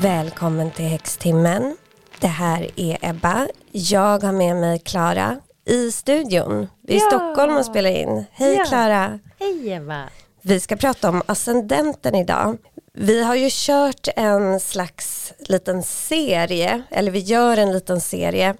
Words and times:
Välkommen 0.00 0.70
till 0.70 0.84
Häxtimmen. 0.84 1.76
Det 2.20 2.26
här 2.26 2.70
är 2.76 2.98
Ebba. 3.02 3.48
Jag 3.72 4.22
har 4.22 4.32
med 4.32 4.56
mig 4.56 4.78
Klara 4.78 5.36
i 5.64 5.92
studion. 5.92 6.68
Vi 6.82 6.94
är 6.94 6.98
i 6.98 7.00
Ja. 7.00 7.06
Stockholm 7.06 7.56
och 7.56 7.64
spelar 7.64 7.90
in. 7.90 8.24
Hej 8.32 8.54
Ja. 8.56 8.64
Klara. 8.64 9.18
Hej 9.38 9.68
Eva. 9.68 10.02
Vi 10.42 10.60
ska 10.60 10.76
prata 10.76 11.08
om 11.08 11.22
ascendenten 11.26 12.14
idag. 12.14 12.56
Vi 12.92 13.24
har 13.24 13.34
ju 13.34 13.48
kört 13.52 14.08
en 14.16 14.60
slags 14.60 15.32
liten 15.38 15.82
serie, 15.82 16.82
eller 16.90 17.10
vi 17.10 17.18
gör 17.18 17.56
en 17.56 17.72
liten 17.72 18.00
serie 18.00 18.54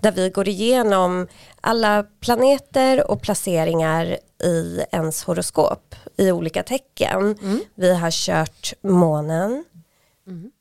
där 0.00 0.12
vi 0.12 0.30
går 0.30 0.48
igenom 0.48 1.28
alla 1.60 2.04
planeter 2.20 3.10
och 3.10 3.22
placeringar 3.22 4.04
i 4.44 4.80
ens 4.92 5.24
horoskop 5.24 5.94
i 6.16 6.32
olika 6.32 6.62
tecken. 6.62 7.36
Vi 7.74 7.94
har 7.94 8.10
kört 8.10 8.72
månen 8.82 9.64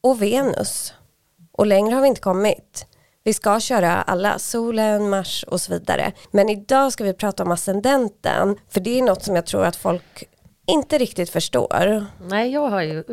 och 0.02 0.22
Venus 0.22 0.94
och 1.52 1.66
längre 1.66 1.96
har 1.96 2.02
vi 2.02 2.08
inte 2.08 2.22
kommit. 2.22 2.88
Vi 3.24 3.34
ska 3.34 3.60
köra 3.60 4.02
alla, 4.02 4.40
solen, 4.40 5.10
Mars 5.10 5.44
och 5.44 5.62
så 5.62 5.74
vidare. 5.74 6.12
Men 6.32 6.50
idag 6.50 6.94
ska 6.94 7.04
vi 7.04 7.14
prata 7.14 7.44
om 7.44 7.52
ascendenten, 7.52 8.58
för 8.70 8.80
det 8.80 9.00
är 9.00 9.04
något 9.04 9.24
som 9.24 9.36
jag 9.36 9.46
tror 9.46 9.66
att 9.66 9.76
folk 9.76 10.24
inte 10.66 10.98
riktigt 10.98 11.30
förstår. 11.30 12.06
Nej, 12.30 12.52
jag 12.52 12.70
har 12.70 12.82
ju, 12.82 13.04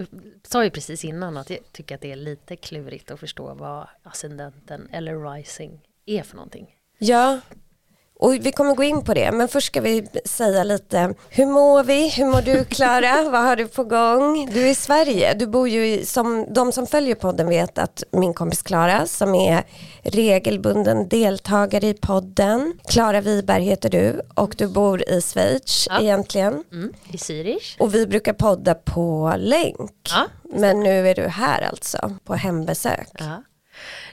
sa 0.42 0.64
ju 0.64 0.70
precis 0.70 1.04
innan 1.04 1.36
att 1.36 1.50
jag 1.50 1.58
tycker 1.72 1.94
att 1.94 2.00
det 2.00 2.12
är 2.12 2.16
lite 2.16 2.56
klurigt 2.56 3.10
att 3.10 3.20
förstå 3.20 3.54
vad 3.54 3.86
ascendenten 4.02 4.88
eller 4.92 5.32
rising 5.32 5.80
är 6.06 6.22
för 6.22 6.36
någonting. 6.36 6.74
Ja, 6.98 7.40
och 8.20 8.34
vi 8.34 8.52
kommer 8.52 8.74
gå 8.74 8.82
in 8.82 9.04
på 9.04 9.14
det, 9.14 9.32
men 9.32 9.48
först 9.48 9.66
ska 9.66 9.80
vi 9.80 10.06
säga 10.24 10.64
lite, 10.64 11.14
hur 11.28 11.46
mår 11.46 11.84
vi? 11.84 12.08
Hur 12.08 12.24
mår 12.26 12.40
du 12.42 12.64
Klara? 12.64 13.22
Vad 13.30 13.42
har 13.42 13.56
du 13.56 13.66
på 13.68 13.84
gång? 13.84 14.50
Du 14.52 14.62
är 14.66 14.70
i 14.70 14.74
Sverige, 14.74 15.34
du 15.34 15.46
bor 15.46 15.68
ju 15.68 15.86
i, 15.86 16.06
som 16.06 16.46
de 16.54 16.72
som 16.72 16.86
följer 16.86 17.14
podden 17.14 17.48
vet 17.48 17.78
att 17.78 18.02
min 18.12 18.34
kompis 18.34 18.62
Klara 18.62 19.06
som 19.06 19.34
är 19.34 19.62
regelbunden 20.02 21.08
deltagare 21.08 21.86
i 21.86 21.94
podden, 21.94 22.72
Klara 22.88 23.20
Wiberg 23.20 23.62
heter 23.64 23.90
du 23.90 24.20
och 24.34 24.54
du 24.58 24.68
bor 24.68 25.08
i 25.10 25.20
Schweiz 25.22 25.86
Ja. 25.90 26.00
egentligen. 26.00 26.64
Mm. 26.72 26.92
I 27.12 27.16
Zürich. 27.16 27.76
Och 27.78 27.94
vi 27.94 28.06
brukar 28.06 28.32
podda 28.32 28.74
på 28.74 29.34
länk. 29.38 29.90
Ja, 30.10 30.26
Men 30.58 30.80
nu 30.80 31.08
är 31.08 31.14
du 31.14 31.22
här 31.28 31.62
alltså, 31.62 32.16
på 32.24 32.34
hembesök. 32.34 33.08
Ja. 33.18 33.42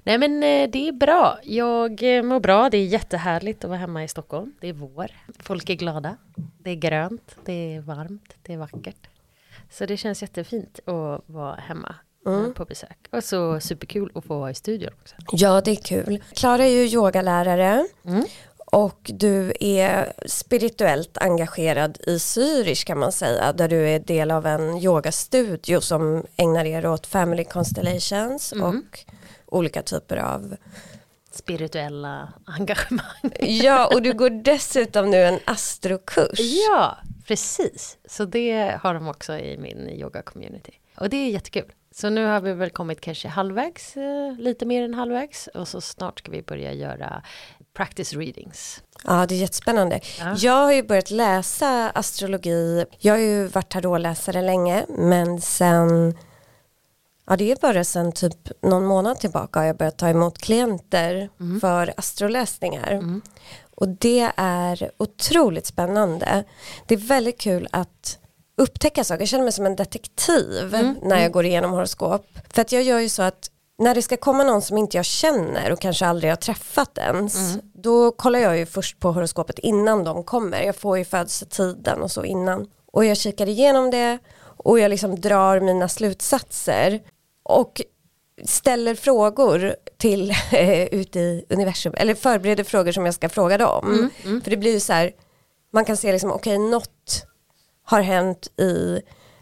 Nej 0.08 0.17
men 0.17 0.44
eh, 0.44 0.69
det 0.69 0.88
är 0.88 0.91
bra. 0.91 1.39
Jag 1.44 2.17
eh, 2.17 2.23
mår 2.23 2.39
bra. 2.39 2.69
Det 2.69 2.77
är 2.77 2.86
jättehärligt 2.86 3.63
att 3.63 3.69
vara 3.69 3.80
hemma 3.80 4.03
i 4.03 4.08
Stockholm. 4.08 4.53
Det 4.61 4.67
är 4.67 4.73
vår. 4.73 5.11
Folk 5.39 5.69
är 5.69 5.73
glada. 5.73 6.17
Det 6.59 6.69
är 6.72 6.75
grönt. 6.75 7.36
Det 7.45 7.75
är 7.75 7.80
varmt. 7.80 8.33
Det 8.44 8.53
är 8.53 8.58
vackert. 8.58 9.08
Så 9.72 9.85
det 9.85 9.97
känns 9.97 10.22
jättefint 10.22 10.80
att 10.80 11.22
vara 11.25 11.55
hemma 11.55 11.95
eh, 12.28 12.47
på 12.53 12.66
besök. 12.66 12.97
Och 13.11 13.23
så 13.23 13.59
superkul 13.59 14.11
att 14.16 14.25
få 14.25 14.39
vara 14.39 14.52
i 14.52 14.53
studion 14.53 14.91
också. 15.02 15.16
Ja, 15.31 15.61
det 15.61 15.72
är 15.72 15.75
kul. 15.75 16.23
Klara 16.33 16.66
är 16.66 16.72
ju 16.72 16.83
yogalärare. 16.85 17.88
Mm. 18.05 18.23
Och 18.72 19.11
du 19.13 19.53
är 19.59 20.13
spirituellt 20.25 21.17
engagerad 21.17 21.97
i 22.03 22.17
Zürich 22.17 22.85
kan 22.85 23.00
man 23.00 23.11
säga, 23.11 23.53
där 23.53 23.67
du 23.67 23.89
är 23.89 24.00
del 24.00 24.31
av 24.31 24.45
en 24.45 24.78
yogastudio 24.78 25.81
som 25.81 26.23
ägnar 26.38 26.66
er 26.66 26.85
åt 26.85 27.08
family 27.08 27.44
constellations 27.44 28.53
Mm. 28.53 28.66
och 28.66 29.00
olika 29.48 29.81
typer 29.81 30.17
av 30.17 30.56
Spirituella 31.31 32.34
engagemang. 32.45 33.06
Ja, 33.40 33.88
och 33.94 34.02
du 34.02 34.14
går 34.14 34.30
dessutom 34.30 35.09
nu 35.12 35.23
en 35.23 35.40
astrokurs. 35.45 36.40
Ja, 36.40 36.98
precis. 37.28 37.98
Så 38.06 38.25
det 38.25 38.80
har 38.81 38.94
de 38.94 39.08
också 39.08 39.38
i 39.38 39.58
min 39.58 39.90
yoga-community. 39.90 40.72
Och 40.97 41.09
det 41.09 41.18
är 41.18 41.30
jättekul. 41.30 41.72
Så 41.91 42.09
nu 42.09 42.25
har 42.25 42.41
vi 42.41 42.53
väl 42.53 42.69
kommit 42.69 43.02
kanske 43.02 43.28
halvvägs, 43.28 43.97
eh, 43.97 44.34
lite 44.38 44.66
mer 44.66 44.84
än 44.84 44.94
halvvägs. 44.94 45.47
Och 45.47 45.68
så 45.68 45.81
snart 45.81 46.19
ska 46.19 46.31
vi 46.31 46.41
börja 46.41 46.74
göra 46.74 47.24
practice 47.74 48.14
readings. 48.14 48.84
Ja, 49.03 49.25
det 49.25 49.35
är 49.35 49.40
jättespännande. 49.40 50.00
Ja. 50.19 50.35
Jag 50.38 50.53
har 50.53 50.74
ju 50.74 50.84
börjat 50.84 51.12
läsa 51.12 51.90
astrologi. 51.90 52.85
Jag 53.00 53.14
har 53.14 53.19
ju 53.19 53.47
varit 53.47 53.69
tarotläsare 53.69 54.41
länge, 54.41 54.85
men 54.90 55.41
sen 55.41 56.18
Ja, 57.30 57.36
det 57.36 57.52
är 57.52 57.56
bara 57.56 57.84
sen 57.84 58.12
typ 58.12 58.50
någon 58.62 58.86
månad 58.86 59.20
tillbaka 59.20 59.60
har 59.60 59.66
jag 59.66 59.78
börjat 59.78 59.98
ta 59.98 60.10
emot 60.10 60.38
klienter 60.38 61.30
för 61.62 61.94
astroläsningar. 61.98 63.22
Och 63.76 63.88
det 63.90 64.32
är 64.38 64.92
otroligt 64.98 65.66
spännande. 65.66 66.44
Det 66.88 66.94
är 66.94 67.00
väldigt 67.00 67.40
kul 67.40 67.68
att 67.72 68.20
upptäcka 68.58 69.04
saker. 69.04 69.22
Jag 69.22 69.30
känner 69.30 69.44
mig 69.44 69.54
som 69.54 69.66
en 69.66 69.76
detektiv 69.76 70.76
när 71.02 71.22
jag 71.22 71.32
går 71.32 71.46
igenom 71.46 71.72
horoskop. 71.72 72.26
För 72.50 72.62
att 72.62 72.72
jag 72.72 72.84
gör 72.84 73.00
ju 73.00 73.10
så 73.10 73.24
att 73.24 73.52
när 73.80 73.96
det 73.96 74.02
ska 74.02 74.18
komma 74.18 74.44
någon 74.44 74.62
som 74.62 74.78
inte 74.78 74.98
jag 74.98 75.06
känner 75.06 75.72
och 75.72 75.80
kanske 75.82 76.06
aldrig 76.06 76.32
har 76.32 76.36
träffat 76.36 76.98
ens, 76.98 77.58
då 77.74 78.12
kollar 78.12 78.40
jag 78.40 78.58
ju 78.58 78.66
först 78.66 79.00
på 79.00 79.12
horoskopet 79.12 79.59
innan 79.59 80.04
de 80.04 80.24
kommer. 80.24 80.62
Jag 80.62 80.76
får 80.76 80.98
ju 80.98 81.06
födelsetiden 81.06 82.02
och 82.02 82.12
så 82.12 82.24
innan. 82.24 82.68
Och 82.92 83.06
jag 83.06 83.18
kikar 83.18 83.50
igenom 83.50 83.92
det 83.92 84.18
och 84.40 84.80
jag 84.80 84.90
liksom 84.90 85.22
drar 85.22 85.59
mina 85.59 85.88
slutsatser 85.90 87.02
och 87.47 87.81
ställer 88.46 88.96
frågor 88.96 89.75
till 89.97 90.31
eh, 90.52 90.84
ute 90.84 91.19
i 91.19 91.46
universum, 91.50 91.94
eller 91.97 92.16
förbereder 92.16 92.63
frågor 92.63 92.91
som 92.91 93.06
jag 93.06 93.13
ska 93.13 93.30
fråga 93.30 93.58
dem. 93.58 94.09
För 94.44 94.50
det 94.50 94.58
blir 94.58 94.74
ju 94.74 94.80
så 94.80 94.94
här, 94.94 95.12
man 95.74 95.85
kan 95.85 95.97
se 95.97 96.12
liksom, 96.12 96.31
okej 96.31 96.58
något 96.58 97.25
har 97.84 98.02
hänt 98.02 98.47
i 98.59 99.02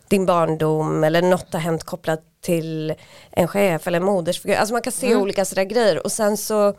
din 0.10 0.26
barndom 0.26 1.04
eller 1.04 1.22
något 1.22 1.54
har 1.54 1.60
hänt 1.60 1.84
kopplat 1.84 2.22
till 2.42 2.94
en 3.32 3.48
chef 3.48 3.88
eller 3.88 4.00
en 4.00 4.06
modersfigur. 4.06 4.56
Alltså 4.56 4.74
man 4.74 4.82
kan 4.82 4.94
se 4.94 5.16
olika 5.16 5.46
sådär 5.46 5.64
grejer 5.64 6.04
och 6.04 6.12
sen 6.12 6.38
så 6.38 6.74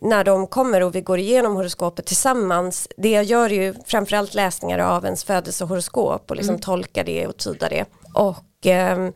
när 0.00 0.24
de 0.24 0.46
kommer 0.46 0.82
och 0.82 0.94
vi 0.94 1.00
går 1.00 1.18
igenom 1.18 1.56
horoskopet 1.56 2.06
tillsammans, 2.06 2.88
det 2.96 3.10
jag 3.10 3.24
gör 3.24 3.52
är 3.52 3.62
ju 3.62 3.74
framförallt 3.86 4.34
läsningar 4.34 4.78
av 4.78 5.04
ens 5.04 5.24
födelsehoroskop 5.24 6.30
och 6.30 6.36
liksom 6.36 6.58
tolka 6.58 7.04
det 7.04 7.26
och 7.26 7.36
tyda 7.36 7.68
det. 7.68 7.84
Och 8.14 8.66
ehm, 8.66 9.12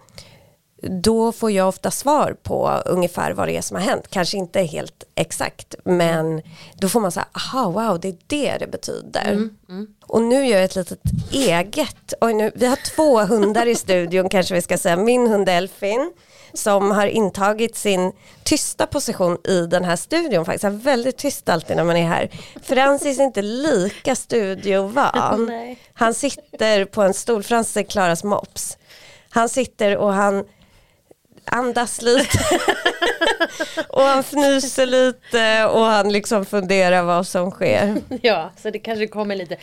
då 0.83 1.33
får 1.33 1.51
jag 1.51 1.69
ofta 1.69 1.91
svar 1.91 2.37
på 2.43 2.83
ungefär 2.87 3.33
vad 3.33 3.49
det 3.49 3.57
är 3.57 3.63
som 3.63 3.77
har 3.77 3.83
hänt. 3.83 4.05
Kanske 4.11 4.37
inte 4.37 4.63
helt 4.63 5.05
exakt, 5.15 5.75
men 5.85 6.43
då 6.75 6.89
får 6.89 7.01
man 7.01 7.13
säga, 7.13 7.27
aha, 7.33 7.71
wow, 7.71 8.01
det 8.01 8.09
är 8.09 8.17
det 8.27 8.57
det 8.59 8.67
betyder. 8.67 9.49
Och 10.07 10.23
nu 10.23 10.47
gör 10.47 10.57
jag 10.57 10.65
ett 10.65 10.77
litet 10.77 11.01
eget, 11.33 12.15
oj 12.21 12.35
nu, 12.35 12.51
vi 12.55 12.67
har 12.67 12.77
två 12.77 13.21
hundar 13.21 13.67
i 13.67 13.75
studion 13.75 14.29
kanske 14.31 14.55
vi 14.55 14.63
ska 14.63 14.79
säga, 14.79 14.97
min 14.97 15.27
hund 15.27 15.49
Elfin 15.49 16.13
som 16.53 16.91
har 16.91 17.07
intagit 17.07 17.77
sin 17.77 18.13
tysta 18.45 18.87
position 18.87 19.39
i 19.45 19.67
den 19.67 19.85
här 19.85 19.97
studion 19.97 20.45
faktiskt. 20.45 20.65
Han 20.65 20.75
är 20.75 20.79
väldigt 20.79 21.17
tyst 21.17 21.49
alltid 21.49 21.77
när 21.77 21.85
man 21.85 21.97
är 21.97 22.09
här. 22.09 22.31
Francis 22.63 23.19
är 23.19 23.25
inte 23.25 23.43
lika 23.43 24.17
studiovan. 24.17 25.51
Han 25.93 26.15
sitter 26.15 26.85
på 26.85 27.03
en 27.03 27.15
stol, 27.15 27.43
Francis 27.43 27.77
är 27.77 27.83
Klaras 27.83 28.25
mops. 28.25 28.77
Han 29.31 29.49
sitter 29.49 29.97
och 29.97 30.13
han 30.13 30.45
andas 31.51 32.03
lite 32.03 32.39
och 33.89 34.03
han 34.03 34.19
fnyser 34.21 34.87
lite 34.87 35.65
och 35.67 35.85
han 35.85 36.13
liksom 36.13 36.45
funderar 36.45 37.03
vad 37.03 37.27
som 37.27 37.51
sker. 37.51 37.97
Ja, 38.23 38.51
så 38.63 38.71
det 38.71 38.79
kanske 38.79 39.07
kommer 39.07 39.37
lite... 39.37 39.57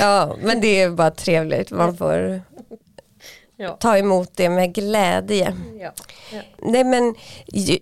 Ja, 0.00 0.36
men 0.42 0.60
det 0.60 0.80
är 0.82 0.90
bara 0.90 1.10
trevligt. 1.10 1.70
Man 1.70 1.96
får 1.96 2.42
Ja. 3.56 3.76
ta 3.80 3.98
emot 3.98 4.30
det 4.36 4.48
med 4.48 4.74
glädje. 4.74 5.56
Ja. 5.80 5.92
Ja. 6.32 6.40
Nej 6.58 6.84
men 6.84 7.14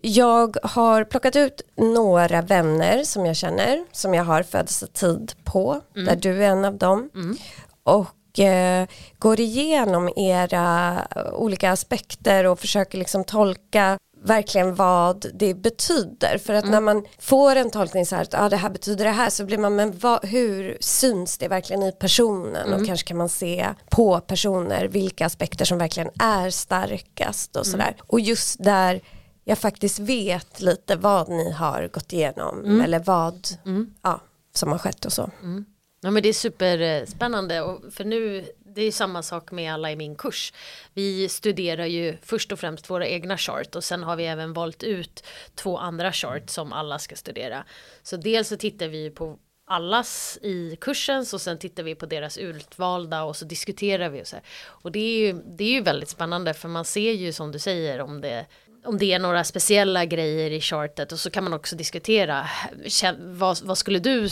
jag 0.03 0.57
har 0.63 1.05
plockat 1.05 1.37
ut 1.37 1.63
några 1.77 2.43
vänner 2.43 3.05
som 3.05 3.27
jag 3.27 3.37
känner, 3.37 3.85
som 3.93 4.15
jag 4.15 4.25
har 4.25 4.43
födelsetid 4.43 5.33
på, 5.45 5.81
där 5.95 6.17
du 6.17 6.45
är 6.45 6.49
en 6.49 6.65
av 6.65 6.75
dem. 6.79 7.11
Och 7.83 8.07
eh, 8.41 8.89
går 9.19 9.41
igenom 9.41 10.11
era 10.17 11.03
olika 11.33 11.71
aspekter 11.71 12.47
och 12.47 12.61
försöker 12.61 12.99
liksom 12.99 13.25
tolka 13.25 13.99
verkligen 14.25 14.75
vad 14.75 15.27
det 15.35 15.55
betyder. 15.55 16.39
För 16.39 16.55
att 16.55 16.69
när 16.71 16.81
man 16.81 17.05
får 17.19 17.57
en 17.57 17.71
tolkning 17.71 18.07
så 18.07 18.17
här 18.17 18.23
att 18.23 18.35
ah, 18.35 18.49
det 18.49 18.57
här 18.57 18.71
betyder 18.71 19.05
det 19.05 19.11
här 19.11 19.31
så 19.31 19.45
blir 19.45 19.59
man, 19.59 19.77
men 19.77 19.99
vad, 19.99 20.25
hur 20.25 20.77
syns 20.81 21.39
det 21.39 21.49
verkligen 21.49 21.83
i 21.83 21.93
personen? 21.93 22.73
Och 22.73 22.87
kanske 22.87 23.09
kan 23.09 23.17
man 23.17 23.29
se 23.29 23.69
på 23.91 24.21
personer 24.21 24.89
vilka 24.89 25.27
aspekter 25.27 25.65
som 25.65 25.79
verkligen 25.79 26.11
är 26.19 26.51
starkast 26.51 27.57
och 27.57 27.67
sådär. 27.67 27.97
Och 28.07 28.21
just 28.21 28.65
där 28.65 29.01
jag 29.45 29.59
faktiskt 29.59 29.99
vet 29.99 30.61
lite 30.61 30.97
vad 30.97 31.29
ni 31.29 31.53
har 31.53 31.89
gått 31.89 32.13
igenom 32.13 32.81
eller 32.81 32.99
vad 32.99 33.49
ja, 34.03 34.21
som 34.55 34.73
har 34.73 34.79
skett 34.79 35.05
och 35.05 35.13
så. 35.13 35.31
Ja 36.01 36.11
men 36.11 36.23
det 36.23 36.29
är 36.29 36.33
superspännande 36.33 37.61
och 37.61 37.93
för 37.93 38.05
nu 38.05 38.45
det 38.75 38.81
är 38.81 38.85
ju 38.85 38.93
samma 38.93 39.23
sak 39.23 39.51
med 39.51 39.73
alla 39.75 39.93
i 39.93 39.97
min 39.97 40.17
kurs. 40.17 40.53
Vi 40.95 41.29
studerar 41.29 41.87
ju 41.87 42.17
först 42.23 42.53
och 42.53 42.61
främst 42.61 42.91
våra 42.91 43.07
egna 43.07 43.39
chart 43.39 43.75
och 43.75 43.85
sen 43.85 44.03
har 44.03 44.17
vi 44.17 44.25
även 44.27 44.53
valt 44.53 44.83
ut 44.83 45.25
två 45.55 45.79
andra 45.79 46.13
chart 46.13 46.51
som 46.51 46.73
alla 46.73 46.99
ska 46.99 47.17
studera. 47.17 47.65
Så 48.03 48.17
dels 48.17 48.49
så 48.49 48.57
tittar 48.57 48.89
vi 48.89 49.11
på 49.11 49.39
allas 49.67 50.39
i 50.43 50.77
kursen 50.81 51.19
och 51.33 51.41
sen 51.41 51.59
tittar 51.59 51.83
vi 51.83 51.95
på 51.95 52.07
deras 52.07 52.39
utvalda 52.39 53.23
och 53.23 53.37
så 53.37 53.45
diskuterar 53.45 54.09
vi 54.09 54.23
och 54.23 54.27
så 54.27 54.37
här. 54.37 54.45
Och 54.65 54.93
det 54.93 54.99
är 54.99 55.19
ju, 55.19 55.33
det 55.33 55.65
är 55.65 55.73
ju 55.73 55.83
väldigt 55.83 56.09
spännande 56.09 56.55
för 56.55 56.69
man 56.69 56.85
ser 56.85 57.13
ju 57.13 57.33
som 57.33 57.53
du 57.53 57.59
säger 57.59 58.01
om 58.01 58.21
det 58.21 58.47
om 58.85 58.99
det 58.99 59.13
är 59.13 59.19
några 59.19 59.45
speciella 59.45 60.05
grejer 60.05 60.51
i 60.51 60.61
chartet 60.61 61.13
och 61.13 61.21
så 61.21 61.31
kan 61.31 61.45
man 61.45 61.53
också 61.53 61.77
diskutera 61.77 62.47
vad, 63.19 63.63
vad 63.63 63.79
skulle 63.79 63.99
du 63.99 64.29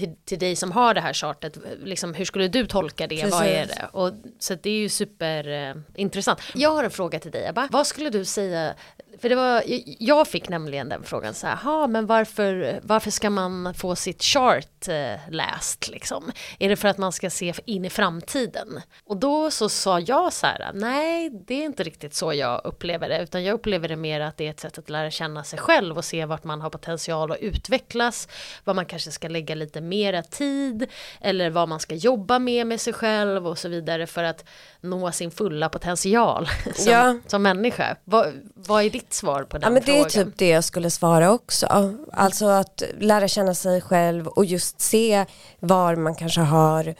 till, 0.00 0.14
till 0.24 0.38
dig 0.38 0.56
som 0.56 0.72
har 0.72 0.94
det 0.94 1.00
här 1.00 1.12
chartet, 1.12 1.58
liksom, 1.82 2.14
hur 2.14 2.24
skulle 2.24 2.48
du 2.48 2.66
tolka 2.66 3.06
det, 3.06 3.16
Precis. 3.16 3.32
vad 3.32 3.46
är 3.46 3.66
det? 3.66 3.88
Och, 3.92 4.12
så 4.38 4.54
det 4.54 4.70
är 4.70 4.78
ju 4.78 4.88
superintressant. 4.88 6.38
Eh, 6.38 6.44
jag 6.54 6.70
har 6.70 6.84
en 6.84 6.90
fråga 6.90 7.18
till 7.18 7.30
dig 7.30 7.48
Ebba, 7.48 7.68
vad 7.70 7.86
skulle 7.86 8.10
du 8.10 8.24
säga 8.24 8.74
för 9.18 9.28
det 9.28 9.34
var, 9.34 9.62
jag 9.98 10.28
fick 10.28 10.48
nämligen 10.48 10.88
den 10.88 11.02
frågan 11.02 11.34
så 11.34 11.46
här, 11.46 11.86
men 11.86 12.06
varför, 12.06 12.80
varför 12.82 13.10
ska 13.10 13.30
man 13.30 13.74
få 13.74 13.96
sitt 13.96 14.22
chart 14.22 14.88
eh, 14.88 15.30
läst 15.30 15.88
liksom? 15.88 16.32
Är 16.58 16.68
det 16.68 16.76
för 16.76 16.88
att 16.88 16.98
man 16.98 17.12
ska 17.12 17.30
se 17.30 17.54
in 17.64 17.84
i 17.84 17.90
framtiden? 17.90 18.80
Och 19.04 19.16
då 19.16 19.50
så 19.50 19.68
sa 19.68 20.00
jag 20.00 20.32
så 20.32 20.46
här, 20.46 20.70
nej 20.74 21.30
det 21.30 21.54
är 21.54 21.64
inte 21.64 21.82
riktigt 21.82 22.14
så 22.14 22.34
jag 22.34 22.60
upplever 22.64 23.08
det, 23.08 23.22
utan 23.22 23.44
jag 23.44 23.54
upplever 23.54 23.88
det 23.88 23.96
mer 23.96 24.20
att 24.20 24.36
det 24.36 24.46
är 24.46 24.50
ett 24.50 24.60
sätt 24.60 24.78
att 24.78 24.90
lära 24.90 25.10
känna 25.10 25.44
sig 25.44 25.58
själv 25.58 25.98
och 25.98 26.04
se 26.04 26.24
vart 26.24 26.44
man 26.44 26.60
har 26.60 26.70
potential 26.70 27.32
att 27.32 27.38
utvecklas, 27.38 28.28
vad 28.64 28.76
man 28.76 28.86
kanske 28.86 29.10
ska 29.10 29.28
lägga 29.28 29.54
lite 29.54 29.80
mera 29.80 30.22
tid, 30.22 30.86
eller 31.20 31.50
vad 31.50 31.68
man 31.68 31.80
ska 31.80 31.94
jobba 31.94 32.38
med 32.38 32.66
med 32.66 32.80
sig 32.80 32.92
själv 32.92 33.46
och 33.46 33.58
så 33.58 33.68
vidare 33.68 34.06
för 34.06 34.24
att 34.24 34.44
nå 34.80 35.12
sin 35.12 35.30
fulla 35.30 35.68
potential 35.68 36.48
som, 36.74 36.92
ja. 36.92 37.18
som 37.26 37.42
människa. 37.42 37.96
Vad, 38.04 38.32
vad 38.54 38.84
är 38.84 38.90
ditt 39.00 39.14
svar 39.14 39.44
på 39.44 39.58
den 39.58 39.62
ja, 39.66 39.70
men 39.70 39.82
frågan? 39.82 40.02
Det 40.02 40.18
är 40.18 40.24
typ 40.24 40.38
det 40.38 40.48
jag 40.48 40.64
skulle 40.64 40.90
svara 40.90 41.32
också. 41.32 41.66
Alltså 42.12 42.46
att 42.46 42.82
lära 42.98 43.28
känna 43.28 43.54
sig 43.54 43.80
själv 43.80 44.26
och 44.26 44.44
just 44.44 44.80
se 44.80 45.26
var 45.60 45.96
man 45.96 46.14
kanske 46.14 46.40
har 46.40 46.94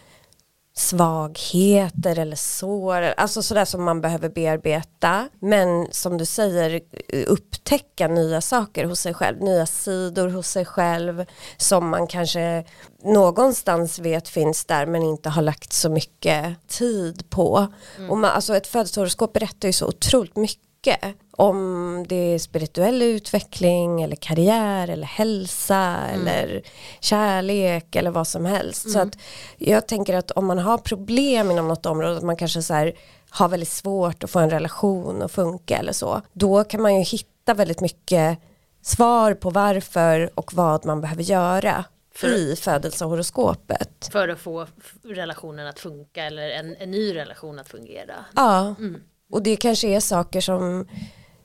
svagheter 0.81 2.19
eller 2.19 2.37
sår, 2.37 3.02
alltså 3.02 3.43
sådär 3.43 3.64
som 3.64 3.85
man 3.85 4.00
behöver 4.00 4.29
bearbeta. 4.29 5.29
Men 5.41 5.87
som 5.91 6.19
du 6.19 6.25
säger, 6.25 6.81
upptäcka 7.26 8.08
nya 8.08 8.41
saker 8.41 8.85
hos 8.85 9.00
sig 9.00 9.14
själv, 9.14 9.41
nya 9.43 9.67
sidor 9.67 10.29
hos 10.29 10.49
sig 10.49 10.64
själv 10.64 11.25
som 11.56 11.88
man 11.88 12.06
kanske 12.06 12.64
någonstans 13.05 13.99
vet 13.99 14.29
finns 14.29 14.64
där 14.64 14.87
men 14.87 15.02
inte 15.02 15.29
har 15.29 15.43
lagt 15.43 15.73
så 15.73 15.88
mycket 15.88 16.69
tid 16.69 17.31
på. 17.31 17.67
Mm. 17.99 18.11
Och 18.11 18.19
man, 18.19 18.31
alltså 18.31 18.56
ett 18.56 18.67
födelsehoroskop 18.67 19.32
berättar 19.32 19.69
ju 19.69 19.73
så 19.73 19.87
otroligt 19.87 20.37
mycket 20.37 20.69
mycket. 20.86 21.16
Om 21.32 22.04
det 22.08 22.34
är 22.34 22.38
spirituell 22.38 23.02
utveckling 23.02 24.02
eller 24.02 24.16
karriär 24.16 24.88
eller 24.88 25.06
hälsa 25.06 25.96
mm. 26.14 26.26
eller 26.26 26.62
kärlek 27.00 27.96
eller 27.96 28.10
vad 28.10 28.28
som 28.28 28.44
helst. 28.44 28.84
Mm. 28.84 28.92
Så 28.92 29.00
att 29.00 29.18
jag 29.58 29.88
tänker 29.88 30.14
att 30.14 30.30
om 30.30 30.46
man 30.46 30.58
har 30.58 30.78
problem 30.78 31.50
inom 31.50 31.68
något 31.68 31.86
område, 31.86 32.16
att 32.16 32.22
man 32.22 32.36
kanske 32.36 32.62
så 32.62 32.74
här, 32.74 32.92
har 33.30 33.48
väldigt 33.48 33.68
svårt 33.68 34.24
att 34.24 34.30
få 34.30 34.38
en 34.38 34.50
relation 34.50 35.22
att 35.22 35.32
funka 35.32 35.76
eller 35.76 35.92
så. 35.92 36.22
Då 36.32 36.64
kan 36.64 36.82
man 36.82 36.96
ju 36.96 37.02
hitta 37.02 37.54
väldigt 37.54 37.80
mycket 37.80 38.38
svar 38.82 39.34
på 39.34 39.50
varför 39.50 40.30
och 40.34 40.54
vad 40.54 40.86
man 40.86 41.00
behöver 41.00 41.22
göra 41.22 41.84
för, 42.14 42.28
i 42.28 42.56
födelsehoroskopet. 42.56 44.08
För 44.12 44.28
att 44.28 44.38
få 44.38 44.66
relationen 45.04 45.66
att 45.66 45.78
funka 45.78 46.24
eller 46.24 46.50
en, 46.50 46.76
en 46.76 46.90
ny 46.90 47.14
relation 47.14 47.58
att 47.58 47.68
fungera. 47.68 48.14
Ja, 48.36 48.74
mm. 48.78 49.00
Och 49.30 49.42
det 49.42 49.56
kanske 49.56 49.88
är 49.88 50.00
saker 50.00 50.40
som 50.40 50.86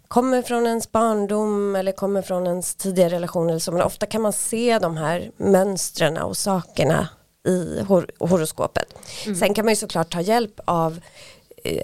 kommer 0.08 0.42
från 0.42 0.68
ens 0.68 0.92
barndom 0.92 1.76
eller 1.76 1.92
kommer 1.92 2.22
från 2.22 2.48
ens 2.48 2.76
tidigare 2.76 3.10
relation 3.10 3.50
eller 3.50 3.60
så. 3.60 3.72
Men 3.72 3.82
ofta 3.82 4.06
kan 4.06 4.22
man 4.22 4.34
se 4.34 4.80
de 4.80 4.98
här 4.98 5.32
mönstren 5.38 6.18
och 6.18 6.38
sakerna 6.38 7.10
i 7.48 7.82
hor 7.88 8.12
horoskopet. 8.20 8.94
Mm. 9.26 9.36
Sen 9.36 9.54
kan 9.54 9.66
man 9.66 9.72
ju 9.72 9.76
såklart 9.76 10.12
ta 10.12 10.22
hjälp 10.22 10.60
av 10.66 11.00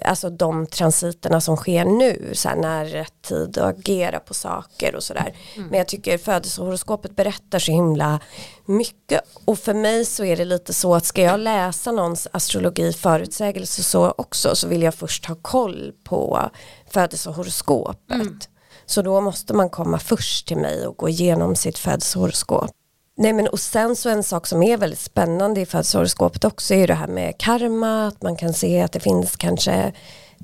alltså 0.04 0.30
de 0.30 0.66
transiterna 0.66 1.40
som 1.40 1.56
sker 1.56 1.84
nu, 1.84 2.30
så 2.32 2.48
här, 2.48 2.56
när 2.56 2.84
rätt 2.84 3.22
tid 3.22 3.58
att 3.58 3.78
agera 3.78 4.20
på 4.20 4.34
saker 4.34 4.94
och 4.94 5.02
sådär. 5.02 5.36
Mm. 5.54 5.68
Men 5.68 5.78
jag 5.78 5.88
tycker 5.88 6.18
födelsehoroskopet 6.18 7.16
berättar 7.16 7.58
så 7.58 7.72
himla 7.72 8.20
mycket 8.64 9.20
och 9.44 9.58
för 9.58 9.74
mig 9.74 10.04
så 10.04 10.24
är 10.24 10.36
det 10.36 10.44
lite 10.44 10.72
så 10.72 10.94
att 10.94 11.04
ska 11.04 11.22
jag 11.22 11.40
läsa 11.40 11.92
någons 11.92 12.28
astrologi 12.32 12.92
förutsägelse 12.92 13.82
så 13.82 14.14
också 14.18 14.56
så 14.56 14.68
vill 14.68 14.82
jag 14.82 14.94
först 14.94 15.26
ha 15.26 15.36
koll 15.42 15.92
på 16.04 16.50
födelsehoroskopet. 16.90 18.10
Mm. 18.10 18.38
Så 18.86 19.02
då 19.02 19.20
måste 19.20 19.54
man 19.54 19.70
komma 19.70 19.98
först 19.98 20.48
till 20.48 20.56
mig 20.56 20.86
och 20.86 20.96
gå 20.96 21.08
igenom 21.08 21.56
sitt 21.56 21.78
födelsehoroskop. 21.78 22.70
Nej 23.14 23.32
men 23.32 23.48
och 23.48 23.60
sen 23.60 23.96
så 23.96 24.08
en 24.08 24.22
sak 24.22 24.46
som 24.46 24.62
är 24.62 24.76
väldigt 24.76 24.98
spännande 24.98 25.60
i 25.60 25.66
födelsehoroskopet 25.66 26.44
också 26.44 26.74
är 26.74 26.86
det 26.86 26.94
här 26.94 27.06
med 27.06 27.38
karma, 27.38 28.06
att 28.06 28.22
man 28.22 28.36
kan 28.36 28.52
se 28.52 28.80
att 28.80 28.92
det 28.92 29.00
finns 29.00 29.36
kanske 29.36 29.92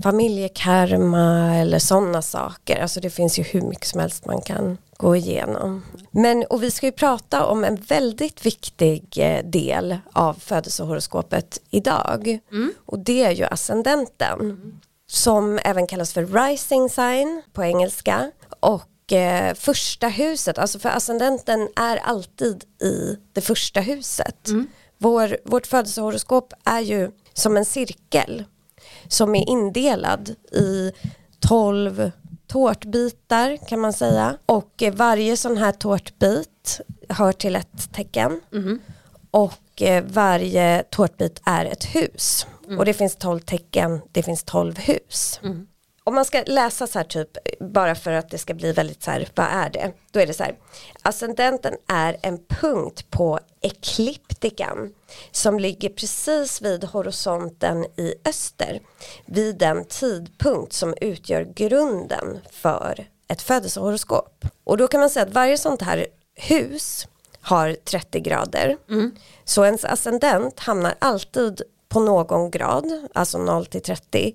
familjekarma 0.03 1.57
eller 1.57 1.79
sådana 1.79 2.23
saker. 2.23 2.83
Alltså 2.83 3.01
det 3.01 3.11
finns 3.11 3.39
ju 3.39 3.43
hur 3.43 3.61
mycket 3.63 3.87
som 3.87 4.01
helst 4.01 4.27
man 4.27 4.41
kan 4.41 4.79
gå 4.97 5.17
igenom. 5.17 5.85
Men 6.11 6.45
och 6.45 6.63
vi 6.63 6.71
ska 6.71 6.87
ju 6.87 6.93
prata 6.93 7.47
om 7.47 7.65
en 7.65 7.77
väldigt 7.77 8.47
viktig 8.47 9.19
eh, 9.19 9.45
del 9.45 9.99
av 10.13 10.35
födelsehoroskopet 10.35 11.61
idag. 11.71 12.39
Mm. 12.53 12.73
Och 12.87 12.99
det 12.99 13.25
är 13.25 13.31
ju 13.31 13.45
ascendenten. 13.45 14.41
Mm. 14.41 14.81
Som 15.11 15.59
även 15.65 15.87
kallas 15.87 16.13
för 16.13 16.27
rising 16.27 16.89
sign 16.89 17.43
på 17.53 17.65
engelska. 17.65 18.31
Och 18.61 18.83
eh, 19.13 19.55
första 19.55 20.09
huset, 20.09 20.59
alltså 20.59 20.79
för 20.79 20.89
ascendenten 20.89 21.69
är 21.77 21.97
alltid 21.97 22.65
i 22.83 23.19
det 23.33 23.41
första 23.41 23.81
huset. 23.81 24.49
Mm. 24.49 24.67
Vår, 24.99 25.37
vårt 25.45 25.67
födelsehoroskop 25.67 26.53
är 26.65 26.81
ju 26.81 27.11
som 27.33 27.57
en 27.57 27.65
cirkel 27.65 28.45
som 29.09 29.35
är 29.35 29.49
indelad 29.49 30.35
i 30.53 30.93
tolv 31.41 32.11
tårtbitar 32.47 33.69
kan 33.69 33.81
man 33.81 33.93
säga 33.93 34.39
och 34.47 34.83
eh, 34.83 34.95
varje 34.95 35.37
sån 35.37 35.57
här 35.57 35.73
tårtbit 35.73 36.81
hör 37.09 37.33
till 37.33 37.57
ett 37.57 37.93
tecken 37.93 38.41
mm. 38.53 38.81
och 39.31 39.83
eh, 39.83 40.05
varje 40.05 40.83
tårtbit 40.91 41.41
är 41.45 41.65
ett 41.65 41.85
hus 41.85 42.47
mm. 42.67 42.79
och 42.79 42.85
det 42.85 42.95
finns 42.95 43.17
tolv 43.17 43.41
tecken, 43.41 44.01
det 44.13 44.23
finns 44.23 44.45
tolv 44.45 44.79
hus. 44.79 45.41
Mm 45.43 45.67
om 46.09 46.15
man 46.15 46.25
ska 46.25 46.43
läsa 46.47 46.87
så 46.87 46.99
här 46.99 47.05
typ 47.05 47.29
bara 47.61 47.95
för 47.95 48.13
att 48.13 48.31
det 48.31 48.39
ska 48.39 48.55
bli 48.55 48.73
väldigt 48.73 49.03
så 49.03 49.11
här 49.11 49.29
vad 49.35 49.47
är 49.47 49.71
det? 49.71 49.93
Då 50.11 50.21
är 50.21 50.27
det 50.27 50.35
så 50.35 50.43
här 50.43 50.55
ascendenten 51.03 51.75
är 51.87 52.17
en 52.23 52.39
punkt 52.49 53.11
på 53.11 53.39
ekliptikan 53.61 54.95
som 55.31 55.61
ligger 55.61 55.89
precis 55.89 56.63
vid 56.63 56.85
horisonten 56.85 57.85
i 57.85 58.15
öster 58.25 58.81
vid 59.27 59.59
den 59.59 59.85
tidpunkt 59.85 60.73
som 60.73 60.95
utgör 61.01 61.53
grunden 61.55 62.39
för 62.51 63.09
ett 63.29 63.43
födelsehoroskop. 63.43 64.45
Och 64.65 64.77
då 64.77 64.89
kan 64.89 65.01
man 65.01 65.11
säga 65.11 65.27
att 65.27 65.35
varje 65.35 65.59
sånt 65.59 65.83
här 65.83 66.07
hus 66.35 67.07
har 67.41 67.77
30 67.85 68.21
grader. 68.21 68.77
Mm. 68.91 69.17
så 69.45 69.65
ens 69.65 69.85
ascendent 69.85 70.61
hamnar 70.61 70.95
alltid 70.99 71.63
på 71.89 72.01
någon 72.01 72.51
grad, 72.51 73.09
alltså 73.13 73.39
0 73.39 73.67
till 73.67 73.83
30 73.83 74.35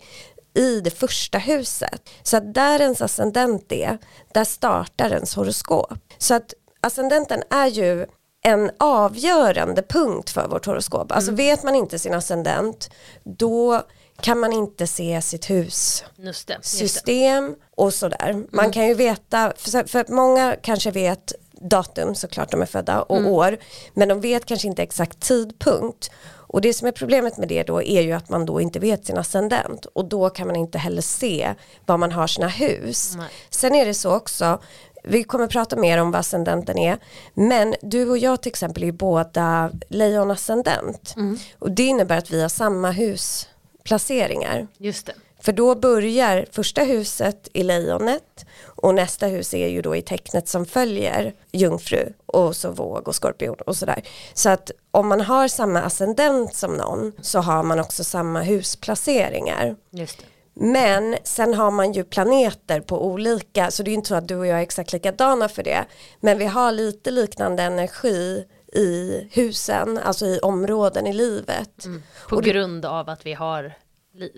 i 0.56 0.82
det 0.82 0.92
första 0.92 1.38
huset. 1.38 2.10
Så 2.24 2.38
att 2.38 2.54
där 2.54 2.82
ens 2.82 3.02
ascendent 3.02 3.72
är, 3.72 3.98
där 4.34 4.44
startar 4.44 5.10
ens 5.10 5.36
horoskop. 5.36 5.94
Så 6.18 6.34
att 6.34 6.54
ascendenten 6.82 7.44
är 7.50 7.68
ju 7.68 8.06
en 8.44 8.72
avgörande 8.80 9.82
punkt 9.82 10.30
för 10.30 10.48
vårt 10.48 10.66
horoskop. 10.66 11.12
Alltså 11.12 11.32
mm. 11.32 11.38
vet 11.38 11.64
man 11.64 11.76
inte 11.76 12.00
sin 12.00 12.14
ascendent, 12.14 12.90
då 13.24 13.82
kan 14.22 14.40
man 14.40 14.54
inte 14.54 14.88
se 14.88 15.22
sitt 15.22 15.50
hus 15.50 16.04
just 16.16 16.48
det, 16.48 16.54
just 16.54 16.78
system 16.78 17.56
och 17.76 17.94
sådär. 17.94 18.34
Man 18.34 18.66
mm. 18.66 18.72
kan 18.72 18.88
ju 18.88 18.94
veta, 18.94 19.54
för, 19.58 19.88
för 19.88 20.06
många 20.14 20.56
kanske 20.62 20.92
vet 20.92 21.34
datum 21.64 22.16
såklart 22.16 22.52
de 22.52 22.62
är 22.62 22.66
födda 22.66 23.02
och 23.02 23.18
mm. 23.18 23.32
år 23.32 23.58
men 23.94 24.08
de 24.08 24.22
vet 24.22 24.46
kanske 24.46 24.68
inte 24.68 24.84
exakt 24.84 25.20
tidpunkt 25.20 26.12
och 26.54 26.62
det 26.62 26.74
som 26.74 26.88
är 26.88 26.92
problemet 26.92 27.38
med 27.38 27.48
det 27.48 27.64
då 27.64 27.84
är 27.84 28.02
ju 28.02 28.12
att 28.12 28.30
man 28.30 28.46
då 28.46 28.62
inte 28.62 28.80
vet 28.80 29.06
sin 29.06 29.18
ascendent 29.18 29.86
och 29.86 30.06
då 30.06 30.30
kan 30.30 30.48
man 30.48 30.56
inte 30.56 30.78
heller 30.78 31.02
se 31.02 31.54
var 31.86 31.98
man 31.98 32.12
har 32.12 32.28
sina 32.28 32.48
hus. 32.48 33.14
Nej. 33.18 33.30
Sen 33.50 33.76
är 33.76 33.86
det 33.86 33.94
så 33.94 34.16
också, 34.16 34.60
vi 35.04 35.24
kommer 35.24 35.48
prata 35.48 35.76
mer 35.76 35.98
om 35.98 36.12
vad 36.12 36.20
ascendenten 36.20 36.78
är, 36.78 36.98
men 37.34 37.76
du 37.82 38.10
och 38.10 38.18
jag 38.18 38.42
till 38.42 38.50
exempel 38.50 38.84
är 38.84 38.92
båda 38.92 39.72
lejonascendent 39.90 41.14
mm. 41.16 41.38
och 41.60 41.72
det 41.72 41.84
innebär 41.84 42.18
att 42.18 42.32
vi 42.32 42.42
har 42.42 42.50
samma 42.50 42.92
husplaceringar. 42.92 44.68
Just 44.78 45.06
det. 45.06 45.14
För 45.44 45.52
då 45.54 45.76
börjar 45.76 46.46
första 46.52 46.82
huset 46.82 47.48
i 47.54 47.64
lejonet 47.64 48.46
och 48.66 48.96
nästa 48.96 49.28
hus 49.28 49.54
är 49.54 49.68
ju 49.68 49.82
då 49.82 49.96
i 49.96 50.02
tecknet 50.02 50.48
som 50.48 50.66
följer 50.66 51.34
jungfru 51.52 52.14
och 52.26 52.56
så 52.56 52.72
våg 52.72 53.08
och 53.08 53.16
skorpion 53.16 53.56
och 53.66 53.76
sådär. 53.76 54.04
Så 54.34 54.50
att 54.50 54.72
om 54.92 55.08
man 55.08 55.22
har 55.22 55.48
samma 55.48 55.82
ascendent 55.82 56.56
som 56.56 56.74
någon 56.74 57.12
så 57.22 57.40
har 57.40 57.64
man 57.64 57.80
också 57.80 58.04
samma 58.04 58.42
husplaceringar. 58.42 59.76
Just 59.92 60.18
det. 60.18 60.26
Men 60.56 61.18
sen 61.24 61.54
har 61.54 61.72
man 61.72 61.94
ju 61.94 62.04
planeter 62.04 62.80
på 62.80 63.06
olika, 63.06 63.72
så 63.72 63.84
det 63.84 63.90
är 63.90 63.92
ju 63.92 63.96
inte 63.96 64.08
så 64.08 64.16
att 64.16 64.28
du 64.28 64.36
och 64.36 64.48
jag 64.48 64.58
är 64.58 64.64
exakt 64.64 64.94
likadana 64.94 65.50
för 65.50 65.64
det. 65.64 65.86
Men 66.20 66.38
vi 66.38 66.46
har 66.46 66.72
lite 66.72 67.12
liknande 67.12 67.64
energi 67.64 68.46
i 68.74 69.28
husen, 69.32 70.00
alltså 70.04 70.26
i 70.26 70.40
områden 70.40 71.08
i 71.08 71.14
livet. 71.14 71.86
Mm. 71.86 72.04
På 72.30 72.40
grund 72.40 72.86
av 72.86 73.10
att 73.10 73.26
vi 73.26 73.34
har 73.34 73.74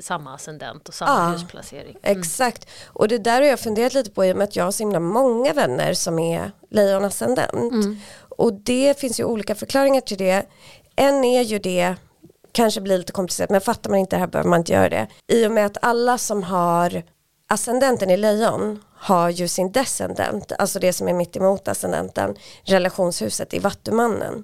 samma 0.01 0.34
ascendent 0.36 0.88
och 0.88 0.94
samma 0.94 1.12
Ja. 1.12 1.27
husplacering. 1.38 1.98
Mm. 2.03 2.20
Exakt. 2.20 2.67
Och 2.88 3.08
det 3.08 3.17
där 3.17 3.41
har 3.41 3.48
jag 3.48 3.60
funderat 3.60 3.94
lite 3.94 4.12
på 4.12 4.25
i 4.25 4.34
och 4.34 4.38
med 4.38 4.44
att 4.44 4.55
jag 4.55 4.63
har 4.63 4.72
så 4.72 4.84
himla 4.84 5.00
många 5.00 5.53
vänner 5.53 5.94
som 5.94 6.20
är 6.20 6.51
lejonascendent. 6.70 7.53
Mm. 7.53 7.98
Och 8.38 8.53
det 8.53 9.00
finns 9.00 9.20
ju 9.20 9.24
olika 9.24 9.55
förklaringar 9.55 10.01
till 10.01 10.17
det. 10.17 10.46
En 10.96 11.24
är 11.25 11.41
ju 11.41 11.60
det, 11.60 11.96
kanske 12.51 12.82
blir 12.82 12.98
lite 12.98 13.12
komplicerat, 13.12 13.50
men 13.50 13.62
fattar 13.62 13.89
man 13.89 14.00
inte 14.00 14.15
det 14.15 14.20
här 14.20 14.27
behöver 14.27 14.50
man 14.50 14.60
inte 14.60 14.74
göra 14.74 14.89
det. 14.89 15.08
I 15.27 15.48
och 15.48 15.51
med 15.51 15.65
att 15.65 15.77
alla 15.82 16.17
som 16.17 16.44
har 16.44 17.03
ascendenten 17.48 18.10
i 18.10 18.17
lejon 18.17 18.84
har 18.98 19.29
ju 19.29 19.48
sin 19.48 19.72
descendent, 19.72 20.51
alltså 20.60 20.79
det 20.79 20.94
som 20.94 21.08
är 21.08 21.13
mitt 21.13 21.36
emot 21.36 21.67
ascendenten, 21.67 22.36
relationshuset 22.63 23.53
i 23.53 23.60
vattumannen. 23.60 24.44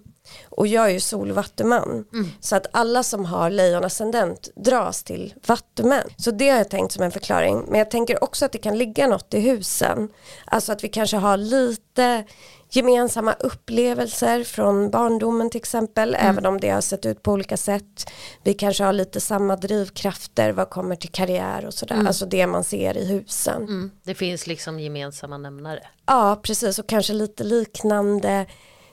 Och 0.49 0.67
jag 0.67 0.85
är 0.85 0.89
ju 0.89 0.99
solvattuman. 0.99 2.05
Så 2.39 2.55
att 2.55 2.67
alla 2.71 3.03
som 3.03 3.25
har 3.25 3.49
lejonascendent 3.49 4.49
dras 4.55 5.03
till 5.03 5.33
vattumän. 5.47 6.07
Så 6.17 6.31
det 6.31 6.49
har 6.49 6.57
jag 6.57 6.69
tänkt 6.69 6.91
som 6.91 7.03
en 7.03 7.11
förklaring. 7.11 7.65
Men 7.67 7.79
jag 7.79 7.91
tänker 7.91 8.23
också 8.23 8.45
att 8.45 8.51
det 8.51 8.57
kan 8.57 8.77
ligga 8.77 9.07
något 9.07 9.33
i 9.33 9.39
husen. 9.39 10.09
Alltså 10.45 10.71
att 10.71 10.83
vi 10.83 10.89
kanske 10.89 11.17
har 11.17 11.37
lite 11.37 12.25
gemensamma 12.73 13.33
upplevelser 13.33 14.43
från 14.43 14.89
barndomen 14.89 15.49
till 15.49 15.59
exempel. 15.59 16.15
Även 16.19 16.45
om 16.45 16.59
det 16.59 16.69
har 16.69 16.81
sett 16.81 17.05
ut 17.05 17.23
på 17.23 17.31
olika 17.31 17.57
sätt. 17.57 18.09
Vi 18.43 18.53
kanske 18.53 18.83
har 18.83 18.93
lite 18.93 19.21
samma 19.21 19.55
drivkrafter 19.55 20.51
vad 20.51 20.69
kommer 20.69 20.95
till 20.95 21.11
karriär 21.11 21.65
och 21.65 21.73
sådär. 21.73 22.03
Alltså 22.07 22.25
det 22.25 22.47
man 22.47 22.63
ser 22.63 22.97
i 22.97 23.05
husen. 23.05 23.63
Mm. 23.63 23.91
Det 24.03 24.15
finns 24.15 24.47
liksom 24.47 24.79
gemensamma 24.79 25.37
nämnare. 25.37 25.87
Ja, 26.05 26.39
precis. 26.43 26.79
Och 26.79 26.87
kanske 26.87 27.13
lite 27.13 27.43
liknande 27.43 28.45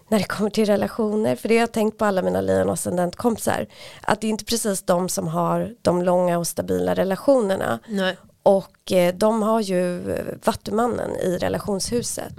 när 0.09 0.19
det 0.19 0.25
kommer 0.25 0.51
till 0.51 0.67
relationer. 0.67 1.37
För 1.37 1.49
det 1.49 1.55
har 1.55 1.61
jag 1.61 1.73
tänkt 1.73 1.99
på 1.99 2.05
alla 2.05 2.23
mina 2.23 2.41
lejon 2.41 2.67
och 2.67 2.73
ascendentkompisar. 2.73 3.67
Att 4.03 4.21
det 4.21 4.27
är 4.27 4.29
inte 4.29 4.45
precis 4.45 4.83
de 4.83 5.09
som 5.09 5.29
har 5.29 5.75
de 5.83 6.03
långa 6.03 6.39
och 6.39 6.47
stabila 6.47 6.95
relationerna. 6.95 7.79
Nej. 7.89 8.17
Och 8.43 8.93
eh, 8.93 9.15
de 9.15 9.43
har 9.43 9.61
ju 9.61 10.13
eh, 10.13 10.25
vattumannen 10.45 11.17
i 11.17 11.39
relationshuset. 11.39 12.33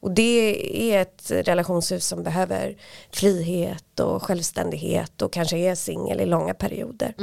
Och 0.00 0.10
det 0.10 0.92
är 0.92 1.02
ett 1.02 1.30
relationshus 1.30 2.06
som 2.06 2.22
behöver 2.22 2.76
frihet 3.10 4.00
och 4.00 4.22
självständighet 4.22 5.22
och 5.22 5.32
kanske 5.32 5.56
är 5.56 5.74
singel 5.74 6.20
i 6.20 6.26
långa 6.26 6.54
perioder. 6.54 7.14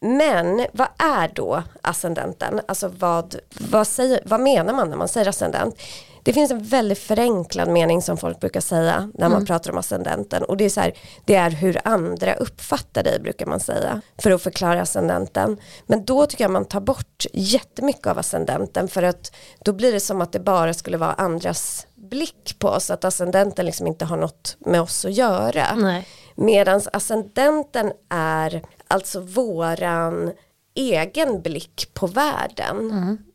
Men 0.00 0.66
vad 0.72 0.88
är 0.98 1.30
då 1.34 1.62
ascendenten? 1.82 2.60
Alltså 2.68 2.88
vad, 2.98 3.36
vad, 3.70 3.86
säger, 3.86 4.20
vad 4.24 4.40
menar 4.40 4.72
man 4.72 4.90
när 4.90 4.96
man 4.96 5.08
säger 5.08 5.28
ascendent? 5.28 5.74
Det 6.22 6.32
finns 6.32 6.50
en 6.50 6.64
väldigt 6.64 6.98
förenklad 6.98 7.68
mening 7.68 8.02
som 8.02 8.16
folk 8.16 8.40
brukar 8.40 8.60
säga 8.60 9.10
när 9.14 9.28
man 9.28 9.46
pratar 9.46 9.70
om 9.70 9.78
ascendenten 9.78 10.42
och 10.42 10.56
det 10.56 10.64
är 10.64 10.70
så 10.70 10.80
här, 10.80 10.92
det 11.24 11.34
är 11.34 11.50
hur 11.50 11.80
andra 11.84 12.34
uppfattar 12.34 13.02
dig 13.02 13.20
brukar 13.20 13.46
man 13.46 13.60
säga 13.60 14.00
för 14.18 14.30
att 14.30 14.42
förklara 14.42 14.82
ascendenten. 14.82 15.56
Men 15.86 16.04
då 16.04 16.26
tycker 16.26 16.44
jag 16.44 16.50
man 16.50 16.64
tar 16.64 16.80
bort 16.80 17.26
jättemycket 17.32 18.06
av 18.06 18.18
ascendenten 18.18 18.88
för 18.88 19.02
att 19.02 19.32
då 19.64 19.72
blir 19.72 19.92
det 19.92 20.00
som 20.00 20.20
att 20.20 20.32
det 20.32 20.40
bara 20.40 20.74
skulle 20.74 20.96
vara 20.96 21.12
andras 21.12 21.86
blick 21.94 22.56
på 22.58 22.68
oss, 22.68 22.90
att 22.90 23.04
ascendenten 23.04 23.66
liksom 23.66 23.86
inte 23.86 24.04
har 24.04 24.16
något 24.16 24.56
med 24.58 24.80
oss 24.80 25.04
att 25.04 25.12
göra. 25.12 25.74
Nej. 25.76 26.06
Medan 26.36 26.80
ascendenten 26.92 27.92
är 28.10 28.62
alltså 28.88 29.20
våran 29.20 30.32
egen 30.74 31.42
blick 31.42 31.90
på 31.94 32.06
världen. 32.06 32.90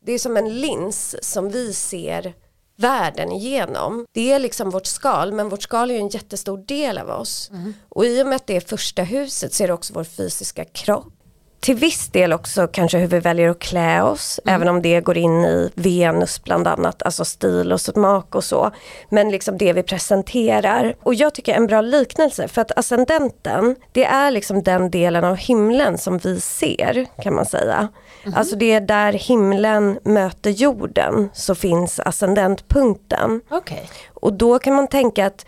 Det 0.06 0.12
är 0.12 0.20
som 0.20 0.38
en 0.38 0.60
lins 0.60 1.16
som 1.22 1.50
vi 1.50 1.74
ser 1.74 2.34
världen 2.78 3.32
igenom. 3.32 4.06
Det 4.12 4.32
är 4.32 4.40
liksom 4.40 4.70
vårt 4.70 4.86
skal, 4.86 5.32
men 5.34 5.50
vårt 5.50 5.64
skal 5.64 5.92
är 5.92 5.96
ju 5.96 6.00
en 6.00 6.10
jättestor 6.10 6.58
del 6.58 6.98
av 6.98 7.10
oss. 7.10 7.52
Och 7.90 8.06
i 8.06 8.24
och 8.24 8.28
med 8.28 8.36
att 8.36 8.48
det 8.48 8.56
är 8.56 8.62
första 8.62 9.04
huset 9.04 9.54
så 9.54 9.64
är 9.64 9.68
det 9.68 9.74
också 9.74 9.94
vår 9.94 10.04
fysiska 10.04 10.66
kropp. 10.66 11.14
Till 11.62 11.76
viss 11.76 12.08
del 12.08 12.34
också 12.34 12.68
kanske 12.68 12.98
hur 12.98 13.08
vi 13.08 13.20
väljer 13.20 13.50
att 13.50 13.60
klä 13.60 14.02
oss, 14.02 14.40
även 14.46 14.68
om 14.68 14.82
det 14.82 15.02
går 15.02 15.18
in 15.18 15.46
i 15.46 15.72
Venus 15.76 16.44
bland 16.44 16.68
annat, 16.68 17.04
alltså 17.04 17.26
stil 17.26 17.72
och 17.72 17.82
smak 17.82 18.36
och 18.36 18.44
så. 18.44 18.72
Men 19.10 19.32
liksom 19.32 19.58
det 19.58 19.74
vi 19.74 19.84
presenterar. 19.84 20.96
Och 21.04 21.14
jag 21.14 21.34
tycker 21.34 21.54
en 21.54 21.68
bra 21.68 21.82
liknelse, 21.82 22.48
för 22.48 22.62
att 22.62 22.78
ascendenten, 22.78 23.76
det 23.92 24.06
är 24.06 24.32
liksom 24.32 24.64
den 24.64 24.92
delen 24.92 25.24
av 25.24 25.36
himlen 25.36 25.98
som 25.98 26.18
vi 26.18 26.40
ser, 26.42 27.06
kan 27.24 27.36
man 27.36 27.46
säga. 27.46 27.88
Alltså 28.36 28.56
det 28.56 28.72
är 28.72 28.82
där 28.82 29.14
himlen 29.14 30.00
möter 30.04 30.50
jorden, 30.50 31.30
så 31.34 31.56
finns 31.56 32.00
ascendentpunkten. 32.00 33.42
Okej. 33.50 33.90
Och 34.14 34.34
då 34.34 34.60
kan 34.60 34.76
man 34.76 34.88
tänka 34.88 35.26
att 35.26 35.46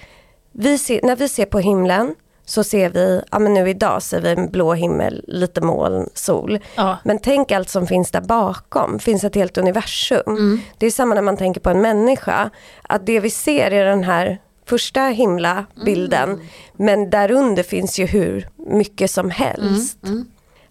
vi 0.52 0.78
ser, 0.78 1.00
när 1.04 1.16
vi 1.16 1.30
ser 1.30 1.46
på 1.46 1.60
himlen 1.60 2.16
så 2.46 2.64
ser 2.64 2.90
vi, 2.90 3.22
ja 3.32 3.40
men 3.40 3.54
nu 3.54 3.70
idag 3.70 4.04
ser 4.04 4.22
vi 4.22 4.30
en 4.30 4.52
blå 4.52 4.74
himmel, 4.74 5.26
lite 5.28 5.62
moln, 5.62 6.10
sol. 6.14 6.60
Ja. 6.76 6.98
Men 7.04 7.20
tänk 7.20 7.52
allt 7.52 7.70
som 7.70 7.88
finns 7.88 8.12
där 8.12 8.22
bakom, 8.22 9.00
finns 9.00 9.24
ett 9.24 9.36
helt 9.36 9.58
universum. 9.58 10.62
Det 10.78 10.86
är 10.86 10.92
samma 10.92 11.16
när 11.16 11.22
man 11.22 11.38
tänker 11.38 11.62
på 11.62 11.70
en 11.70 11.82
människa, 11.82 12.50
att 12.82 13.06
det 13.06 13.20
vi 13.20 13.30
ser 13.30 13.72
är 13.72 13.86
den 13.86 14.04
här 14.04 14.38
första 14.66 15.02
himlabilden, 15.02 16.42
men 16.74 17.10
därunder 17.10 17.64
finns 17.64 18.00
ju 18.00 18.06
hur 18.06 18.48
mycket 18.58 19.12
som 19.12 19.30
helst. 19.30 19.98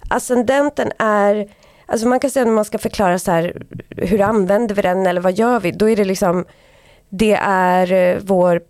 Ascendenten 0.09 0.93
är, 0.99 1.49
alltså 1.87 2.09
man 2.09 2.21
kan 2.21 2.31
säga 2.31 2.45
när 2.45 2.53
man 2.53 2.65
ska 2.65 2.79
förklara 2.79 3.19
så 3.19 3.31
här, 3.31 3.63
hur 3.89 4.21
använder 4.21 4.75
vi 4.75 4.83
den 4.83 5.07
eller 5.07 5.21
vad 5.21 5.33
gör 5.33 5.61
vi, 5.61 5.71
då 5.71 5.89
är 5.89 5.97
det 5.97 6.05
liksom, 6.05 6.45
det 7.09 7.35
är 7.43 7.93
eh, 7.93 8.19
vår 8.23 8.61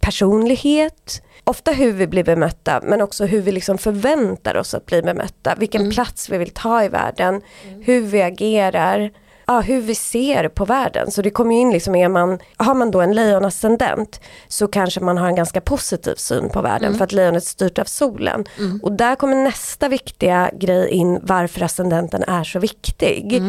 personlighet, 0.00 1.22
ofta 1.48 1.70
hur 1.70 1.92
vi 1.92 2.06
blir 2.06 2.24
bemötta 2.24 2.80
men 2.82 3.00
också 3.00 3.24
hur 3.24 3.42
vi 3.42 3.52
liksom 3.52 3.78
förväntar 3.78 4.56
oss 4.56 4.74
att 4.74 4.86
bli 4.86 5.02
bemötta, 5.02 5.54
vilken 5.58 5.90
plats 5.90 6.28
vi 6.28 6.38
vill 6.38 6.50
ta 6.50 6.84
i 6.84 6.88
världen, 6.88 7.40
hur 7.80 8.00
vi 8.00 8.22
agerar, 8.22 9.10
ja, 9.46 9.60
hur 9.60 9.80
vi 9.80 9.94
ser 9.94 10.48
på 10.48 10.64
världen. 10.64 11.10
Så 11.10 11.22
det 11.22 11.30
kommer 11.30 11.54
ju 11.54 11.60
in 11.60 11.70
liksom, 11.70 11.94
är 11.94 12.08
man, 12.08 12.38
har 12.56 12.74
man 12.74 12.90
då 12.90 13.00
en 13.00 13.14
lejonascendent 13.14 14.20
så 14.48 14.68
kanske 14.68 15.00
man 15.00 15.18
har 15.18 15.28
en 15.28 15.34
ganska 15.34 15.60
positiv 15.60 16.14
syn 16.14 16.50
på 16.50 16.62
världen 16.62 16.94
för 16.94 17.04
att 17.04 17.12
lejonet 17.12 17.42
är 17.42 17.46
styrt 17.46 17.78
av 17.78 17.84
solen. 17.84 18.44
Och 18.82 18.92
där 18.92 19.14
kommer 19.14 19.44
nästa 19.44 19.88
viktiga 19.88 20.50
grej 20.54 20.88
in 20.88 21.20
varför 21.22 21.62
ascendenten 21.62 22.22
är 22.22 22.44
så 22.44 22.58
viktig. 22.58 23.42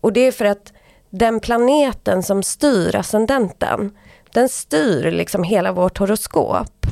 Och 0.00 0.12
det 0.12 0.20
är 0.20 0.32
för 0.32 0.44
att 0.44 0.72
den 1.10 1.40
planeten 1.40 2.22
som 2.22 2.42
styr 2.42 2.96
ascendenten, 2.96 3.90
den 4.32 4.48
styr 4.48 5.10
liksom 5.10 5.42
hela 5.44 5.72
vårt 5.72 5.98
horoskop. 5.98 6.86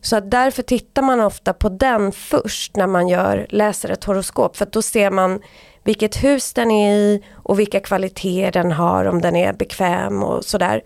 Så 0.00 0.16
att 0.16 0.30
därför 0.30 0.62
tittar 0.62 1.02
man 1.02 1.20
ofta 1.20 1.52
på 1.52 1.68
den 1.68 2.12
först 2.12 2.76
när 2.76 2.86
man 2.86 3.08
gör, 3.08 3.46
läser 3.50 3.88
ett 3.90 4.04
horoskop. 4.04 4.56
För 4.56 4.66
då 4.66 4.82
ser 4.82 5.10
man 5.10 5.40
vilket 5.84 6.24
hus 6.24 6.52
den 6.52 6.70
är 6.70 6.94
i 6.94 7.24
och 7.34 7.58
vilka 7.58 7.80
kvaliteter 7.80 8.62
den 8.62 8.72
har, 8.72 9.04
om 9.04 9.20
den 9.20 9.36
är 9.36 9.52
bekväm 9.52 10.22
och 10.22 10.44
sådär. 10.44 10.82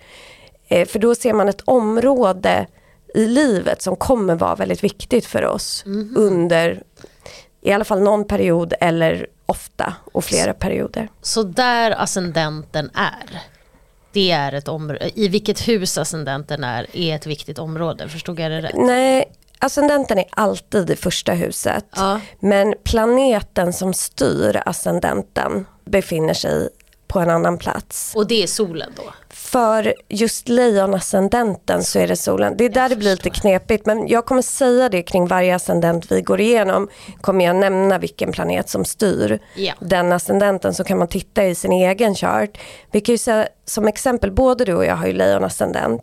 Eh, 0.68 0.88
för 0.88 0.98
då 0.98 1.14
ser 1.14 1.32
man 1.32 1.48
ett 1.48 1.60
område 1.64 2.66
i 3.14 3.26
livet 3.26 3.82
som 3.82 3.96
kommer 3.96 4.34
vara 4.34 4.54
väldigt 4.54 4.84
viktigt 4.84 5.26
för 5.26 5.44
oss 5.44 5.84
under 6.16 6.82
i 7.60 7.72
alla 7.72 7.84
fall 7.84 8.00
någon 8.02 8.24
period 8.24 8.74
eller 8.80 9.26
ofta 9.46 9.94
och 10.12 10.24
flera 10.24 10.54
perioder. 10.54 11.08
Så 11.22 11.42
där 11.42 12.02
ascendenten 12.02 12.90
är, 12.94 13.40
det 14.12 14.30
är 14.30 14.52
ett 14.52 14.68
område, 14.68 15.10
i 15.14 15.28
vilket 15.28 15.68
hus 15.68 15.98
ascendenten 15.98 16.64
är, 16.64 16.96
är 16.96 17.16
ett 17.16 17.26
viktigt 17.26 17.58
område, 17.58 18.08
förstod 18.08 18.40
jag 18.40 18.50
det 18.50 18.60
rätt? 18.60 18.74
Nej, 18.76 19.32
ascendenten 19.58 20.18
är 20.18 20.24
alltid 20.30 20.90
i 20.90 20.96
första 20.96 21.32
huset. 21.32 21.84
Ja. 21.96 22.20
Men 22.40 22.74
planeten 22.84 23.72
som 23.72 23.94
styr 23.94 24.62
ascendenten 24.66 25.66
befinner 25.84 26.34
sig 26.34 26.68
på 27.06 27.20
en 27.20 27.30
annan 27.30 27.58
plats. 27.58 28.12
Och 28.16 28.26
det 28.26 28.42
är 28.42 28.46
solen 28.46 28.92
då? 28.96 29.12
För 29.50 29.94
just 30.08 30.48
lejonascendenten 30.48 31.82
så 31.84 31.98
är 31.98 32.08
det 32.08 32.16
solen. 32.16 32.56
Det 32.56 32.64
är 32.64 32.68
där 32.68 32.88
det 32.88 32.96
blir 32.96 33.10
lite 33.10 33.30
knepigt 33.30 33.86
men 33.86 34.08
jag 34.08 34.26
kommer 34.26 34.42
säga 34.42 34.88
det 34.88 35.02
kring 35.02 35.26
varje 35.26 35.54
ascendent 35.54 36.12
vi 36.12 36.22
går 36.22 36.40
igenom. 36.40 36.88
Kommer 37.20 37.44
jag 37.44 37.56
nämna 37.56 37.98
vilken 37.98 38.32
planet 38.32 38.68
som 38.68 38.84
styr 38.84 39.38
Ja. 39.56 39.72
den 39.80 40.12
ascendenten 40.12 40.74
så 40.74 40.84
kan 40.84 40.98
man 40.98 41.08
titta 41.08 41.44
i 41.46 41.54
sin 41.54 41.72
egen 41.72 42.14
chart. 42.14 42.58
Vi 42.90 43.00
kan 43.00 43.12
ju 43.12 43.18
säga 43.18 43.48
som 43.64 43.88
exempel, 43.88 44.32
både 44.32 44.64
du 44.64 44.74
och 44.74 44.84
jag 44.84 44.96
har 44.96 45.06
ju 45.06 45.12
lejonascendent. 45.12 46.02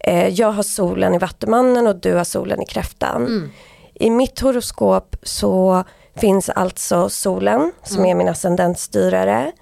Eh, 0.00 0.28
Jag 0.28 0.52
har 0.52 0.62
solen 0.62 1.14
i 1.14 1.18
vattumannen 1.18 1.86
och 1.86 1.96
du 1.96 2.14
har 2.14 2.24
solen 2.24 2.62
i 2.62 2.66
kräftan. 2.66 3.52
I 3.94 4.10
mitt 4.10 4.40
horoskop 4.40 5.16
så 5.22 5.84
finns 6.16 6.48
alltså 6.48 7.08
solen 7.08 7.72
som 7.82 8.04
är 8.06 8.14
min 8.14 8.28
ascendentstyrare. 8.28 9.52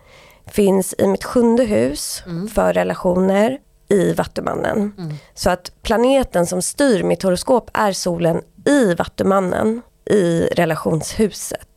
Finns 0.47 0.95
i 0.99 1.07
mitt 1.07 1.25
sjunde 1.25 1.65
hus 1.65 2.23
för 2.55 2.73
relationer 2.73 3.59
i 3.89 4.13
vattumannen. 4.13 4.93
Så 5.35 5.51
att 5.51 5.73
planeten 5.83 6.47
som 6.47 6.63
styr 6.63 7.03
mitt 7.03 7.23
horoskop 7.23 7.71
är 7.73 7.93
solen 7.93 8.43
i 8.67 8.95
vattumannen 8.95 9.83
i 10.11 10.41
relationshuset. 10.53 11.69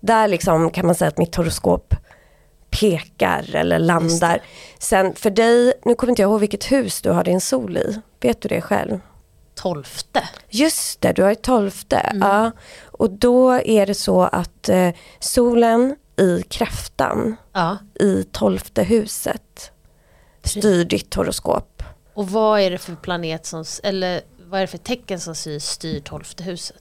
Där 0.00 0.28
liksom 0.28 0.70
kan 0.70 0.86
man 0.86 0.94
säga 0.94 1.08
att 1.08 1.18
mitt 1.18 1.36
horoskop 1.36 1.94
pekar 2.70 3.54
eller 3.54 3.78
landar. 3.78 4.42
Sen 4.78 5.14
för 5.14 5.30
dig, 5.30 5.72
nu 5.84 5.94
kommer 5.94 6.10
inte 6.10 6.22
jag 6.22 6.30
ihåg 6.30 6.40
vilket 6.40 6.72
hus 6.72 7.02
du 7.02 7.10
har 7.10 7.24
din 7.24 7.40
sol 7.40 7.76
i. 7.76 8.00
Vet 8.20 8.40
du 8.40 8.48
det 8.48 8.60
själv? 8.60 9.00
Tolfte? 9.54 10.22
Just 10.48 11.00
det, 11.00 11.12
du 11.12 11.22
har 11.22 11.30
ju 11.30 11.34
tolfte. 11.34 12.12
Ja. 12.20 12.50
Och 12.86 13.10
då 13.10 13.50
är 13.52 13.86
det 13.86 13.94
så 13.94 14.22
att 14.22 14.68
eh, 14.68 14.90
solen 15.18 15.96
i 16.20 16.42
kräftan 16.48 17.36
Ja. 17.52 17.78
i 18.00 18.24
tolfte 18.32 18.82
huset 18.82 19.72
styr 20.44 20.84
ditt 20.84 21.14
horoskop. 21.14 21.82
Och 22.14 22.28
vad 22.30 22.60
är 22.60 22.70
det 22.70 22.78
för 22.78 22.94
planet 22.94 23.46
som, 23.46 23.64
eller 23.82 24.20
vad 24.46 24.60
är 24.60 24.64
det 24.64 24.70
för 24.70 24.78
tecken 24.78 25.20
som 25.20 25.34
styr, 25.34 25.58
styr 25.58 26.00
tolfte 26.00 26.42
huset? 26.42 26.76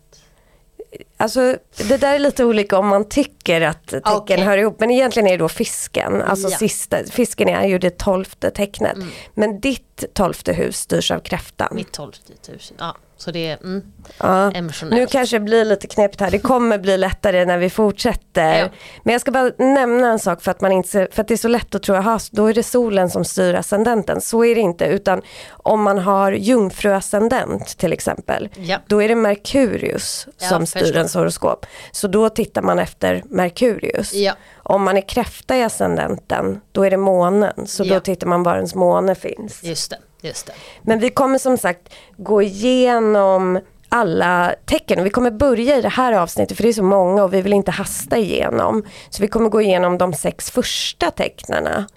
Alltså 1.17 1.57
det 1.77 1.97
där 1.97 2.15
är 2.15 2.19
lite 2.19 2.45
olika 2.45 2.77
om 2.77 2.87
man 2.87 3.09
tycker 3.09 3.61
att 3.61 3.87
tecken 3.87 4.01
Okej. 4.15 4.37
hör 4.41 4.57
ihop. 4.57 4.79
Men 4.79 4.91
egentligen 4.91 5.27
är 5.27 5.31
det 5.31 5.37
då 5.37 5.49
fisken. 5.49 6.21
Alltså 6.21 6.49
Ja. 6.49 6.57
sista, 6.57 7.03
fisken 7.03 7.49
är 7.49 7.67
ju 7.67 7.79
det 7.79 7.97
tolfte 7.97 8.51
tecknet. 8.51 8.95
Mm. 8.95 9.07
Men 9.33 9.59
ditt 9.59 10.03
tolfte 10.13 10.53
hus 10.53 10.77
styrs 10.77 11.11
av 11.11 11.19
kräftan. 11.19 11.67
Mitt 11.71 11.91
tolfte 11.91 12.33
hus. 12.47 12.73
Ja, 12.77 12.95
så 13.21 13.31
det 13.31 13.47
är 13.47 13.57
mm, 13.63 13.83
Ja. 14.17 14.51
emotionellt. 14.51 14.95
Nu 14.95 15.07
kanske 15.07 15.35
det 15.35 15.39
blir 15.39 15.65
lite 15.65 15.87
knepigt 15.87 16.21
här, 16.21 16.31
det 16.31 16.39
kommer 16.39 16.77
bli 16.77 16.97
lättare 16.97 17.45
när 17.45 17.57
vi 17.57 17.69
fortsätter. 17.69 18.59
Ja. 18.59 18.69
Men 19.03 19.11
jag 19.11 19.21
ska 19.21 19.31
bara 19.31 19.51
nämna 19.57 20.07
en 20.11 20.19
sak 20.19 20.41
för 20.41 20.51
att, 20.51 20.61
man 20.61 20.71
inte, 20.71 21.07
för 21.11 21.21
att 21.21 21.27
det 21.27 21.33
är 21.33 21.37
så 21.37 21.47
lätt 21.47 21.75
att 21.75 21.83
tro 21.83 21.95
att 21.95 22.31
då 22.31 22.45
är 22.45 22.53
det 22.53 22.63
solen 22.63 23.09
som 23.09 23.25
styr 23.25 23.53
ascendenten. 23.53 24.21
Så 24.21 24.45
är 24.45 24.55
det 24.55 24.61
inte, 24.61 24.85
utan 24.85 25.21
om 25.49 25.83
man 25.83 25.97
har 25.97 26.31
jungfruascendent 26.31 27.77
till 27.77 27.93
exempel, 27.93 28.49
Ja. 28.55 28.77
då 28.87 29.01
är 29.03 29.07
det 29.07 29.15
Merkurius 29.15 30.27
som 30.37 30.65
styr 30.65 30.95
ens 30.95 31.13
horoskop. 31.15 31.65
Så 31.91 32.07
då 32.07 32.29
tittar 32.29 32.61
man 32.61 32.79
efter 32.79 33.23
Merkurius. 33.29 34.13
Om 34.55 34.83
man 34.83 34.97
är 34.97 35.09
kräfta 35.09 35.57
i 35.57 35.63
ascendenten, 35.63 36.61
då 36.71 36.83
är 36.85 36.89
det 36.91 36.97
månen. 36.97 37.67
Så 37.67 37.83
då 37.83 37.99
tittar 37.99 38.27
man 38.27 38.43
var 38.43 38.55
ens 38.55 38.75
måne 38.75 39.15
finns. 39.15 39.63
Just 39.63 39.89
det, 39.91 39.97
just 40.21 40.45
det. 40.45 40.53
Men 40.81 40.99
vi 40.99 41.09
kommer 41.09 41.37
som 41.37 41.57
sagt 41.57 41.93
gå 42.17 42.41
igenom 42.41 43.59
alla 43.89 44.55
tecken 44.65 44.99
och 44.99 45.05
vi 45.05 45.09
kommer 45.09 45.31
börja 45.31 45.77
i 45.77 45.81
det 45.81 45.89
här 45.89 46.13
avsnittet 46.13 46.57
för 46.57 46.63
det 46.63 46.69
är 46.69 46.73
så 46.73 46.83
många 46.83 47.23
och 47.23 47.33
vi 47.33 47.41
vill 47.41 47.53
inte 47.53 47.71
hasta 47.71 48.17
igenom. 48.17 48.83
Så 49.09 49.21
vi 49.21 49.27
kommer 49.27 49.49
gå 49.49 49.61
igenom 49.61 49.97
de 49.97 50.13
sex 50.13 50.51
första 50.51 51.11
tecknarna 51.11 51.87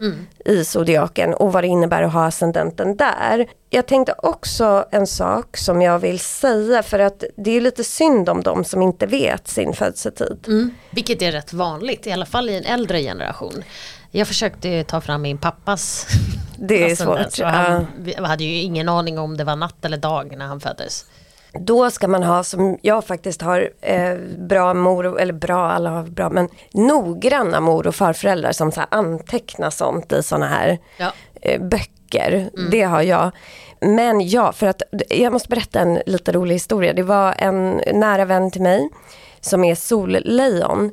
i 0.44 0.64
zodiaken 0.64 1.34
och 1.34 1.52
vad 1.52 1.64
det 1.64 1.68
innebär 1.68 2.02
att 2.02 2.12
ha 2.12 2.26
ascendenten 2.26 2.96
där. 2.96 3.46
Jag 3.70 3.86
tänkte 3.86 4.14
också 4.18 4.84
en 4.90 5.06
sak 5.06 5.56
som 5.56 5.82
jag 5.82 5.98
vill 5.98 6.18
säga 6.18 6.82
för 6.82 6.98
att 6.98 7.24
det 7.36 7.50
är 7.50 7.60
lite 7.60 7.84
synd 7.84 8.28
om 8.28 8.42
de 8.42 8.64
som 8.64 8.82
inte 8.82 9.06
vet 9.06 9.48
sin 9.48 9.72
födelsetid. 9.72 10.44
Mm. 10.46 10.74
Vilket 10.90 11.22
är 11.22 11.32
rätt 11.32 11.52
vanligt, 11.52 12.06
i 12.06 12.12
alla 12.12 12.26
fall 12.26 12.50
i 12.50 12.56
en 12.56 12.64
äldre 12.64 13.00
generation. 13.00 13.64
Jag 14.14 14.28
försökte 14.28 14.84
ta 14.84 15.00
fram 15.00 15.22
min 15.22 15.38
pappas 15.38 16.06
Det 16.58 16.82
är 16.88 16.92
ascendens, 16.92 17.34
svårt. 17.34 17.46
och 17.46 17.52
Ja. 17.52 17.58
Han 17.58 17.86
vi 17.98 18.14
hade 18.14 18.44
ju 18.44 18.54
ingen 18.62 18.88
aning 18.88 19.18
om 19.18 19.36
det 19.36 19.44
var 19.44 19.56
natt 19.56 19.84
eller 19.84 19.96
dag 19.96 20.34
när 20.36 20.46
han 20.46 20.60
föddes. 20.60 21.04
Då 21.60 21.90
ska 21.90 22.08
man 22.08 22.22
ha, 22.22 22.44
som 22.44 22.78
jag 22.82 23.04
faktiskt 23.04 23.42
har, 23.42 23.70
eh, 23.80 24.14
bra 24.38 24.74
mor, 24.74 25.20
eller 25.20 25.32
bra, 25.32 25.70
alla 25.70 25.90
har 25.90 26.02
bra, 26.02 26.30
men 26.30 26.48
noggranna 26.72 27.60
mor 27.60 27.86
och 27.86 27.94
farföräldrar 27.94 28.52
som 28.52 28.72
så 28.72 28.80
här 28.80 28.88
antecknar 28.90 29.70
sånt 29.70 30.12
i 30.12 30.22
sådana 30.22 30.46
här 30.46 30.78
Ja. 30.96 31.12
eh, 31.42 31.62
böcker. 31.62 32.50
Det 32.70 32.82
har 32.82 33.02
jag. 33.02 33.30
Men 33.80 34.28
ja, 34.28 34.52
för 34.52 34.66
att 34.66 34.82
jag 35.08 35.32
måste 35.32 35.48
berätta 35.48 35.80
en 35.80 36.02
lite 36.06 36.32
rolig 36.32 36.54
historia. 36.54 36.92
Det 36.92 37.02
var 37.02 37.34
en 37.38 37.80
nära 37.92 38.24
vän 38.24 38.50
till 38.50 38.62
mig 38.62 38.88
som 39.40 39.64
är 39.64 39.74
sollejon. 39.74 40.90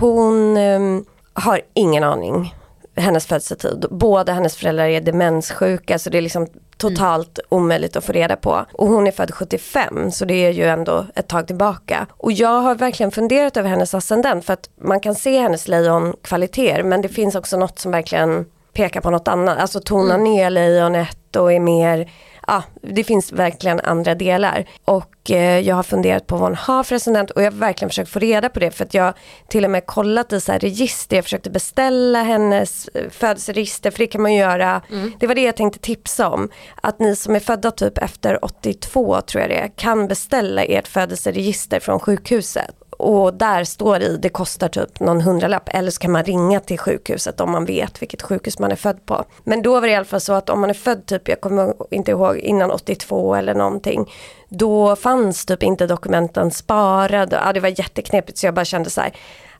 Hon 0.00 0.56
ehm, 0.56 1.04
har 1.34 1.60
ingen 1.74 2.04
aning 2.04 2.54
hennes 2.96 3.26
födelsetid. 3.26 3.86
Båda 3.90 4.32
hennes 4.32 4.56
föräldrar 4.56 4.84
är 4.84 5.00
demenssjuka 5.00 5.98
så 5.98 6.10
det 6.10 6.18
är 6.18 6.22
liksom 6.22 6.46
totalt 6.76 7.38
omöjligt 7.48 7.96
att 7.96 8.04
få 8.04 8.12
reda 8.12 8.36
på. 8.36 8.64
Och 8.72 8.88
hon 8.88 9.06
är 9.06 9.10
född 9.10 9.34
75 9.34 10.10
så 10.10 10.24
det 10.24 10.34
är 10.34 10.50
ju 10.50 10.64
ändå 10.64 11.06
ett 11.14 11.28
tag 11.28 11.46
tillbaka. 11.46 12.06
Och 12.16 12.32
jag 12.32 12.60
har 12.60 12.74
verkligen 12.74 13.10
funderat 13.10 13.56
över 13.56 13.68
hennes 13.68 13.94
ascendent 13.94 14.44
för 14.44 14.52
att 14.52 14.70
man 14.80 15.00
kan 15.00 15.14
se 15.14 15.40
hennes 15.40 15.68
lejonkvaliteter 15.68 16.82
men 16.82 17.02
det 17.02 17.08
finns 17.08 17.34
också 17.34 17.56
något 17.56 17.78
som 17.78 17.92
verkligen 17.92 18.46
pekar 18.72 19.00
på 19.00 19.10
något 19.10 19.28
annat. 19.28 19.58
Alltså 19.58 19.80
tonar 19.80 20.18
ner 20.18 20.50
lejonet 20.50 21.36
och 21.36 21.52
är 21.52 21.60
mer 21.60 22.10
Ja, 22.52 22.62
det 22.82 23.04
finns 23.04 23.32
verkligen 23.32 23.80
andra 23.80 24.14
delar. 24.14 24.68
Och 24.84 25.30
eh, 25.30 25.58
jag 25.60 25.76
har 25.76 25.82
funderat 25.82 26.26
på 26.26 26.36
vad 26.36 26.48
hon 26.48 26.54
har 26.54 26.82
för 26.82 26.96
ascendent 26.96 27.30
och 27.30 27.42
jag 27.42 27.50
har 27.50 27.58
verkligen 27.58 27.90
försökt 27.90 28.10
få 28.10 28.18
reda 28.18 28.48
på 28.48 28.60
det 28.60 28.70
för 28.70 28.84
att 28.84 28.94
jag 28.94 29.14
till 29.48 29.64
och 29.64 29.70
med 29.70 29.86
kollat 29.86 30.32
i 30.32 30.40
så 30.40 30.52
här 30.52 30.58
register, 30.58 31.16
jag 31.16 31.24
försökte 31.24 31.50
beställa 31.50 32.22
hennes 32.22 32.88
eh, 32.88 33.10
födelseregister 33.10 33.90
för 33.90 33.98
det 33.98 34.06
kan 34.06 34.22
man 34.22 34.32
ju 34.32 34.38
göra. 34.38 34.82
Det 35.18 35.26
var 35.26 35.34
det 35.34 35.42
jag 35.42 35.56
tänkte 35.56 35.78
tipsa 35.78 36.28
om. 36.28 36.50
Att 36.82 36.98
ni 36.98 37.16
som 37.16 37.34
är 37.34 37.40
födda 37.40 37.70
typ 37.70 37.98
efter 37.98 38.44
82 38.44 39.20
tror 39.20 39.40
jag 39.40 39.50
det 39.50 39.60
är, 39.60 39.68
kan 39.76 40.08
beställa 40.08 40.64
ert 40.64 40.88
födelseregister 40.88 41.80
från 41.80 42.00
sjukhuset. 42.00 42.81
Och 43.02 43.34
där 43.34 43.64
står 43.64 44.02
i, 44.02 44.16
det 44.16 44.28
kostar 44.28 44.68
typ 44.68 45.00
någon 45.00 45.20
hundralapp 45.20 45.68
eller 45.72 45.90
så 45.90 46.00
kan 46.00 46.12
man 46.12 46.24
ringa 46.24 46.60
till 46.60 46.78
sjukhuset 46.78 47.40
om 47.40 47.50
man 47.50 47.64
vet 47.64 48.02
vilket 48.02 48.22
sjukhus 48.22 48.58
man 48.58 48.72
är 48.72 48.76
född 48.76 49.06
på. 49.06 49.24
Men 49.44 49.62
då 49.62 49.72
var 49.72 49.80
det 49.80 49.90
i 49.90 49.94
alla 49.94 50.04
fall 50.04 50.20
så 50.20 50.32
att 50.32 50.50
om 50.50 50.60
man 50.60 50.70
är 50.70 50.74
född 50.74 51.06
typ, 51.06 51.28
jag 51.28 51.40
kommer 51.40 51.74
inte 51.90 52.10
ihåg, 52.10 52.36
innan 52.36 52.70
82 52.70 53.34
eller 53.34 53.54
någonting. 53.54 54.12
Då 54.48 54.96
fanns 54.96 55.46
typ 55.46 55.62
inte 55.62 55.86
dokumenten 55.86 56.50
sparade, 56.50 57.40
ja 57.44 57.52
det 57.52 57.60
var 57.60 57.78
jätteknepigt 57.78 58.38
så 58.38 58.46
jag 58.46 58.54
bara 58.54 58.64
kände 58.64 58.90
så 58.90 59.00
här, 59.00 59.12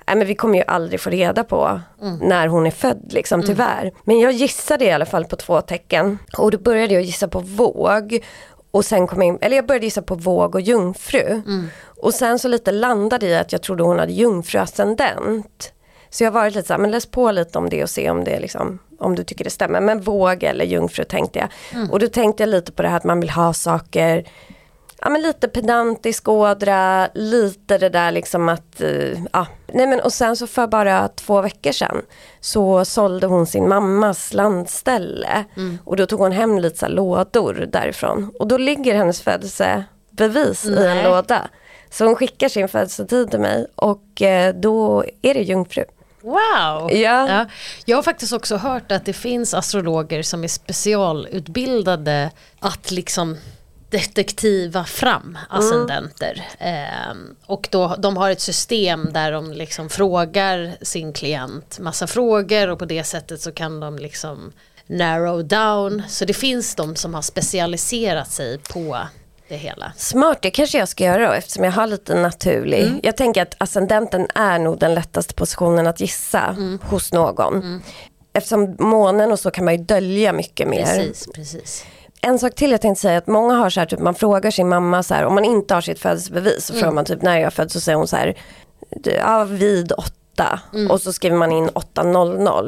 Nej 0.07 0.17
men 0.17 0.27
vi 0.27 0.35
kommer 0.35 0.59
ju 0.59 0.65
aldrig 0.67 1.01
få 1.01 1.11
reda 1.11 1.45
på 1.45 1.81
när 2.21 2.47
hon 2.47 2.67
är 2.67 2.71
född 2.71 3.13
liksom 3.13 3.43
tyvärr. 3.43 3.93
Men 4.05 4.21
jag 4.21 4.33
gissade 4.33 4.85
i 4.85 4.93
alla 4.93 5.07
fall 5.07 5.25
på 5.25 5.37
två 5.37 5.61
tecken 5.61 6.19
och 6.39 6.51
då 6.51 6.59
började 6.59 6.95
jag 6.95 7.03
gissa 7.03 7.29
på 7.29 7.41
våg. 7.41 8.25
Och 8.73 8.85
sen 8.85 9.07
kom 9.07 9.23
jag 9.23 9.29
in, 9.29 9.39
eller 9.41 9.57
jag 9.57 9.67
började 9.67 9.87
gissa 9.87 10.03
på 10.03 10.15
våg 10.15 10.55
och 10.55 10.61
jungfru. 10.61 11.43
Och 12.01 12.15
sen 12.15 12.39
så 12.39 12.49
lite 12.49 12.73
landade 12.73 13.27
i 13.27 13.37
att 13.37 13.53
jag 13.53 13.63
trodde 13.63 13.83
hon 13.83 13.99
hade 13.99 14.13
jungfruascendent. 14.13 15.73
Så 16.11 16.25
jag 16.25 16.31
har 16.31 16.41
varit 16.41 16.55
lite 16.55 16.67
så 16.69 16.73
här, 16.75 16.81
men 16.81 16.91
läs 16.91 17.07
på 17.07 17.31
lite 17.31 17.59
om 17.59 17.69
det 17.69 17.83
och 17.83 17.91
se 17.91 18.11
om 18.11 18.25
det 18.25 18.41
liksom, 18.41 18.79
om 18.99 19.15
du 19.15 19.25
tycker 19.25 19.45
det 19.45 19.51
stämmer. 19.51 19.81
Men 19.81 20.01
våg 20.01 20.43
eller 20.43 20.65
jungfru 20.65 21.05
tänkte 21.05 21.39
jag. 21.39 21.49
Och 21.93 21.99
då 21.99 22.09
tänkte 22.09 22.43
jag 22.43 22.49
lite 22.51 22.73
på 22.73 22.83
det 22.83 22.89
här 22.89 22.97
att 22.97 23.05
man 23.05 23.21
vill 23.21 23.31
ha 23.31 23.53
saker 23.53 24.25
Ja 25.05 25.11
men 25.11 25.23
lite 25.23 25.49
pedantisk 25.49 26.29
ådra, 26.29 27.09
lite 27.15 27.79
det 27.79 27.89
där 27.89 28.11
liksom 28.11 28.49
att, 28.49 28.81
eh, 28.81 29.19
ja. 29.33 29.47
Nej 29.73 29.87
men 29.87 30.01
och 30.01 30.13
sen 30.13 30.37
så 30.37 30.47
för 30.47 30.67
bara 30.67 31.09
två 31.09 31.41
veckor 31.41 31.73
sedan 31.73 32.03
så 32.41 32.85
sålde 32.85 33.27
hon 33.27 33.47
sin 33.47 33.69
mammas 33.69 34.35
landställe. 34.35 35.45
Och 35.85 35.97
då 35.97 36.07
tog 36.07 36.21
hon 36.21 36.33
hem 36.33 36.59
lite 36.59 36.79
så 36.79 36.89
lådor 36.89 37.69
därifrån. 37.73 38.31
Och 38.39 38.47
då 38.47 38.59
ligger 38.59 38.95
hennes 38.95 39.23
födelsebevis 39.23 40.65
i 40.65 40.69
en 40.69 40.75
Nej. 40.75 41.05
låda. 41.05 41.49
Så 41.91 42.05
hon 42.05 42.17
skickar 42.17 42.49
sin 42.49 42.69
födelsetid 42.69 43.31
till 43.31 43.41
mig 43.41 43.67
och 43.75 44.23
eh, 44.23 44.55
då 44.55 45.05
är 45.23 45.35
det 45.35 45.43
jungfru. 45.43 45.85
Wow! 46.21 46.93
Ja. 46.93 47.47
Jag 47.85 47.97
har 47.97 48.03
faktiskt 48.03 48.33
också 48.33 48.57
hört 48.57 48.93
att 48.93 49.05
det 49.05 49.13
finns 49.13 49.55
astrologer 49.55 50.23
som 50.23 50.45
är 50.45 50.49
specialutbildade 50.49 52.31
att 52.61 52.91
liksom 52.91 53.37
detektiva 53.93 54.85
fram 54.85 55.39
ascendenter. 55.51 56.43
Ehm, 56.59 57.37
och 57.47 57.69
då, 57.71 57.97
de 57.99 58.17
har 58.17 58.31
ett 58.31 58.41
system 58.41 59.09
där 59.13 59.33
de 59.33 59.53
liksom 59.53 59.89
frågar 59.89 60.73
sin 60.83 61.13
klient 61.13 61.79
massa 61.79 62.07
frågor 62.07 62.69
och 62.69 62.79
på 62.79 62.85
det 62.85 63.05
sättet 63.05 63.41
så 63.41 63.53
kan 63.53 63.81
de 63.81 63.99
liksom 63.99 64.53
narrow 64.87 65.45
down. 65.45 66.03
Så 66.09 66.25
det 66.25 66.35
finns 66.35 66.75
de 66.75 66.97
som 66.97 67.15
har 67.15 67.23
specialiserat 67.23 68.31
sig 68.31 68.59
på 68.59 68.99
det 69.49 69.57
hela. 69.57 69.93
Smart, 69.97 70.39
det 70.43 70.51
kanske 70.51 70.79
jag 70.79 70.89
ska 70.89 71.05
göra 71.05 71.27
då 71.27 71.33
eftersom 71.33 71.65
jag 71.65 71.73
har 71.73 71.87
lite 71.87 72.15
naturlig. 72.15 72.83
Mm. 72.83 73.01
Jag 73.03 73.17
tänker 73.17 73.43
att 73.43 73.55
ascendenten 73.59 74.27
är 74.35 74.59
nog 74.59 74.79
den 74.79 74.95
lättaste 74.95 75.35
positionen 75.35 75.87
att 75.87 76.01
gissa 76.01 76.41
Mm. 76.41 76.79
hos 76.83 77.13
någon. 77.13 77.83
Eftersom 78.35 78.77
månen 78.79 79.33
och 79.33 79.39
så 79.41 79.51
kan 79.51 79.65
man 79.65 79.77
ju 79.77 79.85
dölja 79.85 80.33
mycket 80.33 80.69
mer. 80.69 80.85
Precis, 80.85 81.27
precis. 81.35 81.85
En 82.27 82.39
sak 82.39 82.55
till 82.55 82.71
jag 82.71 82.81
tänkte 82.81 83.01
säga 83.03 83.19
att 83.19 83.27
många 83.27 83.55
har 83.55 83.71
så 83.71 83.81
här, 83.81 83.87
typ, 83.87 83.99
man 84.01 84.15
frågar 84.15 84.51
sin 84.51 84.69
mamma 84.69 85.03
så 85.03 85.15
här, 85.15 85.25
om 85.25 85.35
man 85.35 85.45
inte 85.45 85.75
har 85.75 85.81
sitt 85.81 85.99
födelsebevis 85.99 86.67
så 86.67 86.73
Mm. 86.73 86.81
frågar 86.81 86.95
man 86.95 87.05
typ 87.05 87.23
när 87.23 87.35
jag 87.37 87.43
är 87.47 87.51
född 87.51 87.71
så 87.71 87.81
säger 87.81 87.97
hon 87.99 88.09
så 88.09 88.17
här, 88.17 88.35
ja 89.19 89.45
vid 89.45 89.93
åtta 89.93 90.61
Mm. 90.75 90.91
och 90.91 91.01
så 91.01 91.13
skriver 91.13 91.37
man 91.37 91.53
in 91.53 91.69
800. 91.69 92.63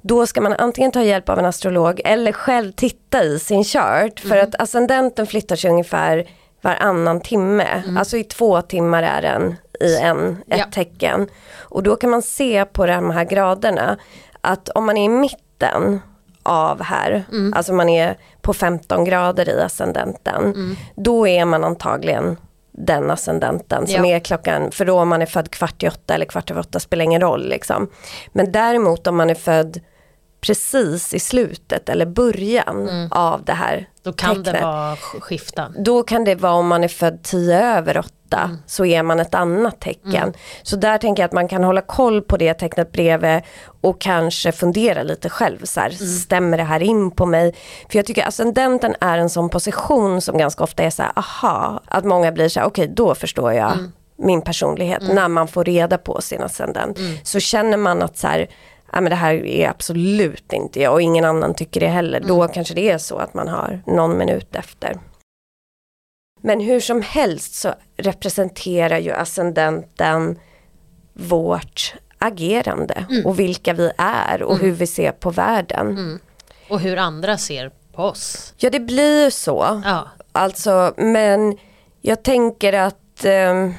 Då 0.00 0.26
ska 0.26 0.40
man 0.40 0.52
antingen 0.52 0.92
ta 0.92 1.02
hjälp 1.02 1.28
av 1.28 1.38
en 1.38 1.44
astrolog 1.44 2.00
eller 2.04 2.32
själv 2.32 2.72
titta 2.72 3.24
i 3.24 3.38
sin 3.38 3.64
chart 3.64 4.20
för 4.20 4.30
Mm. 4.36 4.48
att 4.48 4.60
ascendenten 4.60 5.26
flyttar 5.26 5.56
sig 5.56 5.70
ungefär 5.70 6.28
varannan 6.60 7.20
timme. 7.20 7.82
Alltså 7.98 8.16
i 8.16 8.24
två 8.24 8.62
timmar 8.62 9.02
är 9.02 9.22
den 9.22 9.54
i 9.80 9.96
en, 9.96 10.42
ett 10.48 10.58
Ja. 10.58 10.64
tecken. 10.72 11.28
Och 11.58 11.82
då 11.82 11.96
kan 11.96 12.10
man 12.10 12.22
se 12.22 12.64
på 12.64 12.86
de 12.86 13.10
här 13.10 13.24
graderna 13.24 13.96
att 14.40 14.68
om 14.68 14.86
man 14.86 14.96
är 14.96 15.04
i 15.04 15.08
mitten 15.08 16.00
av 16.42 16.82
här, 16.82 17.24
alltså 17.54 17.72
man 17.72 17.88
är 17.88 18.16
på 18.40 18.54
15 18.54 19.04
grader 19.04 19.48
i 19.48 19.60
ascendenten, 19.62 20.76
då 20.94 21.28
är 21.28 21.44
man 21.44 21.64
antagligen 21.64 22.36
den 22.72 23.10
ascendenten 23.10 23.86
som 23.86 24.04
Ja. 24.04 24.16
är 24.16 24.20
klockan, 24.20 24.70
för 24.70 24.84
då 24.84 25.00
om 25.00 25.08
man 25.08 25.22
är 25.22 25.26
född 25.26 25.50
kvart 25.50 25.82
i 25.82 25.88
åtta 25.88 26.14
eller 26.14 26.24
kvart 26.26 26.50
över 26.50 26.60
åtta 26.60 26.80
spelar 26.80 27.04
ingen 27.04 27.20
roll 27.20 27.48
liksom. 27.48 27.88
Men 28.32 28.52
däremot 28.52 29.06
om 29.06 29.16
man 29.16 29.30
är 29.30 29.34
född 29.34 29.80
precis 30.46 31.14
i 31.14 31.18
slutet 31.18 31.88
eller 31.88 32.06
början 32.06 33.08
av 33.10 33.44
det 33.44 33.52
här 33.52 33.88
Då 34.02 34.12
kan 34.12 34.34
tecknet. 34.36 34.54
det 34.54 34.60
vara 34.66 34.94
sk- 34.94 35.20
skifta. 35.20 35.68
Då 35.78 36.02
kan 36.02 36.24
det 36.24 36.34
vara 36.34 36.52
om 36.52 36.66
man 36.68 36.84
är 36.84 36.88
född 36.88 37.22
10 37.22 37.76
över 37.76 37.98
8 37.98 38.08
så 38.66 38.84
är 38.84 39.02
man 39.02 39.20
ett 39.20 39.34
annat 39.34 39.80
tecken. 39.80 40.32
Så 40.62 40.76
där 40.76 40.98
tänker 40.98 41.22
jag 41.22 41.28
att 41.28 41.32
man 41.32 41.48
kan 41.48 41.64
hålla 41.64 41.80
koll 41.80 42.22
på 42.22 42.36
det 42.36 42.54
tecknet 42.54 42.92
bredvid 42.92 43.40
och 43.80 44.00
kanske 44.00 44.52
fundera 44.52 45.02
lite 45.02 45.28
själv. 45.28 45.64
Så 45.64 45.80
här, 45.80 45.90
Stämmer 45.90 46.56
det 46.58 46.64
här 46.64 46.82
in 46.82 47.10
på 47.10 47.26
mig? 47.26 47.54
För 47.90 47.98
jag 47.98 48.06
tycker 48.06 48.26
ascendenten 48.28 48.94
är 49.00 49.18
en 49.18 49.30
sån 49.30 49.48
position 49.48 50.20
som 50.20 50.38
ganska 50.38 50.64
ofta 50.64 50.82
är 50.82 50.90
så 50.90 51.02
här, 51.02 51.12
aha, 51.16 51.82
att 51.86 52.04
många 52.04 52.32
blir 52.32 52.48
så 52.48 52.60
här, 52.60 52.66
okej 52.66 52.88
då 52.96 53.14
förstår 53.14 53.52
jag 53.52 53.72
min 54.16 54.42
personlighet. 54.42 55.02
När 55.02 55.28
man 55.28 55.48
får 55.48 55.64
reda 55.64 55.98
på 55.98 56.20
sin 56.20 56.42
ascendent. 56.42 56.98
Så 57.24 57.40
känner 57.40 57.76
man 57.76 58.02
att 58.02 58.18
så 58.18 58.26
här, 58.26 58.46
men 59.00 59.10
det 59.10 59.16
här 59.16 59.34
är 59.46 59.68
absolut 59.68 60.52
inte 60.52 60.80
jag 60.80 60.92
och 60.92 61.02
ingen 61.02 61.24
annan 61.24 61.54
tycker 61.54 61.80
det 61.80 61.88
heller. 61.88 62.20
Då 62.20 62.48
kanske 62.48 62.74
det 62.74 62.90
är 62.90 62.98
så 62.98 63.16
att 63.16 63.34
man 63.34 63.48
har 63.48 63.82
någon 63.86 64.18
minut 64.18 64.56
efter. 64.56 64.98
Men 66.40 66.60
hur 66.60 66.80
som 66.80 67.02
helst 67.02 67.54
så 67.54 67.74
representerar 67.96 68.98
ju 68.98 69.12
ascendenten 69.12 70.38
vårt 71.12 71.94
agerande 72.18 73.06
och 73.24 73.38
vilka 73.40 73.72
vi 73.72 73.92
är 73.98 74.42
och 74.42 74.58
hur 74.58 74.72
vi 74.72 74.86
ser 74.86 75.12
på 75.12 75.30
världen. 75.30 76.18
Och 76.68 76.80
hur 76.80 76.96
andra 76.96 77.38
ser 77.38 77.70
på 77.92 78.02
oss. 78.02 78.54
Ja 78.56 78.70
det 78.70 78.80
blir 78.80 79.24
ju 79.24 79.30
så. 79.30 79.82
Ja, 79.84 80.08
Alltså 80.32 80.94
men 80.96 81.58
jag 82.00 82.22
tänker 82.22 82.72
att 82.72 83.24
ehm, 83.24 83.74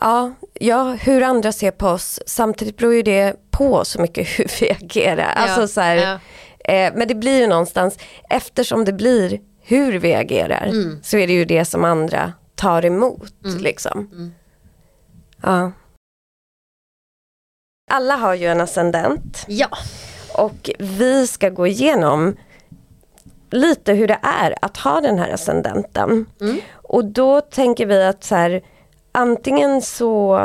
ja, 0.00 0.32
ja, 0.54 0.92
hur 1.00 1.22
andra 1.22 1.52
ser 1.52 1.70
på 1.70 1.86
oss 1.86 2.20
samtidigt 2.26 2.76
beror 2.76 2.94
ju 2.94 3.02
det 3.02 3.36
på 3.50 3.84
så 3.84 4.00
mycket 4.00 4.28
hur 4.38 4.50
vi 4.60 4.70
agerar. 4.70 5.32
Alltså 5.36 5.68
så 5.68 5.80
här, 5.80 5.96
ja. 5.96 6.72
eh, 6.72 6.92
men 6.94 7.08
det 7.08 7.14
blir 7.14 7.40
ju 7.40 7.46
någonstans 7.46 7.98
eftersom 8.30 8.84
det 8.84 8.92
blir 8.92 9.40
hur 9.60 9.98
vi 9.98 10.14
agerar 10.14 10.66
Mm. 10.66 11.00
så 11.02 11.16
är 11.16 11.26
det 11.26 11.32
ju 11.32 11.44
det 11.44 11.64
som 11.64 11.84
andra 11.84 12.32
tar 12.54 12.84
emot 12.84 13.32
liksom. 13.60 14.08
Mm. 14.12 14.32
Ja. 15.42 15.72
Alla 17.90 18.16
har 18.16 18.34
ju 18.34 18.46
en 18.46 18.60
ascendent 18.60 19.44
ja. 19.48 19.68
och 20.34 20.70
vi 20.78 21.26
ska 21.26 21.48
gå 21.48 21.66
igenom 21.66 22.36
lite 23.50 23.92
hur 23.92 24.08
det 24.08 24.18
är 24.22 24.54
att 24.62 24.76
ha 24.76 25.00
den 25.00 25.18
här 25.18 25.32
ascendenten. 25.32 26.26
Mm. 26.40 26.60
Och 26.72 27.04
då 27.04 27.40
tänker 27.40 27.86
vi 27.86 28.04
att 28.04 28.24
så 28.24 28.34
här, 28.34 28.62
antingen 29.12 29.82
så, 29.82 30.38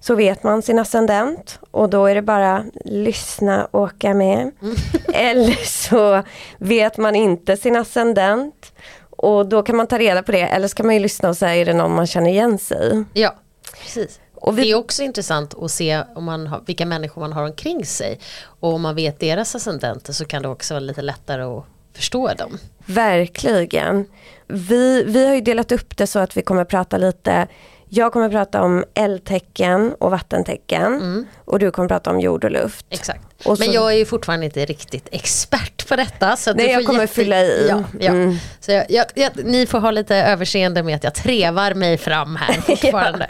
så 0.00 0.14
vet 0.14 0.42
man 0.42 0.62
sin 0.62 0.78
ascendent 0.78 1.58
och 1.70 1.88
då 1.90 2.06
är 2.06 2.14
det 2.14 2.22
bara 2.22 2.64
lyssna, 2.84 3.68
åka 3.72 4.14
med. 4.14 4.50
Mm. 4.62 4.76
Eller 5.14 5.66
så 5.66 6.22
vet 6.58 6.96
man 6.96 7.14
inte 7.14 7.56
sin 7.56 7.76
ascendent 7.76 8.72
och 9.10 9.46
då 9.48 9.62
kan 9.62 9.76
man 9.76 9.86
ta 9.86 9.98
reda 9.98 10.22
på 10.22 10.32
det 10.32 10.40
eller 10.40 10.68
så 10.68 10.74
kan 10.74 10.86
man 10.86 10.94
ju 10.94 11.00
lyssna 11.00 11.28
och 11.28 11.36
säga 11.36 11.54
är 11.54 11.64
det 11.64 11.72
någon 11.74 11.94
man 11.94 12.06
känner 12.06 12.30
igen 12.30 12.58
sig 12.58 12.92
i. 12.96 13.04
ja, 13.20 13.34
precis. 13.82 14.20
Och 14.34 14.58
vi- 14.58 14.62
Det 14.62 14.70
är 14.70 14.74
också 14.74 15.02
intressant 15.02 15.54
att 15.54 15.70
se 15.70 16.02
om 16.14 16.24
man 16.24 16.46
har, 16.46 16.62
vilka 16.66 16.86
människor 16.86 17.20
man 17.20 17.32
har 17.32 17.42
omkring 17.44 17.86
sig. 17.86 18.20
Och 18.44 18.72
om 18.74 18.82
man 18.82 18.94
vet 18.94 19.20
deras 19.20 19.54
ascendenter 19.54 20.12
så 20.12 20.24
kan 20.24 20.42
det 20.42 20.48
också 20.48 20.74
vara 20.74 20.80
lite 20.80 21.02
lättare 21.02 21.42
att 21.42 21.64
förstå 21.94 22.28
dem. 22.38 22.58
Verkligen. 22.86 24.06
Vi, 24.46 25.04
vi 25.04 25.26
har 25.26 25.34
ju 25.34 25.40
delat 25.40 25.72
upp 25.72 25.96
det 25.96 26.06
så 26.06 26.18
att 26.18 26.36
vi 26.36 26.42
kommer 26.42 26.64
prata 26.64 26.98
lite 26.98 27.46
jag 27.92 28.12
kommer 28.12 28.28
prata 28.28 28.62
om 28.62 28.84
eldtecken 28.94 29.94
och 29.98 30.10
vattentecken 30.10 31.26
och 31.44 31.58
du 31.58 31.70
kommer 31.70 31.88
prata 31.88 32.10
om 32.10 32.20
jord 32.20 32.44
och 32.44 32.50
luft. 32.50 32.86
Exakt. 32.90 33.20
Och 33.46 33.58
så- 33.58 33.64
Men 33.64 33.72
jag 33.72 33.92
är 33.92 33.96
ju 33.96 34.04
fortfarande 34.04 34.46
inte 34.46 34.64
riktigt 34.64 35.08
expert 35.12 35.88
på 35.88 35.96
detta. 35.96 36.36
Så 36.36 36.54
Nej, 36.54 36.70
jag 36.70 36.86
kommer 36.86 37.00
jätte- 37.00 37.14
fylla 37.14 37.40
i. 37.42 37.66
Ja, 37.70 37.84
ja. 38.00 38.10
Mm. 38.10 38.36
Så 38.60 38.72
jag, 38.72 38.84
jag, 38.88 39.06
jag, 39.14 39.30
ni 39.44 39.66
får 39.66 39.78
ha 39.80 39.90
lite 39.90 40.16
överseende 40.16 40.82
med 40.82 40.96
att 40.96 41.04
jag 41.04 41.14
trevar 41.14 41.74
mig 41.74 41.98
fram 41.98 42.36
här 42.36 42.52
fortfarande. 42.60 43.26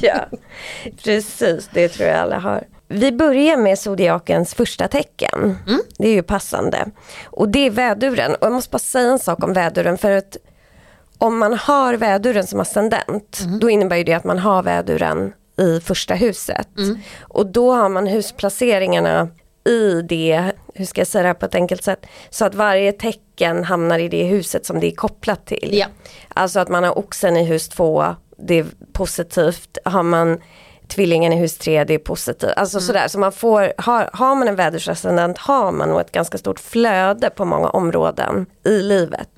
ja, 0.00 0.26
precis. 1.04 1.68
Det 1.72 1.88
tror 1.88 2.08
jag 2.08 2.18
alla 2.18 2.38
har. 2.38 2.64
Vi 2.88 3.12
börjar 3.12 3.56
med 3.56 3.78
zodiakens 3.78 4.54
första 4.54 4.88
tecken. 4.88 5.58
Det 5.98 6.08
är 6.08 6.12
ju 6.12 6.22
passande. 6.22 6.86
Och 7.24 7.48
det 7.48 7.66
är 7.66 7.70
väduren. 7.70 8.34
Och 8.34 8.46
jag 8.46 8.52
måste 8.52 8.70
bara 8.70 8.78
säga 8.78 9.10
en 9.12 9.18
sak 9.18 9.44
om 9.44 9.52
väduren. 9.52 9.98
För 9.98 10.10
att 10.10 10.36
om 11.22 11.38
man 11.38 11.54
har 11.54 11.94
väduren 11.94 12.46
som 12.46 12.60
ascendent, 12.60 13.40
då 13.60 13.70
innebär 13.70 14.04
det 14.04 14.12
att 14.12 14.24
man 14.24 14.38
har 14.38 14.62
väduren 14.62 15.32
i 15.58 15.80
första 15.80 16.14
huset. 16.14 16.68
Och 17.20 17.46
då 17.46 17.72
har 17.72 17.88
man 17.88 18.06
husplaceringarna 18.06 19.28
i 19.64 20.02
det, 20.02 20.52
hur 20.74 20.84
ska 20.84 21.00
jag 21.00 21.08
säga 21.08 21.22
det 21.22 21.28
här 21.28 21.34
på 21.34 21.46
ett 21.46 21.54
enkelt 21.54 21.84
sätt, 21.84 22.06
så 22.30 22.44
att 22.44 22.54
varje 22.54 22.92
tecken 22.92 23.64
hamnar 23.64 23.98
i 23.98 24.08
det 24.08 24.24
huset 24.24 24.66
som 24.66 24.80
det 24.80 24.86
är 24.86 24.94
kopplat 24.94 25.46
till. 25.46 25.68
Ja. 25.72 25.86
Alltså 26.28 26.60
att 26.60 26.68
man 26.68 26.84
har 26.84 26.98
oxen 26.98 27.36
i 27.36 27.44
hus 27.44 27.68
två, 27.68 28.04
det 28.38 28.58
är 28.58 28.66
positivt. 28.92 29.78
Har 29.84 30.02
man 30.02 30.40
tvillingen 30.94 31.32
i 31.32 31.36
hus 31.36 31.58
tre, 31.58 31.84
det 31.84 31.94
är 31.94 31.98
positivt. 31.98 32.52
Alltså 32.56 32.80
sådär, 32.80 33.08
så 33.08 33.18
man 33.18 33.32
får, 33.32 33.72
har, 33.78 34.10
har 34.12 34.34
man 34.34 34.48
en 34.48 34.56
vädersascendent 34.56 35.38
har 35.38 35.72
man 35.72 35.88
nog 35.88 36.00
ett 36.00 36.12
ganska 36.12 36.38
stort 36.38 36.60
flöde 36.60 37.30
på 37.30 37.44
många 37.44 37.68
områden 37.68 38.46
i 38.64 38.82
livet. 38.82 39.28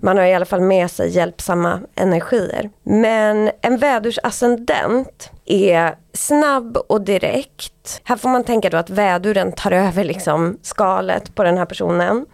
Man 0.00 0.18
har 0.18 0.24
i 0.24 0.34
alla 0.34 0.44
fall 0.44 0.60
med 0.60 0.90
sig 0.90 1.10
hjälpsamma 1.10 1.80
energier. 1.94 2.70
Men 2.82 3.50
en 3.60 3.78
vädursascendent 3.78 5.30
är 5.44 5.94
snabb 6.12 6.76
och 6.76 7.00
direkt. 7.00 8.00
Här 8.04 8.16
får 8.16 8.28
man 8.28 8.44
tänka 8.44 8.70
då 8.70 8.76
att 8.76 8.90
väduren 8.90 9.52
tar 9.52 9.72
över 9.72 10.04
liksom 10.04 10.58
skalet 10.62 11.34
på 11.34 11.42
den 11.42 11.58
här 11.58 11.66
personen. 11.66 12.26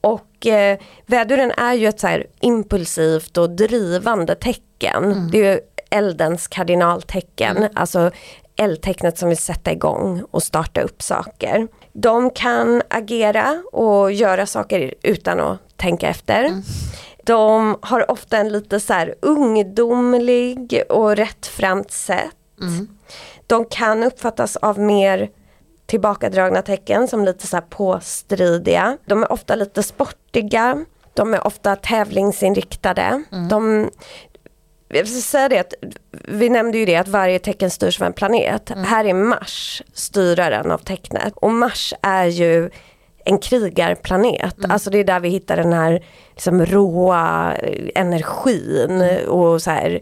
Och 0.00 0.46
eh, 0.46 0.78
väduren 1.06 1.50
är 1.50 1.74
ju 1.74 1.88
ett 1.88 2.00
så 2.00 2.06
här 2.06 2.26
impulsivt 2.40 3.38
och 3.38 3.50
drivande 3.50 4.34
tecken. 4.34 5.28
Det 5.32 5.38
är 5.38 5.54
ju 5.54 5.60
eldens 5.92 6.48
kardinaltecken, 6.48 7.68
alltså 7.74 8.10
eldtecknet 8.56 9.18
som 9.18 9.28
vill 9.28 9.38
sätta 9.38 9.72
igång 9.72 10.22
och 10.30 10.42
starta 10.42 10.80
upp 10.80 11.02
saker. 11.02 11.68
De 11.92 12.30
kan 12.30 12.82
agera 12.90 13.62
och 13.72 14.12
göra 14.12 14.46
saker 14.46 14.94
utan 15.02 15.40
att 15.40 15.58
tänka 15.76 16.08
efter. 16.08 16.62
De 17.24 17.76
har 17.82 18.10
ofta 18.10 18.36
en 18.38 18.48
lite 18.48 18.80
så 18.80 18.92
här 18.92 19.14
ungdomlig 19.22 20.82
och 20.88 21.16
rättframt 21.16 21.90
sätt. 21.90 22.36
De 23.46 23.64
kan 23.64 24.02
uppfattas 24.02 24.56
av 24.56 24.78
mer 24.78 25.30
tillbakadragna 25.86 26.62
tecken 26.62 27.08
som 27.08 27.24
lite 27.24 27.46
så 27.46 27.56
här 27.56 27.64
påstridiga. 27.70 28.98
De 29.06 29.22
är 29.22 29.32
ofta 29.32 29.54
lite 29.54 29.82
sportiga. 29.82 30.84
De 31.14 31.34
är 31.34 31.46
ofta 31.46 31.76
tävlingsinriktade. 31.76 33.22
De, 33.50 33.90
jag 34.92 35.04
vill 35.04 35.22
säga 35.22 35.48
det 35.48 35.58
att 35.58 35.74
vi 36.10 36.48
nämnde 36.48 36.78
ju 36.78 36.84
det 36.84 36.96
att 36.96 37.08
varje 37.08 37.38
tecken 37.38 37.70
styrs 37.70 38.00
av 38.00 38.06
en 38.06 38.12
planet. 38.12 38.70
Här 38.86 39.04
är 39.04 39.14
Mars 39.14 39.82
styraren 39.92 40.70
av 40.70 40.78
tecknet. 40.78 41.32
Och 41.36 41.50
Mars 41.50 41.94
är 42.02 42.26
ju 42.26 42.70
en 43.24 43.38
krigarplanet. 43.38 44.56
Alltså 44.68 44.90
det 44.90 44.98
är 44.98 45.04
där 45.04 45.20
vi 45.20 45.28
hittar 45.28 45.56
den 45.56 45.72
här 45.72 46.04
liksom 46.30 46.66
råa 46.66 47.56
energin 47.94 49.02
och 49.28 49.62
så 49.62 49.70
här 49.70 50.00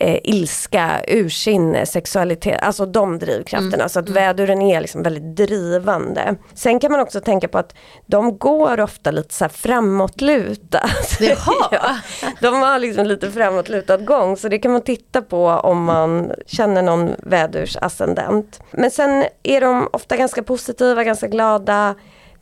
eh, 0.00 0.18
ilska, 0.24 1.00
ursinne, 1.08 1.86
sexualitet, 1.86 2.62
alltså 2.62 2.86
de 2.86 3.18
drivkrafterna. 3.18 3.88
Så 3.88 3.98
att 3.98 4.08
väduren 4.08 4.62
är 4.62 4.80
liksom 4.80 5.02
väldigt 5.02 5.36
drivande. 5.36 6.36
Sen 6.54 6.80
kan 6.80 6.92
man 6.92 7.00
också 7.00 7.20
tänka 7.20 7.48
på 7.48 7.58
att 7.58 7.74
de 8.06 8.38
går 8.38 8.80
ofta 8.80 9.10
lite 9.10 9.34
så 9.34 9.44
här 9.44 9.48
framåtlutat. 9.48 10.90
Ja, 11.70 11.96
de 12.40 12.54
har 12.62 12.78
liksom 12.78 13.06
lite 13.06 13.30
framåtlutad 13.30 13.96
gång 13.96 14.36
så 14.36 14.48
det 14.48 14.58
kan 14.58 14.72
man 14.72 14.80
titta 14.82 15.22
på 15.22 15.46
om 15.46 15.84
man 15.84 16.32
känner 16.46 16.82
någon 16.82 17.10
vädursascendent. 17.18 18.60
Men 18.70 18.90
sen 18.90 19.24
är 19.42 19.60
de 19.60 19.88
ofta 19.92 20.16
ganska 20.16 20.42
positiva, 20.42 21.04
ganska 21.04 21.26
glada. 21.26 21.94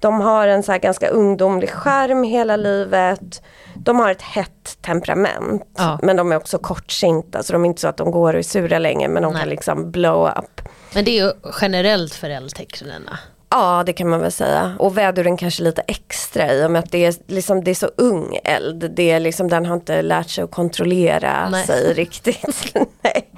De 0.05 0.21
har 0.21 0.49
en 0.49 0.63
så 0.63 0.79
ganska 0.79 1.09
ungdomlig 1.09 1.71
skärm 1.71 2.23
hela 2.23 2.57
livet. 2.57 3.43
De 3.75 3.99
har 3.99 4.11
ett 4.11 4.23
hett 4.23 4.79
temperament. 4.83 5.63
Ja. 5.77 5.99
Men 6.03 6.17
de 6.17 6.33
är 6.33 6.37
också 6.37 6.59
kortsinta 6.59 7.43
så 7.43 7.53
de 7.53 7.65
är 7.65 7.67
inte 7.67 7.81
så 7.81 7.89
att 7.89 7.97
de 7.97 8.11
går 8.11 8.33
och 8.35 8.39
är 8.39 8.43
sura 8.43 8.79
länge 8.79 9.09
men 9.09 9.23
de 9.23 9.33
Nej. 9.33 9.41
kan 9.41 9.49
liksom 9.49 9.91
blow 9.91 10.29
up. 10.29 10.69
Men 10.95 11.05
det 11.05 11.19
är 11.19 11.25
ju 11.25 11.33
generellt 11.61 12.15
för 12.15 12.31
eldtecknena. 12.31 13.19
Ja 13.51 13.83
det 13.87 13.93
kan 13.93 14.09
man 14.09 14.21
väl 14.21 14.33
säga. 14.33 14.77
Och 14.79 14.99
väduren 14.99 15.37
kanske 15.37 15.63
lite 15.63 15.83
extra 15.83 16.53
i 16.53 16.67
och 16.67 16.71
med 16.71 16.79
att 16.79 16.91
det 16.91 17.05
är, 17.05 17.15
liksom, 17.27 17.65
det 17.65 17.71
är 17.71 17.75
så 17.75 17.91
ung 17.97 18.39
eld. 18.45 18.91
Det 18.97 19.11
är 19.11 19.21
liksom, 19.21 19.49
den 19.49 19.67
har 19.67 19.75
inte 19.75 20.03
lärt 20.03 20.31
sig 20.31 20.45
att 20.45 20.51
kontrollera 20.51 21.49
Nej. 21.49 21.67
sig 21.67 21.93
riktigt. 21.95 22.75
Nej. 23.03 23.31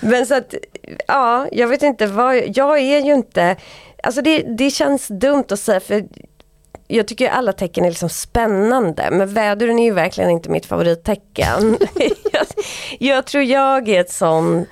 Men 0.00 0.26
så 0.26 0.34
att, 0.34 0.54
ja 1.06 1.48
jag 1.52 1.68
vet 1.68 1.82
inte 1.82 2.06
vad, 2.06 2.36
jag 2.54 2.78
är 2.78 3.00
ju 3.00 3.14
inte, 3.14 3.56
alltså 4.02 4.22
det, 4.22 4.42
det 4.42 4.70
känns 4.70 5.08
dumt 5.08 5.44
att 5.50 5.60
säga 5.60 5.80
för 5.80 6.04
jag 6.88 7.08
tycker 7.08 7.30
alla 7.30 7.52
tecken 7.52 7.84
är 7.84 7.88
liksom 7.88 8.08
spännande 8.08 9.08
men 9.10 9.34
väduren 9.34 9.78
är 9.78 9.84
ju 9.84 9.92
verkligen 9.92 10.30
inte 10.30 10.50
mitt 10.50 10.66
favorittecken. 10.66 11.78
jag, 12.32 12.46
jag 12.98 13.26
tror 13.26 13.44
jag 13.44 13.88
är 13.88 14.00
ett 14.00 14.12
sån 14.12 14.66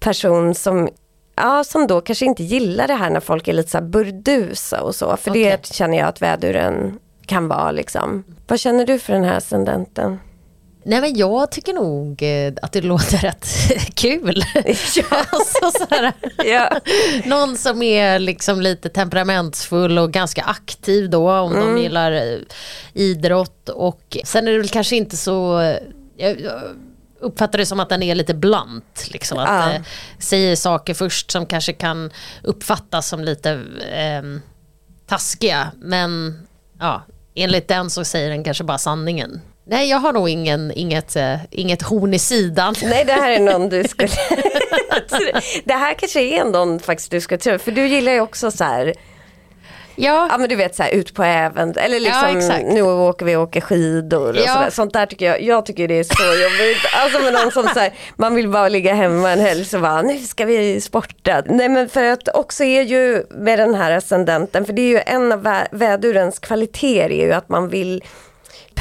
person 0.00 0.54
som 0.54 0.88
ja, 1.34 1.64
som 1.64 1.86
då 1.86 2.00
kanske 2.00 2.26
inte 2.26 2.42
gillar 2.42 2.88
det 2.88 2.94
här 2.94 3.10
när 3.10 3.20
folk 3.20 3.48
är 3.48 3.52
lite 3.52 3.70
så 3.70 3.80
burdusa 3.80 4.82
och 4.82 4.94
så. 4.94 5.16
För 5.16 5.30
Okej. 5.30 5.44
det 5.44 5.66
känner 5.66 5.98
jag 5.98 6.08
att 6.08 6.22
väduren 6.22 6.98
kan 7.26 7.48
vara 7.48 7.72
liksom. 7.72 8.24
Vad 8.46 8.60
känner 8.60 8.86
du 8.86 8.98
för 8.98 9.12
den 9.12 9.24
här 9.24 9.36
ascendenten? 9.36 10.18
Nej 10.84 11.00
men 11.00 11.16
jag 11.16 11.50
tycker 11.50 11.72
nog 11.72 12.22
eh, 12.22 12.52
att 12.62 12.72
det 12.72 12.80
låter 12.80 13.18
rätt 13.18 13.46
kul. 13.94 14.44
alltså, 15.10 15.70
så 15.78 15.86
här, 15.90 16.12
Ja. 16.44 16.70
någon 17.24 17.56
som 17.56 17.82
är 17.82 18.18
liksom 18.18 18.60
lite 18.60 18.88
temperamentsfull 18.88 19.98
och 19.98 20.10
ganska 20.12 20.42
aktiv 20.42 21.10
då 21.10 21.32
om 21.32 21.52
de 21.54 21.78
gillar 21.78 22.12
eh, 22.12 22.38
idrott 22.94 23.68
och 23.68 24.16
sen 24.24 24.48
är 24.48 24.52
det 24.52 24.58
väl 24.58 24.68
kanske 24.68 24.96
inte 24.96 25.16
så 25.16 25.60
eh, 25.60 25.76
jag 26.16 26.40
jag 26.40 26.62
uppfattar 27.20 27.58
det 27.58 27.66
som 27.66 27.80
att 27.80 27.88
den 27.88 28.02
är 28.02 28.14
lite 28.14 28.34
blunt. 28.34 29.08
Liksom, 29.10 29.38
att 29.38 29.48
Ja. 29.48 29.72
eh, 29.72 29.82
säger 30.18 30.56
saker 30.56 30.94
först 30.94 31.30
som 31.30 31.46
kanske 31.46 31.72
kan 31.72 32.10
uppfattas 32.42 33.08
som 33.08 33.24
lite 33.24 33.50
eh, 33.92 34.22
taskiga 35.06 35.70
men 35.80 36.38
ja, 36.80 37.02
enligt 37.34 37.68
den 37.68 37.90
så 37.90 38.04
säger 38.04 38.30
den 38.30 38.44
kanske 38.44 38.64
bara 38.64 38.78
sanningen. 38.78 39.40
Nej 39.64 39.90
jag 39.90 39.98
har 39.98 40.12
nog 40.12 40.28
ingen, 40.28 40.72
inget, 40.76 41.16
eh, 41.16 41.36
inget 41.50 41.82
horn 41.82 42.14
i 42.14 42.18
sidan. 42.18 42.74
Nej 42.82 43.04
det 43.04 43.12
här 43.12 43.30
är 43.30 43.38
någon 43.40 43.68
du 43.68 43.84
skulle... 43.88 44.08
det 45.64 45.72
här 45.74 45.94
kanske 45.94 46.20
är 46.20 46.44
någon 46.44 46.80
faktiskt 46.80 47.10
du 47.10 47.20
skulle 47.20 47.38
tro. 47.38 47.58
För 47.58 47.72
du 47.72 47.86
gillar 47.86 48.12
ju 48.12 48.20
också 48.20 48.50
så 48.50 48.64
här, 48.64 48.94
Ja, 49.96 50.28
ja 50.30 50.38
men 50.38 50.48
du 50.48 50.56
vet 50.56 50.74
så 50.76 50.82
här 50.82 50.90
ut 50.90 51.14
på 51.14 51.22
äventyr. 51.24 51.80
Eller 51.80 52.00
liksom 52.00 52.36
exakt. 52.36 52.64
nu 52.66 52.82
åker 52.82 53.26
vi 53.26 53.36
och 53.36 53.42
åker 53.42 53.60
skidor 53.60 54.28
och 54.30 54.36
Ja. 54.46 54.54
sådär. 54.54 54.70
Sånt 54.70 54.92
där 54.92 55.06
tycker 55.06 55.26
jag, 55.26 55.42
jag 55.42 55.66
tycker 55.66 55.88
det 55.88 55.98
är 55.98 56.04
så 56.04 56.42
jobbigt. 56.42 56.78
Alltså 56.92 57.18
med 57.22 57.32
någon 57.32 57.52
som 57.52 57.68
så 57.74 57.80
här, 57.80 57.92
man 58.16 58.34
vill 58.34 58.48
bara 58.48 58.68
ligga 58.68 58.94
hemma 58.94 59.30
en 59.30 59.40
helg 59.40 59.64
så 59.64 59.78
bara, 59.80 60.02
nu 60.02 60.18
ska 60.18 60.44
vi 60.44 60.80
sporta. 60.80 61.42
Nej 61.46 61.68
men 61.68 61.88
för 61.88 62.02
att 62.02 62.28
också 62.34 62.64
är 62.64 62.82
ju 62.82 63.24
med 63.30 63.58
den 63.58 63.74
här 63.74 63.90
ascendenten, 63.90 64.64
för 64.64 64.72
det 64.72 64.82
är 64.82 64.88
ju 64.88 65.00
en 65.06 65.32
av 65.32 65.42
vä- 65.46 65.66
vädurens 65.70 66.38
kvaliteter 66.38 67.10
är 67.12 67.26
ju 67.26 67.32
att 67.32 67.48
man 67.48 67.68
vill 67.68 68.02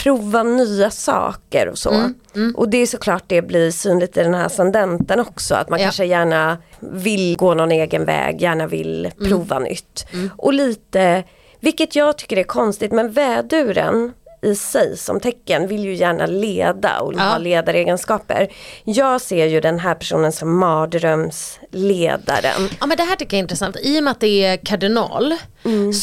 prova 0.03 0.43
nya 0.43 0.91
saker 0.91 1.67
och 1.69 1.77
så. 1.77 1.89
Mm, 2.35 2.55
Och 2.57 2.69
det 2.69 2.77
är 2.77 2.85
såklart 2.85 3.23
det 3.27 3.41
blir 3.41 3.71
synligt 3.71 4.17
i 4.17 4.23
den 4.23 4.33
här 4.33 4.45
ascendenten 4.45 5.19
också. 5.19 5.55
Att 5.55 5.69
man 5.69 5.79
Ja. 5.79 5.85
kanske 5.85 6.05
gärna 6.05 6.57
vill 6.79 7.37
gå 7.37 7.53
någon 7.53 7.71
egen 7.71 8.05
väg, 8.05 8.41
gärna 8.41 8.67
vill 8.67 9.05
Mm. 9.05 9.29
prova 9.29 9.59
nytt. 9.59 10.05
Och 10.37 10.53
lite, 10.53 11.23
vilket 11.59 11.95
jag 11.95 12.17
tycker 12.17 12.37
är 12.37 12.43
konstigt, 12.43 12.91
men 12.91 13.11
väduren 13.11 14.13
i 14.43 14.55
sig 14.55 14.97
som 14.97 15.19
tecken 15.19 15.67
vill 15.67 15.83
ju 15.85 15.93
gärna 15.95 16.25
leda 16.25 16.99
och 16.99 17.13
Ja. 17.13 17.19
ha 17.19 17.37
ledaregenskaper. 17.37 18.47
Jag 18.83 19.21
ser 19.21 19.45
ju 19.45 19.61
den 19.61 19.79
här 19.79 19.95
personen 19.95 20.31
som 20.31 20.57
mardrömsledaren. 20.57 22.69
Ja 22.79 22.85
men 22.85 22.97
det 22.97 23.03
här 23.03 23.15
tycker 23.15 23.37
jag 23.37 23.39
är 23.39 23.43
intressant. 23.43 23.77
I 23.81 23.99
och 23.99 24.03
med 24.03 24.11
att 24.11 24.19
det 24.19 24.45
är 24.45 24.57
kardinal 24.57 25.33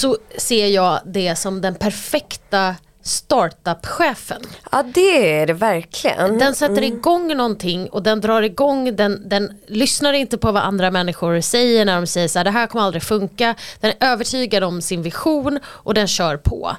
så 0.00 0.16
ser 0.36 0.66
jag 0.66 1.00
det 1.06 1.38
som 1.38 1.60
den 1.60 1.74
perfekta 1.74 2.74
startup-chefen. 3.08 4.42
Ja 4.72 4.82
det 4.94 5.40
är 5.40 5.46
det 5.46 5.52
verkligen. 5.52 6.38
Den 6.38 6.54
sätter 6.54 6.82
igång 6.82 7.36
någonting 7.36 7.88
och 7.88 8.02
den 8.02 8.20
drar 8.20 8.42
igång, 8.42 8.96
den, 8.96 9.28
den 9.28 9.52
lyssnar 9.66 10.12
inte 10.12 10.38
på 10.38 10.52
vad 10.52 10.62
andra 10.62 10.90
människor 10.90 11.40
säger 11.40 11.84
när 11.84 11.94
de 11.94 12.06
säger 12.06 12.28
så 12.28 12.38
här, 12.38 12.44
det 12.44 12.50
här 12.50 12.66
kommer 12.66 12.84
aldrig 12.84 13.02
funka. 13.02 13.54
Den 13.80 13.92
är 13.98 14.12
övertygad 14.12 14.64
om 14.64 14.82
sin 14.82 15.02
vision 15.02 15.58
och 15.64 15.94
den 15.94 16.08
kör 16.08 16.36
på. 16.36 16.76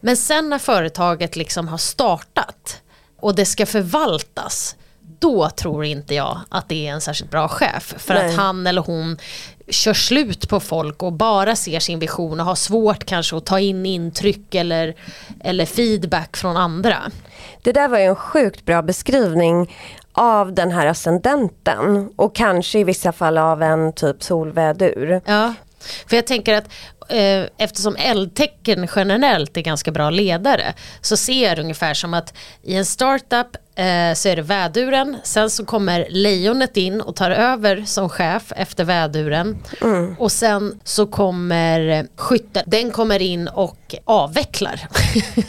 Men 0.00 0.16
sen 0.16 0.48
när 0.50 0.58
företaget 0.58 1.36
liksom 1.36 1.68
har 1.68 1.78
startat 1.78 2.82
och 3.20 3.34
det 3.34 3.46
ska 3.46 3.66
förvaltas, 3.66 4.76
då 5.18 5.50
tror 5.50 5.84
inte 5.84 6.14
jag 6.14 6.40
att 6.48 6.68
det 6.68 6.86
är 6.86 6.92
en 6.92 7.00
särskilt 7.00 7.30
bra 7.30 7.48
chef. 7.48 7.94
För 7.98 8.14
Nej. 8.14 8.28
att 8.28 8.36
han 8.36 8.66
eller 8.66 8.82
hon 8.82 9.18
kör 9.70 9.94
slut 9.94 10.48
på 10.48 10.60
folk 10.60 11.02
och 11.02 11.12
bara 11.12 11.56
ser 11.56 11.80
sin 11.80 11.98
vision 11.98 12.40
och 12.40 12.46
har 12.46 12.54
svårt 12.54 13.04
kanske 13.04 13.36
att 13.36 13.46
ta 13.46 13.60
in 13.60 13.86
intryck 13.86 14.54
eller, 14.54 14.94
eller 15.40 15.66
feedback 15.66 16.36
från 16.36 16.56
andra. 16.56 16.98
Det 17.62 17.72
där 17.72 17.88
var 17.88 17.98
ju 17.98 18.04
en 18.04 18.16
sjukt 18.16 18.64
bra 18.64 18.82
beskrivning 18.82 19.76
av 20.12 20.54
den 20.54 20.70
här 20.70 20.86
ascendenten 20.86 22.12
och 22.16 22.34
kanske 22.34 22.78
i 22.78 22.84
vissa 22.84 23.12
fall 23.12 23.38
av 23.38 23.62
en 23.62 23.92
typ 23.92 24.22
solvädur. 24.22 25.20
Ja, 25.24 25.54
för 26.06 26.16
jag 26.16 26.26
tänker 26.26 26.54
att 26.54 26.68
eh, 27.10 27.46
eftersom 27.58 27.96
eldtecken 27.96 28.88
generellt 28.96 29.56
är 29.56 29.60
ganska 29.60 29.90
bra 29.90 30.10
ledare 30.10 30.74
så 31.00 31.16
ser 31.16 31.48
jag 31.48 31.56
det 31.56 31.62
ungefär 31.62 31.94
som 31.94 32.14
att 32.14 32.34
i 32.62 32.74
en 32.76 32.84
startup 32.84 33.56
eh, 33.74 34.14
så 34.14 34.28
är 34.28 34.36
det 34.36 34.42
väduren, 34.42 35.16
sen 35.22 35.50
så 35.50 35.64
kommer 35.64 36.06
lejonet 36.10 36.76
in 36.76 37.00
och 37.00 37.16
tar 37.16 37.30
över 37.30 37.82
som 37.86 38.08
chef 38.08 38.52
efter 38.56 38.84
väduren 38.84 39.58
och 40.18 40.32
sen 40.32 40.80
så 40.84 41.06
kommer 41.06 42.06
skytten, 42.16 42.62
den 42.66 42.90
kommer 42.90 43.22
in 43.22 43.48
och 43.48 43.94
avvecklar. 44.04 44.80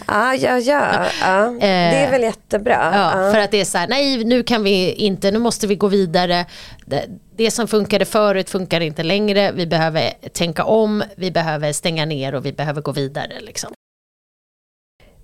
Ja, 0.08 0.36
ja, 0.36 0.58
ja. 0.60 1.06
ja. 1.21 1.58
Det 1.62 1.67
är 1.67 2.12
väl 2.12 2.21
jättebra. 2.21 2.91
Eh, 2.93 3.00
Ja, 3.00 3.26
Ja. 3.26 3.32
För 3.32 3.39
att 3.39 3.52
det 3.52 3.62
är 3.62 3.65
så 3.65 3.78
här, 3.78 3.88
nej 3.88 4.24
nu 4.24 4.43
kan 4.43 4.63
vi 4.63 4.91
inte, 4.91 5.32
nu 5.32 5.39
måste 5.39 5.67
vi 5.67 5.76
gå 5.76 5.88
vidare. 5.88 6.45
Det, 6.86 7.06
det 7.36 7.52
som 7.52 7.67
funkade 7.67 8.06
förut 8.06 8.50
funkar 8.50 8.82
inte 8.82 9.04
längre, 9.04 9.52
vi 9.52 9.67
behöver 9.67 10.12
tänka 10.34 10.63
om, 10.63 11.04
vi 11.15 11.32
behöver 11.32 11.51
stänga 11.74 12.06
ner 12.06 12.36
och 12.36 12.46
vi 12.46 12.54
behöver 12.54 12.82
gå 12.82 12.92
vidare. 12.92 13.40
Liksom. 13.40 13.74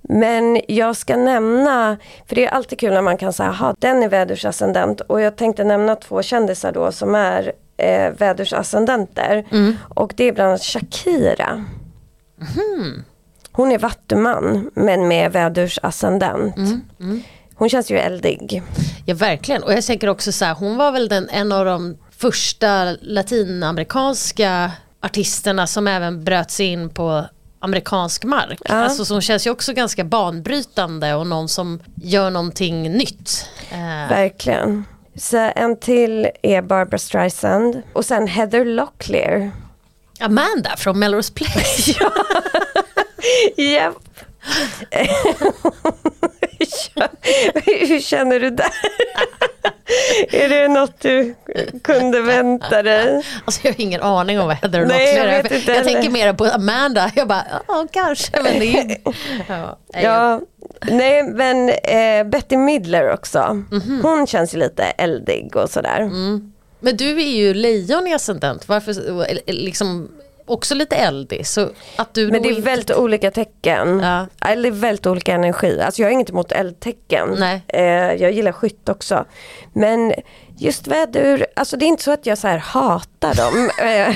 Men 0.10 0.62
jag 0.68 0.96
ska 0.96 1.18
nämna, 1.18 1.98
för 2.26 2.36
det 2.36 2.46
är 2.46 2.50
alltid 2.50 2.80
kul 2.80 2.94
när 2.94 3.02
man 3.02 3.18
kan 3.18 3.34
säga, 3.34 3.50
aha, 3.50 3.76
den 3.80 4.04
är 4.04 4.10
vädursascendent 4.10 5.02
och 5.02 5.22
jag 5.22 5.36
tänkte 5.36 5.64
nämna 5.64 5.96
två 5.96 6.22
kändisar 6.22 6.72
då 6.72 6.92
som 6.92 7.16
är 7.16 7.54
eh, 7.78 8.12
vädursascendenter. 8.12 9.46
Och 9.96 10.14
det 10.18 10.24
är 10.24 10.32
bland 10.32 10.50
annat 10.50 10.64
Shakira. 10.64 11.66
Hon 13.52 13.72
är 13.72 13.80
vattuman 13.80 14.72
men 14.74 15.08
med 15.08 15.32
vädursascendent. 15.32 16.56
Hon 17.56 17.70
känns 17.70 17.92
ju 17.92 17.98
eldig. 17.98 18.62
Ja 19.06 19.16
verkligen, 19.16 19.64
och 19.64 19.74
jag 19.74 19.84
tänker 19.84 20.08
också 20.08 20.32
så 20.32 20.46
här, 20.46 20.54
hon 20.54 20.78
var 20.78 20.92
väl 20.92 21.08
den, 21.08 21.30
en 21.30 21.52
av 21.52 21.66
de 21.66 21.98
första 22.12 22.96
latinamerikanska 23.02 24.72
artisterna 25.02 25.68
som 25.68 25.88
även 25.88 26.24
bröt 26.24 26.52
sig 26.52 26.66
in 26.66 26.90
på 26.90 27.26
amerikansk 27.60 28.24
mark. 28.24 28.60
Ja. 28.66 28.76
Alltså, 28.76 29.06
så 29.06 29.14
hon 29.14 29.22
känns 29.22 29.48
ju 29.48 29.52
också 29.52 29.74
ganska 29.74 30.04
banbrytande 30.04 31.14
och 31.14 31.28
någon 31.28 31.50
som 31.50 31.80
gör 31.96 32.30
någonting 32.30 32.92
nytt. 32.92 33.50
Eh, 33.72 34.10
Verkligen. 34.10 34.86
Så 35.16 35.52
en 35.56 35.80
till 35.80 36.28
är 36.42 36.62
Barbara 36.62 36.98
Streisand 36.98 37.82
och 37.94 38.06
sen 38.06 38.28
Heather 38.28 38.66
Locklear. 38.66 39.52
Amanda 40.20 40.78
från 40.78 41.00
Melrose 41.00 41.34
Place. 41.34 41.92
Japp. 43.58 44.07
Hur 47.66 48.00
känner 48.00 48.40
du 48.40 48.50
där? 48.50 48.72
är 50.32 50.50
det 50.50 50.68
något 50.68 51.00
du 51.00 51.36
kunde 51.84 52.22
vänta 52.22 52.84
dig? 52.84 53.24
Alltså 53.46 53.62
jag 53.68 53.74
har 53.74 53.82
ingen 53.82 54.02
aning 54.02 54.40
om 54.40 54.48
vad 54.48 54.56
Heather 54.56 54.86
Nej, 54.86 55.16
jag 55.16 55.44
vet 55.44 55.52
inte 55.52 55.72
Jag 55.72 55.78
heller. 55.78 55.92
tänker 55.94 56.10
mer 56.10 56.34
på 56.34 56.46
Amanda. 56.46 57.12
Jag 57.16 57.28
bara, 57.28 57.46
ja 57.68 57.88
kanske 57.92 58.42
men 58.42 58.60
det 58.60 58.80
är. 58.80 58.98
Ja, 59.48 59.78
Ja, 60.02 60.42
nej 60.82 61.24
men 61.24 61.70
eh, 61.70 62.24
Betty 62.30 62.58
Midler 62.58 63.14
också. 63.14 63.64
Mhm. 63.72 64.00
Hon 64.04 64.28
känns 64.28 64.54
ju 64.56 64.58
lite 64.60 64.84
eldig 64.84 65.56
och 65.56 65.70
sådär. 65.70 66.00
Mm. 66.00 66.54
Men 66.80 66.98
du 66.98 67.10
är 67.22 67.30
ju 67.36 67.54
lejon 67.54 68.08
i 68.08 68.14
ascendent, 68.14 68.68
varför, 68.68 68.94
liksom 69.52 70.10
också 70.48 70.76
lite 70.76 70.96
eldig. 70.96 71.48
Så 71.48 71.70
att 71.96 72.14
du 72.14 72.28
Men 72.32 72.42
det 72.42 72.48
är 72.48 72.50
inte- 72.50 72.62
väldigt 72.62 72.92
olika 72.96 73.32
tecken. 73.32 74.00
Ja. 74.00 74.28
Eller 74.50 74.72
väldigt 74.72 75.08
olika 75.08 75.34
energi. 75.34 75.82
Alltså 75.82 76.02
jag 76.02 76.08
har 76.08 76.14
inget 76.14 76.30
emot 76.30 76.52
eldtecken. 76.52 77.36
Nej. 77.40 77.62
Eh, 77.68 77.84
jag 78.22 78.32
gillar 78.32 78.52
skytt 78.52 78.90
också. 78.90 79.26
Men 79.74 80.14
just 80.60 80.88
vädur, 80.88 81.46
alltså 81.56 81.78
det 81.78 81.86
är 81.86 81.88
inte 81.88 82.04
så 82.04 82.12
att 82.12 82.26
jag 82.26 82.38
så 82.38 82.48
här 82.48 82.58
hatar 82.58 83.34
dem. 83.36 83.70
Eh, 83.88 84.16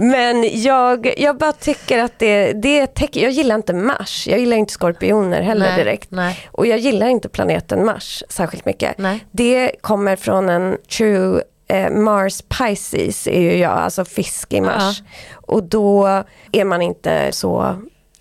Men 0.00 0.62
jag, 0.62 1.14
jag 1.20 1.36
bara 1.36 1.52
tycker 1.52 1.98
att 1.98 2.18
det, 2.18 2.52
det 2.52 2.78
är 2.80 2.86
tecken. 2.86 3.22
Jag 3.22 3.32
gillar 3.32 3.54
inte 3.54 3.72
Mars. 3.72 4.26
Jag 4.28 4.38
gillar 4.40 4.56
inte 4.56 4.72
skorpioner 4.72 5.42
heller 5.42 5.66
Nej, 5.66 5.76
direkt. 5.76 6.10
nej. 6.10 6.48
Och 6.52 6.66
jag 6.66 6.78
gillar 6.78 7.06
inte 7.06 7.28
planeten 7.28 7.84
Mars 7.84 8.22
särskilt 8.28 8.64
mycket. 8.64 8.98
Nej. 8.98 9.24
Det 9.30 9.72
kommer 9.80 10.16
från 10.16 10.48
en 10.48 10.76
true 10.98 11.42
eh, 11.68 11.90
Mars 11.90 12.42
Pisces 12.42 13.26
är 13.26 13.40
ju 13.40 13.56
jag, 13.56 13.72
alltså 13.72 14.04
fisk 14.04 14.52
i 14.52 14.60
Mars. 14.60 15.02
Och 15.32 15.62
då 15.62 16.22
är 16.52 16.64
man 16.64 16.82
inte 16.82 17.32
så 17.32 17.76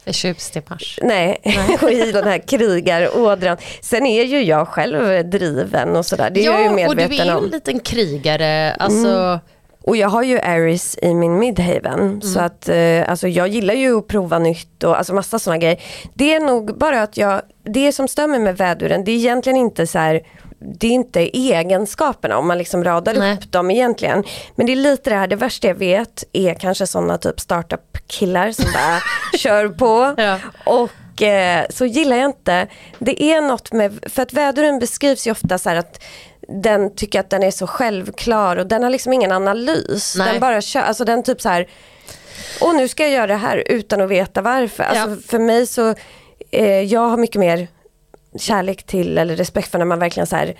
Förtjust 0.05 0.55
i 0.55 0.61
Mars. 0.69 0.99
Nej, 1.01 1.41
och 1.81 1.91
i 1.91 2.11
den 2.11 2.23
här 2.23 2.37
krigarådran. 2.47 3.57
Sen 3.81 4.05
är 4.05 4.23
ju 4.23 4.43
jag 4.43 4.67
själv 4.67 5.29
driven 5.29 5.95
och 5.95 6.05
sådär, 6.05 6.29
det 6.29 6.39
är 6.39 6.45
jag 6.45 6.59
ju 6.59 6.81
Ja, 6.81 6.87
och 6.89 6.95
du 6.95 7.01
medveten 7.01 7.27
är 7.27 7.31
ju 7.31 7.37
om. 7.37 7.43
en 7.43 7.49
liten 7.49 7.79
krigare. 7.79 8.73
Alltså, 8.73 9.39
Och 9.81 9.97
jag 9.97 10.09
har 10.09 10.23
ju 10.23 10.39
Aries 10.39 10.97
i 11.01 11.13
min 11.13 11.39
midhaven. 11.39 12.21
Så 12.21 12.39
att 12.39 12.69
eh, 12.69 13.09
alltså 13.09 13.27
jag 13.27 13.47
gillar 13.47 13.73
ju 13.73 13.97
att 13.97 14.07
prova 14.07 14.39
nytt 14.39 14.83
och 14.83 14.97
alltså 14.97 15.13
massa 15.13 15.39
sådana 15.39 15.57
grejer. 15.57 15.81
Det 16.13 16.33
är 16.33 16.39
nog 16.39 16.77
bara 16.77 17.01
att 17.03 17.17
jag, 17.17 17.41
det 17.65 17.91
som 17.91 18.07
mig 18.27 18.39
med 18.39 18.57
väduren, 18.57 19.03
det 19.03 19.11
är 19.11 19.15
egentligen 19.15 19.57
inte 19.57 19.87
så 19.87 19.99
här 19.99 20.21
det 20.65 20.87
är 20.87 20.91
inte 20.91 21.37
egenskaperna 21.37 22.37
om 22.37 22.47
man 22.47 22.57
liksom 22.57 22.83
radar 22.83 23.13
Nej. 23.13 23.33
upp 23.37 23.51
dem 23.51 23.71
egentligen. 23.71 24.23
Men 24.55 24.65
det 24.65 24.71
är 24.71 24.75
lite 24.75 25.09
det 25.09 25.15
här, 25.15 25.27
det 25.27 25.35
värsta 25.35 25.67
jag 25.67 25.75
vet 25.75 26.23
är 26.33 26.53
kanske 26.53 26.87
sådana 26.87 27.17
typ 27.17 27.39
startup-killar 27.39 28.51
som 28.51 28.65
bara 28.65 28.99
kör 29.37 29.67
på. 29.67 30.21
Ja. 30.21 30.39
Och 30.65 31.21
eh, 31.21 31.65
så 31.69 31.85
gillar 31.85 32.17
jag 32.17 32.25
inte, 32.25 32.67
det 32.99 33.23
är 33.23 33.41
något 33.41 33.71
med, 33.71 33.99
för 34.09 34.21
att 34.21 34.33
väduren 34.33 34.79
beskrivs 34.79 35.27
ju 35.27 35.31
ofta 35.31 35.57
så 35.57 35.69
här 35.69 35.75
att 35.75 36.03
den 36.47 36.95
tycker 36.95 37.19
att 37.19 37.29
den 37.29 37.43
är 37.43 37.51
så 37.51 37.67
självklar 37.67 38.57
och 38.57 38.67
den 38.67 38.83
har 38.83 38.89
liksom 38.89 39.13
ingen 39.13 39.31
analys. 39.31 40.15
Nej. 40.17 40.31
Den 40.31 40.39
bara 40.39 40.61
kör, 40.61 40.81
alltså 40.81 41.05
den 41.05 41.23
typ 41.23 41.41
så 41.41 41.49
här, 41.49 41.67
och 42.61 42.75
nu 42.75 42.87
ska 42.87 43.03
jag 43.03 43.11
göra 43.11 43.27
det 43.27 43.35
här 43.35 43.63
utan 43.67 44.01
att 44.01 44.09
veta 44.09 44.41
varför. 44.41 44.83
Alltså 44.83 45.09
Ja. 45.09 45.15
för 45.27 45.39
mig 45.39 45.67
så, 45.67 45.95
eh, 46.51 46.81
jag 46.81 47.09
har 47.09 47.17
mycket 47.17 47.39
mer 47.39 47.67
kärlek 48.39 48.83
till 48.83 49.17
eller 49.17 49.35
respekt 49.35 49.71
för 49.71 49.79
när 49.79 49.85
man 49.85 49.99
verkligen 49.99 50.27
så 50.27 50.35
här 50.35 50.55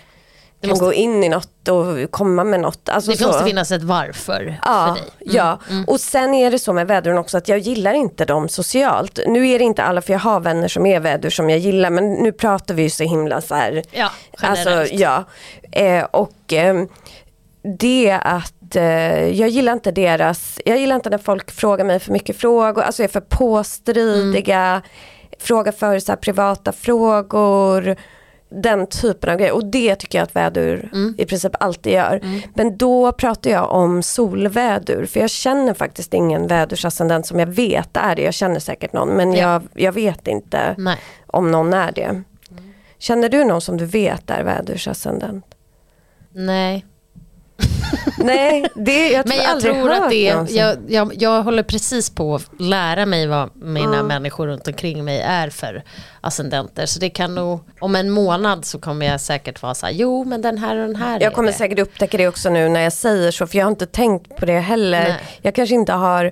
kan 0.61 0.69
måste- 0.69 0.85
gå 0.85 0.93
in 0.93 1.23
i 1.23 1.29
något 1.29 1.67
och 1.67 2.11
komma 2.11 2.43
med 2.43 2.59
något. 2.59 2.89
Alltså 2.89 3.11
Det 3.11 3.17
så. 3.17 3.27
måste 3.27 3.43
finnas 3.43 3.71
ett 3.71 3.83
varför 3.83 4.59
Ja, 4.65 4.95
för 4.97 5.01
dig. 5.03 5.11
Mm. 5.21 5.35
ja. 5.35 5.59
och 5.87 5.99
sen 5.99 6.33
är 6.33 6.51
det 6.51 6.59
så 6.59 6.73
med 6.73 6.87
väduren 6.87 7.17
också 7.17 7.37
att 7.37 7.47
jag 7.47 7.59
gillar 7.59 7.93
inte 7.93 8.25
dem 8.25 8.49
socialt. 8.49 9.19
Nu 9.27 9.49
är 9.49 9.59
det 9.59 9.65
inte 9.65 9.83
alla 9.83 10.01
för 10.01 10.13
jag 10.13 10.19
har 10.19 10.39
vänner 10.39 10.67
som 10.67 10.85
är 10.85 10.99
vädur 10.99 11.29
som 11.29 11.49
jag 11.49 11.59
gillar 11.59 11.89
men 11.89 12.13
nu 12.13 12.31
pratar 12.31 12.73
vi 12.73 12.83
ju 12.83 12.89
så 12.89 13.03
himla 13.03 13.41
så 13.41 13.55
här. 13.55 13.83
Ja, 13.91 14.09
generellt. 14.41 14.67
Alltså 14.81 14.95
ja. 14.95 15.23
Eh, 15.71 16.03
och 16.03 16.53
eh, 16.53 16.75
det 17.79 18.19
att 18.23 18.75
eh, 18.75 18.83
jag 19.39 19.49
gillar 19.49 19.73
inte 19.73 19.91
deras, 19.91 20.59
jag 20.65 20.77
gillar 20.77 20.95
inte 20.95 21.09
när 21.09 21.17
folk 21.17 21.51
frågar 21.51 21.85
mig 21.85 21.99
för 21.99 22.11
mycket 22.11 22.37
frågor, 22.37 22.81
alltså 22.83 23.03
är 23.03 23.07
för 23.07 23.21
påstridiga, 23.21 24.59
Mm. 24.69 24.81
Frågar 25.43 25.71
för 25.71 25.99
så 25.99 26.15
privata 26.15 26.71
frågor 26.71 27.95
den 28.49 28.87
typen 28.87 29.29
av 29.29 29.37
grejer 29.37 29.51
och 29.53 29.65
det 29.65 29.95
tycker 29.95 30.17
jag 30.17 30.23
att 30.23 30.35
vädur 30.35 30.89
Mm. 30.93 31.15
i 31.17 31.25
princip 31.25 31.51
alltid 31.59 31.93
gör. 31.93 32.21
Men 32.55 32.77
då 32.77 33.11
pratar 33.11 33.49
jag 33.51 33.71
om 33.71 34.03
solvädur 34.03 35.05
för 35.05 35.19
jag 35.19 35.29
känner 35.29 35.73
faktiskt 35.73 36.13
ingen 36.13 36.47
vädursascendent 36.47 37.25
som 37.27 37.39
jag 37.39 37.47
vet 37.47 37.97
är 37.97 38.15
det. 38.15 38.21
Jag 38.21 38.33
känner 38.33 38.59
säkert 38.59 38.93
någon 38.93 39.09
men 39.09 39.33
Ja. 39.33 39.39
jag, 39.39 39.61
jag 39.73 39.91
vet 39.91 40.27
inte 40.27 40.75
Nej. 40.77 40.97
om 41.27 41.51
någon 41.51 41.73
är 41.73 41.91
det. 41.91 42.23
Känner 42.97 43.29
du 43.29 43.43
någon 43.43 43.61
som 43.61 43.77
du 43.77 43.85
vet 43.85 44.29
är 44.29 44.43
vädursascendent? 44.43 45.45
Nej. 46.31 46.85
Nej, 48.17 48.65
det, 48.75 49.09
jag 49.11 49.27
Men 49.27 49.31
tror 49.37 49.43
jag 49.43 49.51
aldrig 49.51 49.73
tror 49.75 49.91
att 49.91 50.09
det, 50.09 50.23
jag, 50.55 50.77
jag, 50.87 51.13
jag 51.19 51.43
håller 51.43 51.63
precis 51.63 52.09
på 52.09 52.35
att 52.35 52.45
lära 52.59 53.05
mig 53.05 53.27
vad 53.27 53.49
mina 53.55 53.93
Mm. 53.93 54.07
människor 54.07 54.47
runt 54.47 54.67
omkring 54.67 55.05
mig 55.05 55.19
är 55.21 55.49
för 55.49 55.83
ascendenter. 56.21 56.85
Så 56.85 56.99
det 56.99 57.09
kan 57.09 57.35
nog, 57.35 57.59
om 57.79 57.95
en 57.95 58.09
månad 58.09 58.65
så 58.65 58.79
kommer 58.79 59.05
jag 59.05 59.21
säkert 59.21 59.61
vara 59.61 59.73
så 59.75 59.85
här, 59.85 59.93
jo 59.93 60.23
men 60.23 60.41
den 60.41 60.57
här 60.57 60.75
och 60.77 60.87
den 60.87 60.95
här 60.95 61.19
är 61.19 61.23
Jag 61.23 61.33
kommer 61.33 61.51
det. 61.51 61.57
säkert 61.57 61.79
upptäcka 61.79 62.17
det 62.17 62.27
också 62.27 62.49
nu 62.49 62.69
när 62.69 62.81
jag 62.81 62.93
säger 62.93 63.31
så 63.31 63.47
för 63.47 63.57
jag 63.57 63.65
har 63.65 63.71
inte 63.71 63.85
tänkt 63.85 64.35
på 64.35 64.45
det 64.45 64.59
heller. 64.59 65.03
Nej. 65.03 65.15
Jag 65.41 65.55
kanske 65.55 65.75
inte 65.75 65.93
har 65.93 66.31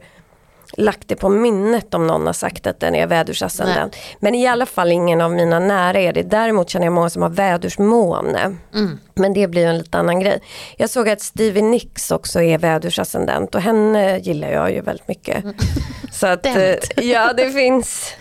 lagt 0.77 1.07
det 1.07 1.15
på 1.15 1.29
minnet 1.29 1.93
om 1.93 2.07
någon 2.07 2.25
har 2.25 2.33
sagt 2.33 2.67
att 2.67 2.79
den 2.79 2.95
är 2.95 3.07
vädursascendent. 3.07 3.95
Men 4.19 4.35
i 4.35 4.47
alla 4.47 4.65
fall 4.65 4.91
ingen 4.91 5.21
av 5.21 5.31
mina 5.31 5.59
nära 5.59 5.99
är 5.99 6.13
det. 6.13 6.23
Däremot 6.23 6.69
känner 6.69 6.85
jag 6.85 6.93
många 6.93 7.09
som 7.09 7.21
har 7.21 7.29
vädursmåne. 7.29 8.55
Mm. 8.73 8.99
Men 9.13 9.33
det 9.33 9.47
blir 9.47 9.67
en 9.67 9.77
lite 9.77 9.97
annan 9.97 10.19
grej. 10.19 10.41
Jag 10.77 10.89
såg 10.89 11.09
att 11.09 11.21
Stevie 11.21 11.63
Nicks 11.63 12.11
också 12.11 12.41
är 12.41 12.57
vädursascendent 12.57 13.55
och 13.55 13.61
henne 13.61 14.17
gillar 14.17 14.49
jag 14.51 14.71
ju 14.71 14.81
väldigt 14.81 15.07
mycket. 15.07 15.43
Så 16.11 16.27
att 16.27 16.45
Mm. 16.45 16.77
Eh, 16.97 17.03
ja 17.05 17.33
det 17.33 17.51
finns. 17.51 18.13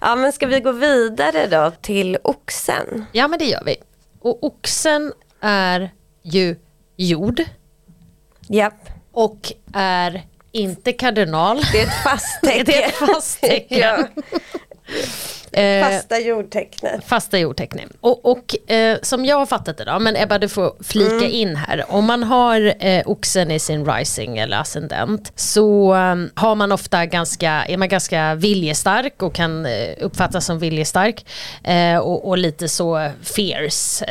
Ja 0.00 0.16
men 0.16 0.32
ska 0.32 0.46
vi 0.46 0.60
gå 0.60 0.72
vidare 0.72 1.46
då 1.46 1.72
till 1.80 2.18
oxen? 2.24 3.04
Ja 3.12 3.28
men 3.28 3.38
det 3.38 3.44
gör 3.44 3.62
vi. 3.64 3.76
Och 4.20 4.44
oxen 4.44 5.12
är 5.40 5.90
ju 6.22 6.56
jord 6.96 7.42
Japp, 8.48 8.88
och 9.12 9.52
är 9.74 10.26
inte 10.54 10.92
kardinal. 10.92 11.60
det 11.72 11.80
är 11.80 11.86
ett 11.86 12.02
fast 12.04 12.40
tecken. 12.42 12.64
Det 12.66 12.82
är 12.82 12.88
ett 12.88 12.94
fast 12.94 13.40
tecken. 13.40 13.78
ja, 13.80 13.98
Eh, 15.52 15.88
fasta 15.90 16.18
jordtecknet. 16.18 17.04
Fasta 17.04 17.38
jordteckning. 17.38 17.88
Och, 18.00 18.24
och 18.30 18.70
eh, 18.70 18.98
som 19.02 19.24
jag 19.24 19.36
har 19.36 19.46
fattat 19.46 19.76
det 19.78 19.84
då, 19.84 19.98
men 19.98 20.16
Ebba 20.16 20.38
du 20.38 20.48
får 20.48 20.74
flika 20.84 21.14
Mm. 21.14 21.30
in 21.30 21.56
här. 21.56 21.84
Om 21.88 22.04
man 22.04 22.22
har 22.22 22.74
eh, 22.86 23.02
oxen 23.06 23.50
i 23.50 23.58
sin 23.58 23.86
rising 23.92 24.38
eller 24.38 24.56
ascendent 24.56 25.32
så 25.36 25.94
eh, 25.94 26.16
har 26.34 26.54
man 26.54 26.72
ofta 26.72 27.06
ganska, 27.06 27.50
är 27.50 27.76
man 27.76 27.88
ganska 27.88 28.34
viljestark 28.34 29.22
och 29.22 29.34
kan 29.34 29.66
eh, 29.66 29.88
uppfattas 30.00 30.46
som 30.46 30.58
viljestark. 30.58 31.26
Eh, 31.64 31.98
och, 31.98 32.28
och 32.28 32.38
lite 32.38 32.68
så 32.68 33.10
fierce. 33.22 34.04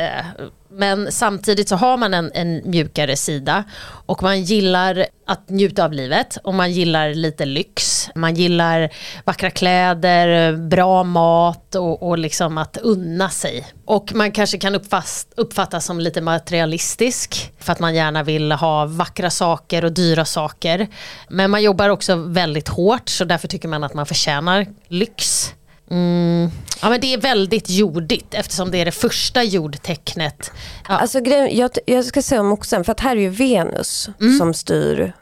Men 0.76 1.12
samtidigt 1.12 1.68
så 1.68 1.76
har 1.76 1.96
man 1.96 2.14
en, 2.14 2.30
en 2.34 2.70
mjukare 2.70 3.16
sida 3.16 3.64
och 4.06 4.22
man 4.22 4.42
gillar 4.42 5.06
att 5.26 5.48
njuta 5.50 5.84
av 5.84 5.92
livet 5.92 6.36
och 6.36 6.54
man 6.54 6.72
gillar 6.72 7.14
lite 7.14 7.44
lyx. 7.44 8.08
Man 8.14 8.34
gillar 8.34 8.90
vackra 9.24 9.50
kläder, 9.50 10.56
bra 10.56 11.02
mat 11.02 11.74
och, 11.74 12.02
och 12.02 12.18
liksom 12.18 12.58
att 12.58 12.76
unna 12.76 13.30
sig. 13.30 13.66
Och 13.84 14.14
man 14.14 14.32
kanske 14.32 14.58
kan 14.58 14.74
uppfast, 14.74 15.32
uppfattas 15.36 15.84
som 15.84 16.00
lite 16.00 16.20
materialistisk 16.20 17.52
för 17.58 17.72
att 17.72 17.80
man 17.80 17.94
gärna 17.94 18.22
vill 18.22 18.52
ha 18.52 18.86
vackra 18.86 19.30
saker 19.30 19.84
och 19.84 19.92
dyra 19.92 20.24
saker. 20.24 20.88
Men 21.28 21.50
man 21.50 21.62
jobbar 21.62 21.88
också 21.88 22.14
väldigt 22.16 22.68
hårt 22.68 23.08
så 23.08 23.24
därför 23.24 23.48
tycker 23.48 23.68
man 23.68 23.84
att 23.84 23.94
man 23.94 24.06
förtjänar 24.06 24.66
lyx. 24.88 25.52
Mm. 25.90 26.50
Ja 26.82 26.90
men 26.90 27.00
det 27.00 27.14
är 27.14 27.18
väldigt 27.18 27.70
jordigt 27.70 28.34
eftersom 28.34 28.70
det 28.70 28.78
är 28.78 28.84
det 28.84 28.92
första 28.92 29.42
jordtecknet. 29.42 30.50
Ja. 30.88 30.96
Alltså 30.98 31.20
grejen, 31.20 31.56
jag, 31.56 31.70
jag 31.86 32.04
ska 32.04 32.22
säga 32.22 32.40
om 32.40 32.52
oxen, 32.52 32.84
för 32.84 32.92
att 32.92 33.00
här 33.00 33.16
är 33.16 33.20
ju 33.20 33.28
Venus 33.28 34.08
Mm. 34.20 34.38
som 34.38 34.54
styr 34.54 35.12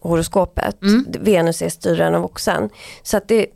horoskopet. 0.00 0.76
Venus 1.20 1.62
är 1.62 1.68
styraren 1.68 2.14
av 2.14 2.24
oxen. 2.24 2.70
Så 3.02 3.16
att 3.16 3.28
det 3.28 3.34
är 3.34 3.46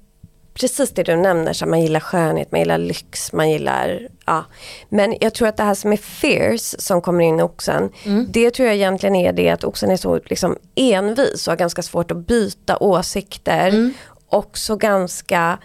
precis 0.55 0.90
det 0.90 1.03
du 1.03 1.16
nämner, 1.16 1.53
så 1.53 1.66
man 1.66 1.81
gillar 1.83 2.01
skönhet, 2.01 2.53
man 2.53 2.61
gillar 2.61 2.79
lyx, 2.79 3.33
man 3.33 3.51
gillar, 3.51 4.09
ja. 4.27 4.44
Men 4.88 5.14
jag 5.20 5.35
tror 5.35 5.49
att 5.49 5.57
det 5.57 5.62
här 5.62 5.75
som 5.75 5.92
är 5.92 5.96
fierce 5.96 6.77
som 6.81 7.01
kommer 7.03 7.25
in 7.25 7.40
i 7.40 7.42
oxen, 7.42 7.90
Mm. 8.05 8.27
det 8.31 8.51
tror 8.51 8.66
jag 8.66 8.77
egentligen 8.77 9.16
är 9.16 9.33
det 9.33 9.49
att 9.51 9.64
oxen 9.64 9.90
är 9.90 9.96
så 9.96 10.20
liksom 10.27 10.57
envis 10.75 11.46
och 11.49 11.53
har 11.53 11.57
ganska 11.59 11.83
svårt 11.83 12.11
att 12.11 12.27
byta 12.27 12.77
åsikter. 12.77 13.68
Mm. 13.68 13.92
Och 14.29 14.59
så 14.59 14.77
ganska 14.77 15.59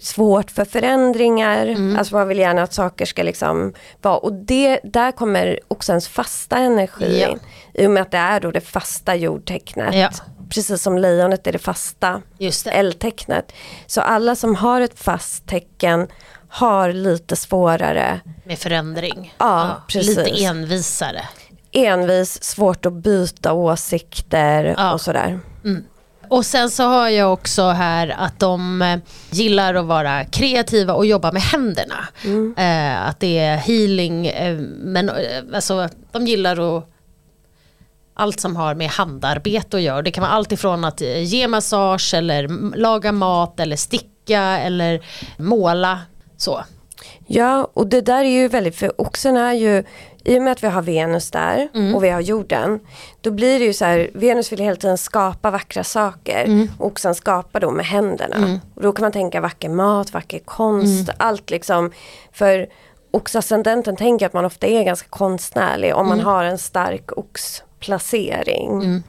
svårt 0.00 0.50
för 0.50 0.64
förändringar. 0.64 1.66
Mm. 1.66 1.96
Alltså 1.98 2.14
man 2.14 2.28
vill 2.28 2.38
gärna 2.38 2.62
att 2.62 2.72
saker 2.72 3.06
ska 3.06 3.22
liksom 3.22 3.74
vara. 4.02 4.16
Och 4.18 4.32
det, 4.32 4.80
där 4.84 5.12
kommer 5.12 5.60
oxens 5.68 6.08
fasta 6.08 6.56
energi 6.58 7.20
Ja. 7.20 7.28
in. 7.28 7.38
I 7.74 7.86
och 7.86 7.90
med 7.90 8.02
att 8.02 8.10
det 8.10 8.18
är 8.18 8.40
då 8.40 8.50
det 8.50 8.60
fasta 8.60 9.14
jordtecknet. 9.14 9.94
Ja. 9.94 10.10
Precis 10.50 10.82
som 10.82 10.98
lejonet 10.98 11.46
är 11.46 11.52
det 11.52 11.58
fasta 11.58 12.22
Just 12.38 12.64
det. 12.64 12.70
eldtecknet. 12.70 13.52
Så 13.86 14.00
alla 14.00 14.34
som 14.36 14.54
har 14.54 14.80
ett 14.80 14.98
fast 15.00 15.46
tecken 15.46 16.08
har 16.48 16.92
lite 16.92 17.36
svårare, 17.36 18.20
Med 18.44 18.58
förändring. 18.58 19.34
Ja, 19.38 19.82
precis. 19.88 20.16
Lite 20.16 20.44
envisare. 20.44 21.20
envis, 21.72 22.44
svårt 22.44 22.86
att 22.86 22.92
byta 22.92 23.52
åsikter 23.52 24.74
Ja. 24.78 24.92
och 24.92 25.00
sådär. 25.00 25.40
Och 26.30 26.46
sen 26.46 26.70
så 26.70 26.82
har 26.82 27.08
jag 27.08 27.32
också 27.32 27.62
här 27.68 28.14
att 28.18 28.40
de 28.40 28.82
eh, 28.82 28.98
gillar 29.30 29.74
att 29.74 29.84
vara 29.86 30.24
kreativa 30.24 30.94
och 30.94 31.06
jobba 31.06 31.32
med 31.32 31.42
händerna. 31.42 32.08
Eh, 32.56 33.08
att 33.08 33.20
det 33.20 33.38
är 33.38 33.56
healing, 33.56 34.26
eh, 34.26 34.58
men 34.78 35.08
eh, 35.08 35.14
alltså 35.54 35.88
de 36.12 36.26
gillar 36.26 36.76
att 36.78 36.88
allt 38.14 38.40
som 38.40 38.56
har 38.56 38.74
med 38.74 38.88
handarbete 38.88 39.76
att 39.76 39.82
göra. 39.82 40.02
Det 40.02 40.10
kan 40.10 40.22
vara 40.22 40.32
allt 40.32 40.52
ifrån 40.52 40.84
att 40.84 41.00
eh, 41.00 41.22
ge 41.22 41.48
massage 41.48 42.14
eller 42.14 42.48
laga 42.76 43.12
mat 43.12 43.60
eller 43.60 43.76
sticka 43.76 44.42
eller 44.42 45.00
måla. 45.36 46.00
Så. 46.36 46.64
Ja, 47.26 47.70
och 47.74 47.86
det 47.86 48.00
där 48.00 48.24
är 48.24 48.40
ju 48.40 48.48
väldigt, 48.48 48.76
för 48.76 49.00
oxen 49.00 49.36
är 49.36 49.52
ju, 49.52 49.84
i 50.28 50.38
och 50.38 50.42
med 50.42 50.52
att 50.52 50.62
vi 50.62 50.66
har 50.68 50.82
Venus 50.82 51.30
där 51.30 51.68
och 51.94 52.04
vi 52.04 52.08
har 52.08 52.20
jorden, 52.20 52.80
då 53.20 53.30
blir 53.30 53.58
det 53.58 53.64
ju 53.64 53.72
så 53.72 53.84
här, 53.84 54.10
Venus 54.14 54.52
vill 54.52 54.58
hela 54.60 54.76
tiden 54.76 54.98
skapa 54.98 55.50
vackra 55.50 55.84
saker, 55.84 56.68
oxen 56.78 57.14
skapar 57.14 57.60
då 57.60 57.70
med 57.70 57.86
händerna. 57.86 58.36
Och 58.74 58.82
då 58.82 58.92
kan 58.92 59.02
man 59.02 59.12
tänka 59.12 59.40
vacker 59.40 59.68
mat, 59.68 60.12
vacker 60.12 60.38
konst, 60.38 61.10
allt 61.16 61.50
liksom. 61.50 61.90
För 62.32 62.66
oxascendenten 63.10 63.96
tänker 63.96 64.26
att 64.26 64.32
man 64.32 64.44
ofta 64.44 64.66
är 64.66 64.84
ganska 64.84 65.08
konstnärlig 65.08 65.94
om 65.94 66.08
man 66.08 66.20
har 66.20 66.44
en 66.44 66.58
stark 66.58 67.18
oxplacering. 67.18 69.02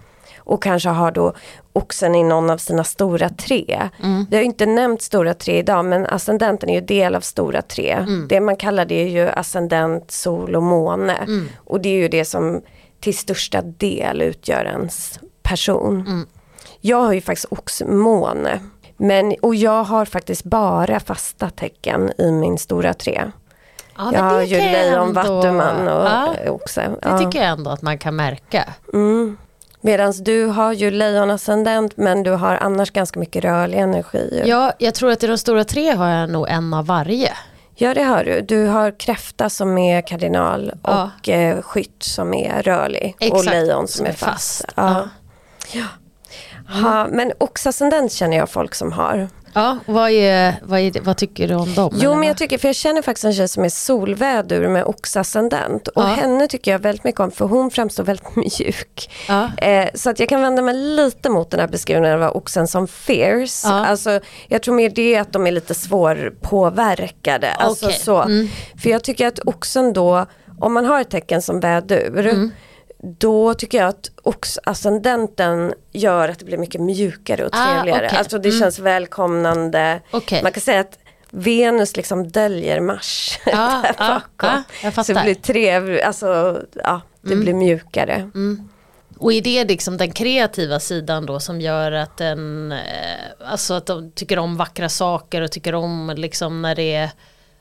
Och 0.49 0.63
kanske 0.63 0.89
har 0.89 1.11
då 1.11 1.33
oxen 1.73 2.15
i 2.15 2.23
någon 2.23 2.49
av 2.49 2.57
sina 2.57 2.83
stora 2.83 3.29
tre. 3.29 3.89
Vi 4.29 4.35
har 4.35 4.41
ju 4.41 4.45
inte 4.45 4.65
nämnt 4.65 5.01
stora 5.01 5.33
tre 5.33 5.57
idag 5.57 5.85
men 5.85 6.05
ascendenten 6.05 6.69
är 6.69 6.73
ju 6.73 6.81
del 6.81 7.15
av 7.15 7.21
stora 7.21 7.61
tre. 7.61 8.05
Det 8.29 8.41
man 8.41 8.55
kallar 8.55 8.85
det 8.85 8.95
är 9.01 9.07
ju 9.07 9.29
ascendent, 9.29 10.11
sol 10.11 10.55
och 10.55 10.63
måne. 10.63 11.45
Och 11.57 11.81
det 11.81 11.89
är 11.89 11.93
ju 11.97 12.07
det 12.07 12.25
som 12.25 12.61
till 12.99 13.17
största 13.17 13.61
del 13.61 14.21
utgör 14.21 14.65
ens 14.65 15.19
person. 15.43 16.25
Jag 16.81 17.01
har 17.01 17.13
ju 17.13 17.21
faktiskt 17.21 17.47
oxmåne. 17.51 18.59
Men, 18.97 19.35
och 19.41 19.55
jag 19.55 19.83
har 19.83 20.05
faktiskt 20.05 20.43
bara 20.43 20.99
fasta 20.99 21.49
tecken 21.49 22.11
i 22.17 22.31
min 22.31 22.57
stora 22.57 22.93
tre. 22.93 23.31
Ja, 23.97 24.05
men 24.05 24.13
jag 24.13 24.23
har 24.23 24.39
det 24.39 24.45
ju 24.45 24.57
lejon, 24.57 25.13
vattuman 25.13 25.87
och 25.87 26.05
Ja. 26.05 26.35
ja. 26.45 26.51
oxe. 26.51 26.89
Det 27.01 27.19
tycker 27.19 27.39
jag 27.39 27.49
ändå 27.49 27.71
att 27.71 27.81
man 27.81 27.97
kan 27.97 28.15
märka. 28.15 28.63
Mm. 28.93 29.37
Medan 29.81 30.13
du 30.21 30.45
har 30.45 30.73
ju 30.73 30.91
lejonascendent 30.91 31.97
men 31.97 32.23
du 32.23 32.31
har 32.31 32.55
annars 32.55 32.91
ganska 32.91 33.19
mycket 33.19 33.43
rörlig 33.43 33.77
energi. 33.77 34.43
Ja, 34.45 34.73
jag 34.77 34.93
tror 34.95 35.11
att 35.11 35.23
i 35.23 35.27
de 35.27 35.37
stora 35.37 35.63
tre 35.63 35.91
har 35.91 36.09
jag 36.09 36.29
nog 36.29 36.49
en 36.49 36.73
av 36.73 36.85
varje. 36.85 37.31
Ja 37.75 37.93
det 37.93 38.03
har 38.03 38.23
du. 38.23 38.41
Du 38.41 38.65
har 38.65 38.99
kräfta 38.99 39.49
som 39.49 39.77
är 39.77 40.01
kardinal 40.01 40.71
Ja. 40.83 41.11
och 41.19 41.29
eh, 41.29 41.61
skytt 41.61 42.03
som 42.03 42.33
är 42.33 42.63
rörlig 42.63 43.15
och 43.19 43.25
Exakt, 43.25 43.45
lejon 43.45 43.87
som, 43.87 44.05
är 44.05 44.11
fast. 44.13 44.65
Ja. 44.75 45.09
Ja. 46.81 47.07
men 47.11 47.31
oxascendent 47.37 48.11
känner 48.11 48.37
jag 48.37 48.49
folk 48.49 48.75
som 48.75 48.91
har. 48.91 49.27
Ja, 49.53 49.77
vad, 49.85 50.09
är, 50.11 50.53
vad, 50.63 50.79
är, 50.79 50.91
det- 50.91 50.99
vad 51.01 51.17
tycker 51.17 51.47
du 51.47 51.55
om 51.55 51.73
dem? 51.75 51.93
Jo 52.01 52.15
men 52.15 52.27
jag 52.27 52.37
tycker, 52.37 52.57
för 52.57 52.67
jag 52.67 52.75
känner 52.75 53.01
faktiskt 53.01 53.25
en 53.25 53.33
tjej 53.33 53.47
som 53.47 53.63
är 53.63 53.69
solvädur 53.69 54.67
med 54.67 54.83
oxascendent 54.85 55.87
och 55.87 56.01
Ja. 56.03 56.07
henne 56.07 56.47
tycker 56.47 56.71
jag 56.71 56.79
väldigt 56.79 57.03
mycket 57.03 57.19
om 57.21 57.31
för 57.31 57.45
hon 57.45 57.71
framstår 57.71 58.03
väldigt 58.03 58.35
mjuk. 58.59 59.11
Ja. 59.27 59.49
Eh, 59.57 59.89
så 59.93 60.09
att 60.09 60.19
jag 60.19 60.29
kan 60.29 60.41
vända 60.41 60.61
mig 60.61 60.73
lite 60.75 61.29
mot 61.29 61.51
den 61.51 61.59
här 61.59 61.67
beskrivningen 61.67 62.23
av 62.23 62.35
oxen 62.35 62.67
som 62.67 62.87
fierce. 62.87 63.67
Ja. 63.67 63.85
Alltså, 63.85 64.19
jag 64.47 64.63
tror 64.63 64.75
mer 64.75 64.89
det 64.89 65.15
att 65.17 65.33
de 65.33 65.47
är 65.47 65.51
lite 65.51 65.73
svårpåverkade. 65.73 67.51
Alltså, 67.51 67.85
Okej. 67.85 67.99
så. 67.99 68.21
Mm. 68.21 68.47
För 68.81 68.89
jag 68.89 69.03
tycker 69.03 69.27
att 69.27 69.39
oxen 69.45 69.93
då, 69.93 70.25
om 70.59 70.73
man 70.73 70.85
har 70.85 71.01
ett 71.01 71.09
tecken 71.09 71.41
som 71.41 71.59
vädur, 71.59 72.27
Mm. 72.27 72.51
Då 73.03 73.53
tycker 73.53 73.77
jag 73.77 73.87
att 73.87 74.11
oxascendenten 74.23 75.73
gör 75.91 76.29
att 76.29 76.39
det 76.39 76.45
blir 76.45 76.57
mycket 76.57 76.81
mjukare 76.81 77.45
och 77.45 77.49
Ah, 77.55 77.73
trevligare. 77.73 78.05
okej. 78.07 78.17
Alltså 78.19 78.37
det 78.39 78.49
Mm. 78.49 78.59
känns 78.59 78.79
välkomnande. 78.79 79.99
Okej. 80.11 80.43
Man 80.43 80.51
kan 80.51 80.61
säga 80.61 80.79
att 80.79 80.97
Venus 81.31 81.95
liksom 81.97 82.27
döljer 82.27 82.79
Mars 82.79 83.39
Ja, 83.45 83.51
där 83.83 83.95
ja, 83.97 84.21
bakom. 84.37 84.63
ja, 84.83 84.93
jag 84.95 85.05
Så 85.05 85.13
det 85.13 85.21
blir 85.23 85.35
trevligt, 85.35 86.03
alltså 86.03 86.61
ja, 86.83 87.01
det 87.21 87.31
Mm. 87.33 87.43
blir 87.43 87.53
mjukare. 87.53 88.29
Och 89.17 89.33
är 89.33 89.41
det 89.41 89.63
liksom 89.65 89.97
den 89.97 90.11
kreativa 90.11 90.79
sidan 90.79 91.25
då 91.25 91.39
som 91.39 91.61
gör 91.61 91.91
att 91.91 92.17
den, 92.17 92.71
eh, 92.71 92.79
alltså 93.51 93.73
att 93.73 93.85
de 93.85 94.11
tycker 94.11 94.39
om 94.39 94.57
vackra 94.57 94.89
saker 94.89 95.41
och 95.41 95.51
tycker 95.51 95.75
om 95.75 96.13
liksom 96.17 96.61
när 96.61 96.75
det 96.75 96.95
är 96.95 97.09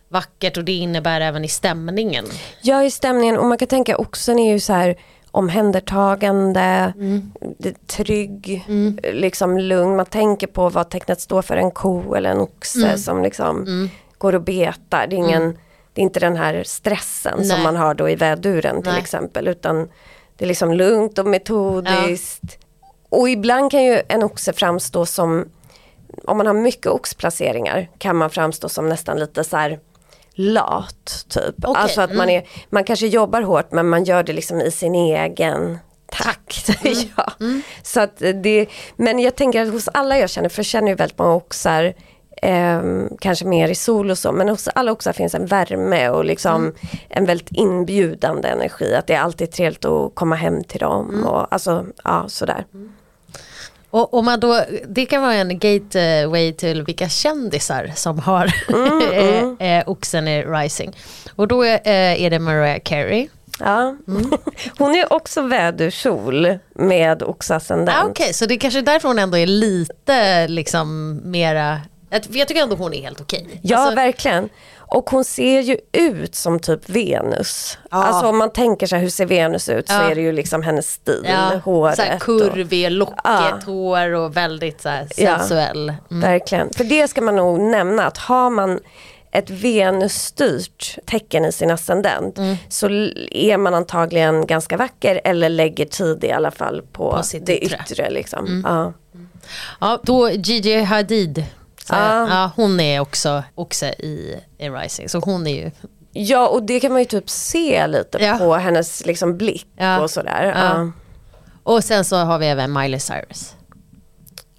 vackert 0.09 0.57
och 0.57 0.65
det 0.65 0.73
innebär 0.73 1.21
även 1.21 1.45
i 1.45 1.49
stämningen. 1.49 2.25
Ja 2.63 2.85
i 2.85 2.91
stämningen 2.91 3.37
och 3.39 3.45
man 3.47 3.59
kan 3.59 3.69
tänka 3.69 3.97
oxen 3.99 4.39
är 4.39 4.53
ju 4.53 4.61
så 4.61 4.73
här 4.73 4.97
omhändertagande, 5.39 6.61
är 6.61 7.87
trygg, 7.87 8.65
liksom 9.03 9.59
lugn. 9.59 9.97
Man 9.97 10.07
tänker 10.07 10.47
på 10.47 10.69
vad 10.69 10.91
tecknet 10.91 11.21
står 11.21 11.43
för, 11.43 11.57
en 11.57 11.71
ko 11.71 12.15
eller 12.15 12.31
en 12.31 12.41
oxe 12.41 12.99
som 12.99 13.23
liksom 13.23 13.89
går 14.19 14.35
och 14.35 14.43
betar. 14.43 15.07
Det 15.07 15.17
är, 15.17 15.19
ingen, 15.19 15.59
det 15.93 16.01
är 16.01 16.03
inte 16.03 16.21
den 16.21 16.37
här 16.37 16.63
stressen 16.67 17.35
Nej. 17.39 17.47
som 17.47 17.63
man 17.63 17.77
har 17.77 17.95
då 17.95 18.11
i 18.11 18.15
väduren 18.15 18.83
till 18.83 18.93
Nej. 18.93 19.01
exempel 19.01 19.49
utan 19.49 19.89
det 20.37 20.45
är 20.45 20.49
liksom 20.49 20.73
lugnt 20.73 21.19
och 21.19 21.27
metodiskt. 21.27 22.59
Och 23.09 23.29
ibland 23.29 23.71
kan 23.71 23.85
ju 23.85 24.03
en 24.09 24.23
oxe 24.23 24.53
framstå 24.53 25.07
som, 25.07 25.49
om 26.25 26.37
man 26.37 26.47
har 26.47 26.55
mycket 26.55 26.87
oxplaceringar 26.87 27.89
kan 27.99 28.17
man 28.17 28.31
framstå 28.31 28.69
som 28.69 28.89
nästan 28.89 29.19
lite 29.19 29.45
så 29.45 29.57
här 29.57 29.79
lat 30.39 31.27
typ. 31.29 31.55
Okej, 31.65 31.83
Alltså 31.83 32.01
att 32.01 32.15
man, 32.15 32.29
är, 32.29 32.49
man 32.71 32.85
kanske 32.85 33.07
jobbar 33.07 33.43
hårt 33.43 33.73
men 33.73 33.89
man 33.89 34.05
gör 34.05 34.23
det 34.23 34.33
liksom 34.33 34.61
i 34.61 34.71
sin 34.71 34.95
egen 34.95 35.79
takt. 36.07 36.69
ja. 37.17 37.33
Så 37.83 38.01
att 38.01 38.19
det, 38.19 38.67
men 38.97 39.19
jag 39.19 39.37
tänker 39.37 39.63
att 39.63 39.73
hos 39.73 39.89
alla 39.89 40.19
jag 40.19 40.31
känner, 40.31 40.49
för 40.49 40.59
jag 40.59 40.67
känner 40.67 40.89
ju 40.89 40.95
väldigt 40.95 41.19
många 41.19 41.35
oxar 41.35 41.95
ehm, 42.43 43.09
kanske 43.21 43.45
mer 43.45 43.69
i 43.69 43.75
sol 43.75 44.11
och 44.11 44.19
så, 44.19 44.33
men 44.33 44.49
hos 44.49 44.69
alla 44.69 44.93
oxar 44.93 45.13
finns 45.13 45.35
en 45.35 45.47
värme 45.47 46.09
och 46.09 46.25
liksom 46.25 46.75
en 47.09 47.25
väldigt 47.25 47.53
inbjudande 47.53 48.49
energi. 48.49 48.95
Att 48.95 49.07
det 49.07 49.15
är 49.15 49.21
alltid 49.21 49.51
trevligt 49.51 49.85
att 49.85 50.15
komma 50.15 50.35
hem 50.35 50.65
till 50.65 50.81
dem 50.81 51.25
och 51.25 51.53
alltså, 51.53 51.87
ja 52.05 52.25
sådär. 52.29 52.65
Och 53.91 54.15
om 54.15 54.25
man 54.25 54.41
då, 54.41 54.61
det 54.89 55.07
kan 55.07 55.23
vara 55.23 55.35
en 55.35 55.59
gateway 55.59 56.53
till 56.53 56.83
vilka 56.83 57.09
kändisar 57.09 57.93
som 57.97 58.19
har 58.19 58.47
eh, 59.13 59.69
eh, 59.69 59.89
oxen 59.89 60.29
i 60.29 60.43
Rising. 60.43 60.97
Och 61.37 61.49
då 61.49 61.63
är, 61.63 61.81
eh, 61.85 62.23
är 62.23 62.31
det 62.31 62.39
Mariah 62.39 62.79
Carey. 62.85 63.29
Ja. 63.61 63.97
Hon 64.79 64.95
är 64.95 65.13
också 65.13 65.43
vädursol 65.43 66.59
med 66.75 67.23
oxascendent. 67.23 67.99
Ah, 67.99 68.07
Okej, 68.07 68.33
så 68.35 68.47
det 68.47 68.55
är 68.55 68.59
kanske 68.59 68.81
därför 68.81 69.09
hon 69.09 69.19
ändå 69.19 69.39
är 69.39 69.47
lite 69.47 70.49
liksom 70.49 71.17
mera, 71.25 71.81
jag, 72.11 72.49
tycker 72.49 72.63
ändå 72.63 72.77
hon 72.77 72.95
är 72.95 73.03
helt 73.03 73.21
okej. 73.21 73.61
Ja, 73.63 73.79
Alltså, 73.79 73.95
verkligen. 73.95 74.49
Och 74.91 75.11
hon 75.11 75.25
ser 75.25 75.61
ju 75.61 75.79
ut 75.93 76.35
som 76.35 76.59
typ 76.61 76.89
Venus. 76.89 77.79
Ja. 77.91 77.97
Alltså 78.05 78.27
om 78.27 78.39
man 78.39 78.53
tänker 78.53 78.87
sig 78.87 78.99
hur 79.01 79.09
ser 79.09 79.27
Venus 79.27 79.69
ut 79.69 79.89
så 79.89 79.95
Ja. 79.95 80.11
är 80.11 80.15
det 80.15 80.21
ju 80.21 80.33
liksom 80.33 80.63
hennes 80.63 80.93
stil, 80.93 81.27
ja, 81.29 81.61
håret. 81.65 81.97
så 81.97 82.03
här 82.03 82.19
kurvig, 82.19 82.91
lockigt 82.91 83.21
Ja. 83.25 83.59
hår 83.67 84.13
och 84.13 84.37
väldigt 84.37 84.81
så 84.81 84.91
sensuell. 85.15 85.93
Mm. 86.11 86.21
Verkligen. 86.21 86.71
För 86.71 86.85
det 86.85 87.09
ska 87.09 87.21
man 87.23 87.37
nog 87.37 87.61
nämna 87.61 88.07
att 88.07 88.19
har 88.19 88.51
man 88.51 88.81
ett 89.33 89.51
Venus-styrt 89.51 90.99
tecken 91.07 91.45
i 91.45 91.53
sin 91.53 91.71
ascendent 91.71 92.39
Mm. 92.39 92.57
så 92.69 92.87
är 93.31 93.57
man 93.57 93.75
antagligen 93.75 94.47
ganska 94.47 94.77
vacker 94.77 95.21
eller 95.25 95.49
lägger 95.49 95.85
tid 95.85 96.25
i 96.25 96.33
alla 96.33 96.51
fall 96.51 96.83
på, 96.93 97.11
På 97.11 97.23
det 97.41 97.59
yttre. 97.59 97.79
yttre. 97.91 98.11
liksom. 98.11 98.63
ja. 98.67 98.93
Ja, 99.81 100.01
då 100.03 100.31
Gigi 100.31 100.81
Hadid, 100.83 101.45
så, 101.89 101.95
Ja. 101.95 102.51
hon 102.57 102.81
är 102.81 103.01
också 103.01 103.43
oxe 103.55 103.89
i, 103.89 104.41
i 104.59 104.69
Rising, 104.69 105.09
så 105.09 105.19
hon 105.19 105.47
är 105.47 105.55
ju 105.65 105.71
ja, 106.13 106.49
och 106.49 106.63
det 106.63 106.81
kan 106.81 106.93
man 106.93 107.01
ju 107.01 107.05
typ 107.05 107.31
se 107.31 107.87
lite 107.87 108.19
Ja. 108.25 108.39
på 108.39 108.55
hennes 108.55 109.07
liksom 109.07 109.37
blick 109.39 109.67
Ja. 109.77 110.01
och 110.01 110.11
sådär. 110.11 110.45
Ja. 110.57 110.65
Ja. 110.85 110.91
Och 111.63 111.85
sen 111.85 112.05
så 112.05 112.17
har 112.17 112.39
vi 112.39 112.47
även 112.47 112.73
Miley 112.73 113.01
Cyrus. 113.01 113.55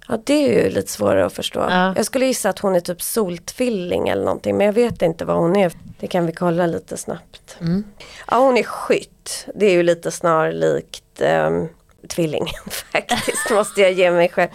Ja 0.08 0.18
det 0.24 0.32
är 0.58 0.64
ju 0.64 0.70
lite 0.70 0.90
svårare 0.92 1.26
att 1.26 1.32
förstå. 1.32 1.60
Ja. 1.70 1.92
Jag 1.96 2.06
skulle 2.06 2.26
gissa 2.26 2.50
att 2.50 2.58
hon 2.58 2.74
är 2.76 2.80
typ 2.80 3.02
soltvilling 3.02 4.08
eller 4.08 4.24
någonting 4.24 4.56
men 4.56 4.66
jag 4.66 4.72
vet 4.72 5.02
inte 5.02 5.24
vad 5.24 5.36
hon 5.36 5.56
är. 5.56 5.72
Det 6.00 6.06
kan 6.06 6.26
vi 6.26 6.32
kolla 6.32 6.66
lite 6.66 6.96
snabbt. 6.96 7.56
Mm. 7.60 7.84
Ja 8.30 8.36
hon 8.38 8.56
är 8.56 8.62
skytt. 8.62 9.46
Det 9.54 9.66
är 9.66 9.72
ju 9.72 9.82
lite 9.82 10.10
snarlikt 10.10 11.20
um, 11.20 11.68
tvillingen 12.08 12.54
faktiskt 12.92 13.50
måste 13.50 13.80
jag 13.80 13.92
ge 13.92 14.10
mig 14.10 14.28
själv. 14.28 14.48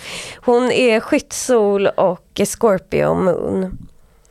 Hon 0.45 0.71
är 0.71 0.99
skyttsol 0.99 1.87
och 1.87 2.41
Scorpio 2.45 3.13
moon. 3.13 3.77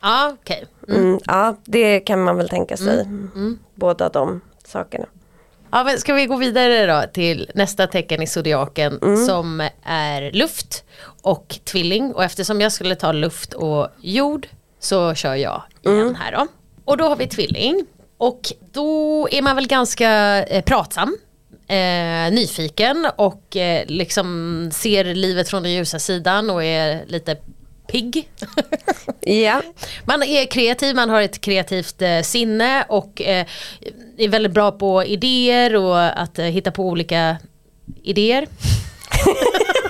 Ja, 0.01 0.33
okej. 0.41 0.65
Mm, 0.87 1.19
ja 1.25 1.55
det 1.65 1.99
kan 1.99 2.23
man 2.23 2.37
väl 2.37 2.49
tänka 2.49 2.77
sig. 2.77 3.01
Mm. 3.01 3.59
Båda 3.75 4.09
de 4.09 4.41
sakerna. 4.65 5.05
Ja, 5.71 5.83
men 5.83 5.97
ska 5.97 6.13
vi 6.13 6.25
gå 6.25 6.35
vidare 6.35 6.85
då 6.85 7.03
till 7.13 7.51
nästa 7.55 7.87
tecken 7.87 8.21
i 8.21 8.27
zodiaken 8.27 8.99
som 9.27 9.69
är 9.83 10.31
luft 10.31 10.83
och 11.21 11.59
tvilling. 11.63 12.13
Och 12.13 12.23
eftersom 12.23 12.61
jag 12.61 12.71
skulle 12.71 12.95
ta 12.95 13.11
luft 13.11 13.53
och 13.53 13.87
jord 14.01 14.47
så 14.79 15.13
kör 15.13 15.35
jag 15.35 15.61
igen 15.83 16.15
här 16.15 16.31
då. 16.31 16.47
Och 16.85 16.97
då 16.97 17.05
har 17.07 17.15
vi 17.15 17.27
tvilling. 17.27 17.85
Och 18.17 18.41
då 18.71 19.27
är 19.31 19.41
man 19.41 19.55
väl 19.55 19.67
ganska 19.67 20.43
eh, 20.43 20.63
pratsam. 20.63 21.17
Eh, 21.67 22.31
nyfiken 22.31 23.07
och 23.15 23.55
eh, 23.55 23.85
liksom 23.87 24.69
ser 24.73 25.03
livet 25.03 25.49
från 25.49 25.63
den 25.63 25.71
ljusa 25.71 25.99
sidan 25.99 26.49
och 26.49 26.63
är 26.63 27.05
lite 27.07 27.37
pigg. 27.91 28.29
Ja, 29.27 29.61
Man 30.05 30.23
är 30.23 30.45
kreativ, 30.45 30.95
man 30.95 31.09
har 31.09 31.21
ett 31.21 31.41
kreativt 31.41 32.01
eh, 32.01 32.21
sinne 32.21 32.85
och 32.89 33.21
eh, 33.21 33.45
är 34.17 34.27
väldigt 34.29 34.51
bra 34.51 34.71
på 34.71 35.03
idéer 35.03 35.75
och 35.75 36.21
att 36.21 36.39
eh, 36.39 36.45
hitta 36.45 36.71
på 36.71 36.83
olika 36.83 37.37
idéer. 38.03 38.47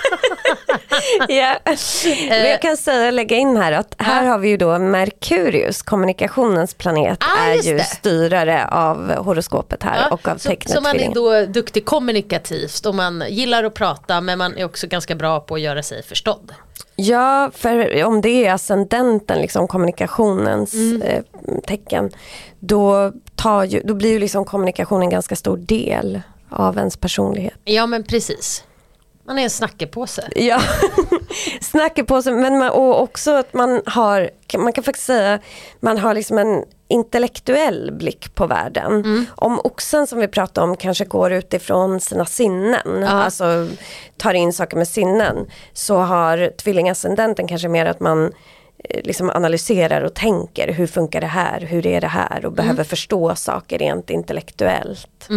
Ja. 1.30 1.56
Men 2.30 2.50
jag 2.50 2.62
kan 2.62 2.78
säga, 2.78 3.12
lägga 3.12 3.36
in 3.38 3.58
här 3.58 3.72
att 3.72 3.96
här 3.98 4.26
har 4.26 4.38
vi 4.40 4.50
ju 4.50 4.58
då 4.58 4.80
Merkurius, 4.80 5.82
kommunikationens 5.82 6.74
planet, 6.74 7.20
Ah, 7.22 7.50
är 7.50 7.64
ju 7.64 7.78
det. 7.78 7.84
styrare 7.84 8.68
av 8.68 9.12
horoskopet 9.16 9.84
här 9.84 9.98
Ja, 10.02 10.14
och 10.14 10.28
av 10.28 10.38
tecknet 10.38 10.74
så 10.76 10.82
man 10.82 11.00
är 11.00 11.14
då 11.14 11.46
duktig 11.46 11.86
kommunikativt 11.86 12.86
och 12.86 12.96
man 12.96 13.24
gillar 13.30 13.64
att 13.64 13.74
prata 13.74 14.22
men 14.22 14.38
man 14.38 14.58
är 14.58 14.66
också 14.66 14.88
ganska 14.88 15.16
bra 15.16 15.40
på 15.40 15.56
att 15.56 15.62
göra 15.62 15.84
sig 15.84 16.04
förstådd. 16.04 16.54
Ja, 16.96 17.52
för 17.56 18.04
om 18.04 18.22
det 18.22 18.46
är 18.46 18.54
ascendenten, 18.54 19.40
liksom 19.42 19.68
kommunikationens 19.68 20.74
Mm. 20.74 21.02
eh, 21.02 21.22
tecken, 21.68 22.12
då, 22.60 23.12
tar 23.36 23.64
ju, 23.64 23.82
då 23.84 23.94
blir 23.94 24.10
ju 24.10 24.20
liksom 24.20 24.46
kommunikation 24.46 25.02
en 25.02 25.10
ganska 25.10 25.36
stor 25.36 25.58
del 25.58 26.22
av 26.50 26.78
ens 26.78 26.98
personlighet. 26.98 27.54
Ja 27.64 27.86
men 27.86 28.04
precis. 28.04 28.64
Man 29.28 29.40
är 29.40 29.44
en 29.44 29.50
snackepåse. 29.50 30.30
Ja, 30.36 30.62
snackar 31.62 32.04
på 32.04 32.22
sig 32.22 32.34
men 32.34 32.58
man, 32.58 32.70
och 32.70 33.02
också 33.02 33.32
att 33.32 33.54
man 33.54 33.82
har, 33.86 34.30
man 34.58 34.74
kan 34.74 34.84
faktiskt 34.84 35.06
säga, 35.08 35.40
man 35.80 35.98
har 35.98 36.14
liksom 36.14 36.38
en 36.38 36.64
intellektuell 36.88 37.92
blick 37.92 38.36
på 38.36 38.48
världen. 38.48 38.92
Mm. 38.92 39.26
Om 39.36 39.60
oxen 39.64 40.08
som 40.08 40.20
vi 40.20 40.28
pratade 40.28 40.68
om 40.68 40.78
kanske 40.78 41.06
går 41.06 41.32
utifrån 41.34 42.00
sina 42.00 42.26
sinnen, 42.26 43.02
Ja. 43.02 43.08
alltså 43.08 43.68
tar 44.18 44.34
in 44.34 44.54
saker 44.54 44.78
med 44.78 44.88
sinnen, 44.88 45.48
så 45.74 45.98
har 45.98 46.52
tvillingascendenten 46.58 47.48
kanske 47.48 47.68
mer 47.68 47.86
att 47.86 48.00
man 48.00 48.32
eh, 48.84 49.02
liksom 49.04 49.30
analyserar 49.30 50.02
och 50.02 50.14
tänker 50.14 50.74
hur 50.74 50.88
funkar 50.88 51.22
det 51.22 51.28
här, 51.28 51.60
hur 51.62 51.86
är 51.88 52.02
det 52.02 52.08
här 52.08 52.46
och 52.46 52.52
behöver 52.52 52.84
förstå 52.84 53.36
saker 53.36 53.78
rent 53.78 54.10
intellektuellt. 54.10 55.28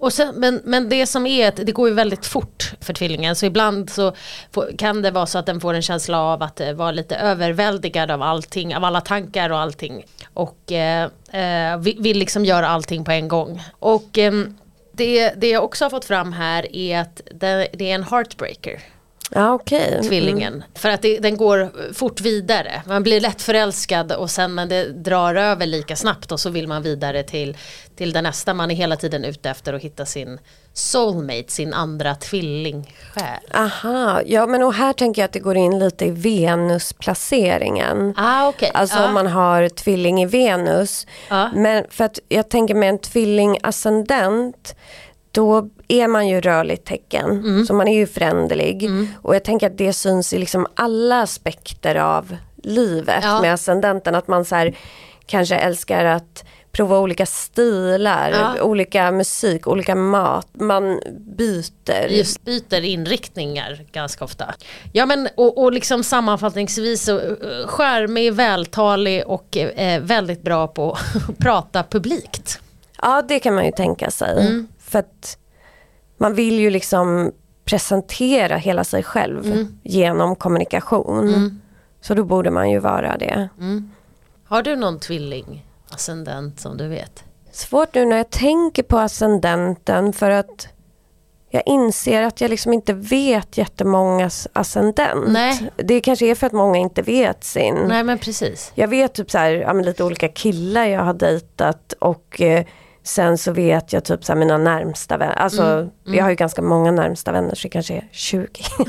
Och 0.00 0.12
sen, 0.12 0.34
men, 0.34 0.60
men 0.64 0.88
det 0.88 1.06
som 1.06 1.26
är 1.26 1.48
att 1.48 1.56
det 1.56 1.72
går 1.72 1.88
ju 1.88 1.94
väldigt 1.94 2.26
fort 2.26 2.72
för 2.80 2.92
tvillingen 2.92 3.36
så 3.36 3.46
ibland 3.46 3.90
så 3.90 4.12
får, 4.52 4.76
kan 4.78 5.02
det 5.02 5.10
vara 5.10 5.26
så 5.26 5.38
att 5.38 5.46
den 5.46 5.60
får 5.60 5.74
en 5.74 5.82
känsla 5.82 6.20
av 6.20 6.42
att 6.42 6.60
eh, 6.60 6.72
vara 6.72 6.90
lite 6.90 7.16
överväldigad 7.16 8.10
av 8.10 8.22
allting, 8.22 8.76
av 8.76 8.84
alla 8.84 9.00
tankar 9.00 9.50
och 9.50 9.58
allting. 9.58 10.04
Och 10.34 10.72
eh, 10.72 11.08
eh 11.32 11.78
vill, 11.78 11.96
vill 12.00 12.18
liksom 12.18 12.44
göra 12.44 12.68
allting 12.68 13.04
på 13.04 13.10
en 13.10 13.28
gång. 13.28 13.62
Och 13.78 14.18
eh, 14.18 14.32
det, 14.92 15.32
det 15.36 15.50
jag 15.50 15.64
också 15.64 15.84
har 15.84 15.90
fått 15.90 16.04
fram 16.04 16.32
här 16.32 16.76
är 16.76 16.98
att 16.98 17.20
det, 17.34 17.68
det 17.72 17.90
är 17.90 17.94
en 17.94 18.04
heartbreaker 18.04 18.80
Ja 19.34 19.54
okej. 19.54 20.02
tvillingen. 20.02 20.64
För 20.74 20.88
att 20.88 21.02
det, 21.02 21.18
den 21.18 21.36
går 21.36 21.70
fort 21.92 22.20
vidare. 22.20 22.82
Man 22.86 23.02
blir 23.02 23.20
lätt 23.20 23.42
förälskad 23.42 24.12
och 24.12 24.30
sen 24.30 24.54
men 24.54 24.68
det 24.68 24.84
drar 24.84 25.34
över 25.34 25.66
lika 25.66 25.96
snabbt 25.96 26.32
och 26.32 26.40
så 26.40 26.50
vill 26.50 26.68
man 26.68 26.82
vidare 26.82 27.22
till, 27.22 27.56
till 27.96 28.12
det 28.12 28.22
nästa. 28.22 28.54
Man 28.54 28.70
är 28.70 28.74
hela 28.74 28.96
tiden 28.96 29.24
ute 29.24 29.50
efter 29.50 29.74
att 29.74 29.82
hitta 29.82 30.06
sin 30.06 30.38
soulmate, 30.72 31.52
sin 31.52 31.74
andra 31.74 32.14
tvillingsjäl. 32.14 33.40
Aha, 33.54 34.20
ja 34.26 34.46
men 34.46 34.62
och 34.62 34.74
här 34.74 34.92
tänker 34.92 35.22
jag 35.22 35.26
att 35.26 35.32
det 35.32 35.40
går 35.40 35.56
in 35.56 35.78
lite 35.78 36.04
i 36.04 36.10
Venusplaceringen. 36.10 38.14
Ah, 38.16 38.48
okej. 38.48 38.70
Alltså 38.74 38.98
ja. 38.98 39.08
om 39.08 39.14
man 39.14 39.26
har 39.26 39.68
tvilling 39.68 40.22
i 40.22 40.26
Venus. 40.26 41.06
Ja. 41.28 41.50
Men 41.54 41.84
för 41.90 42.04
att 42.04 42.18
jag 42.28 42.50
tänker 42.50 42.74
med 42.74 42.88
en 42.88 42.98
tvilling-ascendent 42.98 44.74
då 45.32 45.68
är 45.88 46.08
man 46.08 46.28
ju 46.28 46.40
rörligt 46.40 46.84
tecken, 46.86 47.24
Mm. 47.30 47.66
så 47.66 47.74
man 47.74 47.88
är 47.88 47.96
ju 47.98 48.06
föränderlig. 48.06 48.90
Och 49.22 49.34
jag 49.34 49.44
tänker 49.44 49.66
att 49.66 49.78
det 49.78 49.92
syns 49.92 50.32
i 50.32 50.38
liksom 50.38 50.66
alla 50.74 51.20
aspekter 51.22 51.94
av 51.94 52.36
livet 52.62 53.20
Ja. 53.24 53.40
med 53.40 53.54
ascendenten. 53.54 54.14
Att 54.14 54.28
man 54.28 54.44
så 54.44 54.54
här, 54.56 54.76
kanske 55.26 55.56
älskar 55.56 56.04
att 56.04 56.44
prova 56.72 56.98
olika 56.98 57.26
stilar, 57.26 58.30
Ja. 58.56 58.62
olika 58.62 59.10
musik, 59.12 59.66
olika 59.66 59.94
mat. 59.94 60.48
Man 60.52 61.00
byter. 61.36 62.08
Just 62.08 62.44
byter 62.44 62.84
inriktningar 62.84 63.84
ganska 63.92 64.24
ofta. 64.24 64.54
Ja 64.92 65.06
men 65.06 65.28
och, 65.36 65.58
och 65.62 65.72
liksom 65.72 66.04
sammanfattningsvis 66.04 67.04
så 67.04 67.18
uh, 67.18 67.66
charmig, 67.66 68.32
vältalig 68.34 69.22
och 69.26 69.56
eh, 69.56 70.00
väldigt 70.02 70.42
bra 70.42 70.66
på 70.68 70.92
att 71.28 71.38
prata 71.38 71.82
publikt. 71.82 72.60
Ja 73.02 73.22
det 73.28 73.38
kan 73.40 73.54
man 73.54 73.64
ju 73.66 73.72
tänka 73.72 74.10
sig. 74.10 74.40
Mm. 74.46 74.68
För 74.90 74.98
att 74.98 75.38
man 76.18 76.34
vill 76.34 76.58
ju 76.60 76.70
liksom 76.70 77.32
presentera 77.64 78.56
hela 78.56 78.84
sig 78.84 79.02
själv 79.02 79.46
Mm. 79.46 79.78
genom 79.82 80.36
kommunikation. 80.36 81.60
Så 82.00 82.14
då 82.14 82.24
borde 82.24 82.50
man 82.50 82.70
ju 82.70 82.78
vara 82.78 83.16
det. 83.16 83.48
Har 84.44 84.62
du 84.62 84.76
någon 84.76 84.98
tvilling 85.00 85.66
ascendent 85.90 86.60
som 86.60 86.76
du 86.76 86.88
vet? 86.88 87.24
Svårt 87.52 87.94
nu 87.94 88.04
när 88.04 88.16
jag 88.16 88.30
tänker 88.30 88.82
på 88.82 88.98
ascendenten 88.98 90.12
för 90.12 90.30
att 90.30 90.68
jag 91.52 91.62
inser 91.66 92.22
att 92.22 92.40
jag 92.40 92.50
liksom 92.50 92.72
inte 92.72 92.92
vet 92.92 93.58
jättemångas 93.58 94.48
ascendent. 94.52 95.28
Nej. 95.28 95.70
Det 95.76 96.00
kanske 96.00 96.26
är 96.26 96.34
för 96.34 96.46
att 96.46 96.52
många 96.52 96.78
inte 96.78 97.02
vet 97.02 97.44
sin. 97.44 97.74
Nej 97.88 98.04
men 98.04 98.18
precis. 98.18 98.72
Jag 98.74 98.88
vet 98.88 99.12
typ 99.14 99.30
så 99.30 99.38
här, 99.38 99.50
ja, 99.52 99.72
lite 99.72 100.04
olika 100.04 100.28
killar 100.28 100.84
jag 100.86 101.00
har 101.04 101.14
dejtat 101.14 101.92
och 101.98 102.40
eh, 102.40 102.64
sen 103.04 103.38
så 103.38 103.52
vet 103.52 103.92
jag 103.92 104.04
typ 104.04 104.24
så 104.24 104.34
mina 104.34 104.58
närmsta 104.58 105.16
vänner. 105.16 105.34
Alltså 105.34 105.62
Mm, 105.62 105.90
jag 106.04 106.22
har 106.24 106.30
ju 106.30 106.36
ganska 106.36 106.62
många 106.62 106.90
närmsta 106.90 107.32
vänner 107.32 107.54
så 107.54 107.62
det 107.62 107.68
kanske 107.68 107.94
är 107.94 108.08
20. 108.12 108.46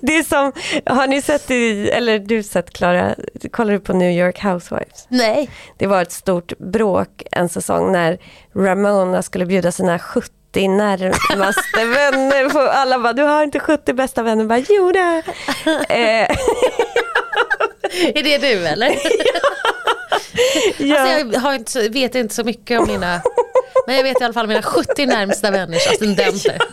det 0.00 0.16
är 0.16 0.22
som, 0.22 0.52
har 0.86 1.06
ni 1.06 1.22
sett 1.22 1.50
i, 1.50 1.88
eller 1.90 2.18
du 2.18 2.42
sett 2.42 2.70
Klara, 2.70 3.14
kollar 3.50 3.72
du 3.72 3.80
på 3.80 3.92
New 3.92 4.10
York 4.10 4.42
Housewives? 4.44 5.06
Nej. 5.08 5.50
Det 5.78 5.86
var 5.86 6.02
ett 6.02 6.12
stort 6.12 6.52
bråk 6.58 7.22
en 7.32 7.48
säsong 7.48 7.92
när 7.92 8.18
Ramona 8.54 9.22
skulle 9.22 9.46
bjuda 9.46 9.72
sina 9.72 9.98
70 9.98 10.68
närmaste 10.68 11.84
vänner. 11.94 12.68
Alla 12.68 12.98
bara, 12.98 13.12
du 13.12 13.22
har 13.22 13.42
inte 13.42 13.60
70 13.60 13.92
bästa 13.92 14.22
vänner. 14.22 14.44
Bara, 14.44 14.58
jo 14.68 14.92
det. 14.92 15.22
Eh, 15.88 16.30
Är 18.14 18.22
det 18.22 18.38
du 18.38 18.66
eller? 18.66 18.88
ja. 18.88 19.69
Alltså 20.10 20.84
jag 21.32 21.40
har 21.40 21.54
inte, 21.54 21.88
vet 21.88 22.14
inte 22.14 22.34
så 22.34 22.44
mycket 22.44 22.80
om 22.80 22.86
mina 22.86 23.22
men 23.86 23.96
jag 23.96 24.02
vet 24.02 24.20
i 24.20 24.24
alla 24.24 24.34
fall 24.34 24.46
mina 24.46 24.62
70 24.62 25.06
närmsta 25.06 25.50
vänners 25.50 25.86
ascendenter. 25.86 26.58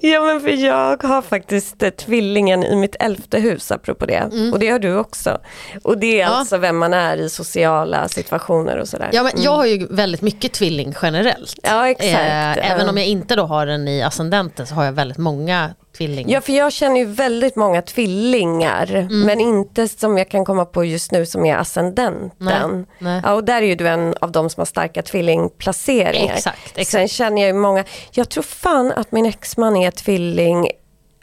Ja 0.00 0.20
men 0.20 0.40
för 0.40 0.48
jag 0.50 1.02
har 1.02 1.22
faktiskt 1.22 1.82
eh, 1.82 1.90
tvillingen 1.90 2.64
i 2.64 2.76
mitt 2.76 2.96
elfte 3.00 3.38
hus 3.38 3.70
apropå 3.72 4.06
det. 4.06 4.50
Och 4.52 4.58
det 4.58 4.68
har 4.70 4.78
du 4.78 4.96
också. 4.96 5.38
Och 5.82 5.98
det 5.98 6.06
är 6.06 6.24
Mm. 6.24 6.32
Ja. 6.32 6.38
alltså 6.38 6.56
vem 6.58 6.76
man 6.78 6.94
är 6.94 7.16
i 7.16 7.28
sociala 7.30 8.08
situationer 8.08 8.78
och 8.78 8.88
sådär. 8.88 9.10
Ja, 9.12 9.22
men 9.22 9.32
jag 9.42 9.50
har 9.50 9.64
ju 9.66 9.86
väldigt 9.90 10.22
mycket 10.22 10.52
tvilling 10.52 10.94
generellt. 11.02 11.54
Ja, 11.62 11.88
exakt. 11.88 12.14
Eh, 12.14 12.70
även 12.70 12.88
om 12.88 12.96
jag 12.96 13.06
inte 13.06 13.36
då 13.36 13.44
har 13.44 13.66
den 13.66 13.88
i 13.88 14.02
ascendenten 14.02 14.66
så 14.66 14.74
har 14.74 14.84
jag 14.84 14.92
väldigt 14.92 15.18
många 15.18 15.70
tvilling. 15.96 16.30
Ja 16.30 16.40
för 16.40 16.52
jag 16.52 16.72
känner 16.72 16.96
ju 17.00 17.04
väldigt 17.06 17.56
många 17.56 17.82
tvillingar 17.82 18.94
Mm. 18.94 19.20
men 19.20 19.40
inte 19.40 19.88
som 19.88 20.18
jag 20.18 20.28
kan 20.28 20.44
komma 20.44 20.64
på 20.64 20.84
just 20.84 21.12
nu 21.12 21.26
som 21.26 21.44
är 21.44 21.56
ascendenten. 21.56 22.86
Ja, 23.24 23.34
och 23.34 23.44
där 23.44 23.62
är 23.62 23.66
ju 23.66 23.74
du 23.74 23.88
en 23.88 24.14
av 24.20 24.32
de 24.32 24.50
som 24.50 24.60
har 24.60 24.66
starka 24.66 25.02
tvillingplaceringar. 25.02 26.34
Exakt, 26.34 26.58
exakt. 26.66 26.88
Sen 26.90 27.08
känner 27.08 27.42
jag 27.42 27.46
ju 27.46 27.52
många, 27.52 27.84
jag 28.10 28.28
tror 28.28 28.42
fan 28.44 28.92
att 28.92 29.12
min 29.12 29.26
exman 29.26 29.76
är 29.76 29.90
tvilling 29.90 30.68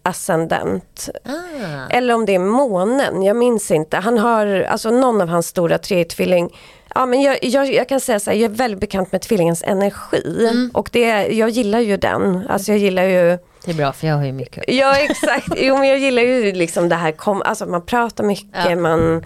ascendent. 0.04 1.10
Ah. 1.26 1.90
Eller 1.90 2.14
om 2.14 2.26
det 2.26 2.36
är 2.36 2.40
månen, 2.40 3.24
jag 3.24 3.36
minns 3.36 3.72
inte. 3.72 3.98
Han 3.98 4.18
har, 4.18 4.62
alltså 4.62 4.90
någon 4.92 5.22
av 5.22 5.28
hans 5.28 5.48
stora 5.48 5.78
tre 5.78 6.04
tvilling. 6.06 6.50
Ja, 6.96 7.06
men 7.06 7.22
jag, 7.22 7.38
jag, 7.44 7.74
jag 7.74 7.90
kan 7.90 8.00
säga 8.00 8.20
så 8.20 8.30
här, 8.32 8.38
jag 8.38 8.52
är 8.52 8.56
väldigt 8.56 8.80
bekant 8.80 9.12
med 9.12 9.22
tvillingens 9.22 9.64
energi. 9.64 10.48
Mm. 10.52 10.72
Och 10.74 10.90
det, 10.92 11.28
jag 11.28 11.50
gillar 11.50 11.80
ju 11.80 11.98
den. 11.98 12.48
Alltså 12.50 12.72
jag 12.72 12.80
gillar 12.80 13.04
ju 13.04 13.38
Det 13.66 13.72
är 13.72 13.76
bra 13.76 13.92
för 13.94 14.08
jag 14.08 14.16
har 14.16 14.26
ju 14.26 14.32
mycket. 14.32 14.64
Ja 14.68 14.96
exakt, 14.98 15.48
jo 15.58 15.78
men 15.78 15.88
jag 15.90 16.00
gillar 16.00 16.22
ju 16.24 16.52
liksom 16.52 16.90
det 16.90 16.96
här, 16.96 17.12
kom, 17.12 17.42
alltså 17.46 17.66
man 17.66 17.86
pratar 17.86 18.24
mycket, 18.24 18.66
Ja. 18.70 18.76
man 18.76 19.26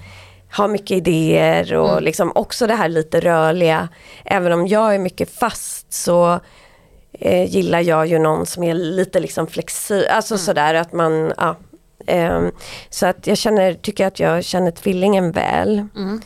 har 0.51 0.67
mycket 0.67 0.91
idéer 0.97 1.73
och 1.73 1.89
Mm. 1.91 2.03
liksom 2.03 2.31
också 2.35 2.67
det 2.67 2.73
här 2.75 2.89
lite 2.89 3.19
rörliga. 3.19 3.89
Även 4.25 4.51
om 4.51 4.67
jag 4.67 4.95
är 4.95 4.99
mycket 4.99 5.29
fast 5.39 5.93
så 5.93 6.39
eh, 7.19 7.51
gillar 7.55 7.81
jag 7.81 8.07
ju 8.07 8.19
någon 8.19 8.45
som 8.45 8.63
är 8.63 8.73
lite 8.73 9.19
liksom 9.19 9.47
flexibel, 9.47 10.07
alltså 10.09 10.33
Mm. 10.33 10.39
sådär 10.45 10.73
att 10.73 10.93
man, 10.93 11.33
ja. 11.37 11.55
ehm, 12.07 12.51
så 12.89 13.05
att 13.05 13.27
jag 13.27 13.37
känner, 13.37 13.73
tycker 13.73 14.07
att 14.07 14.19
jag 14.19 14.43
känner 14.43 14.71
tvillingen 14.71 15.31
väl. 15.31 15.87
Mm. 15.95 16.21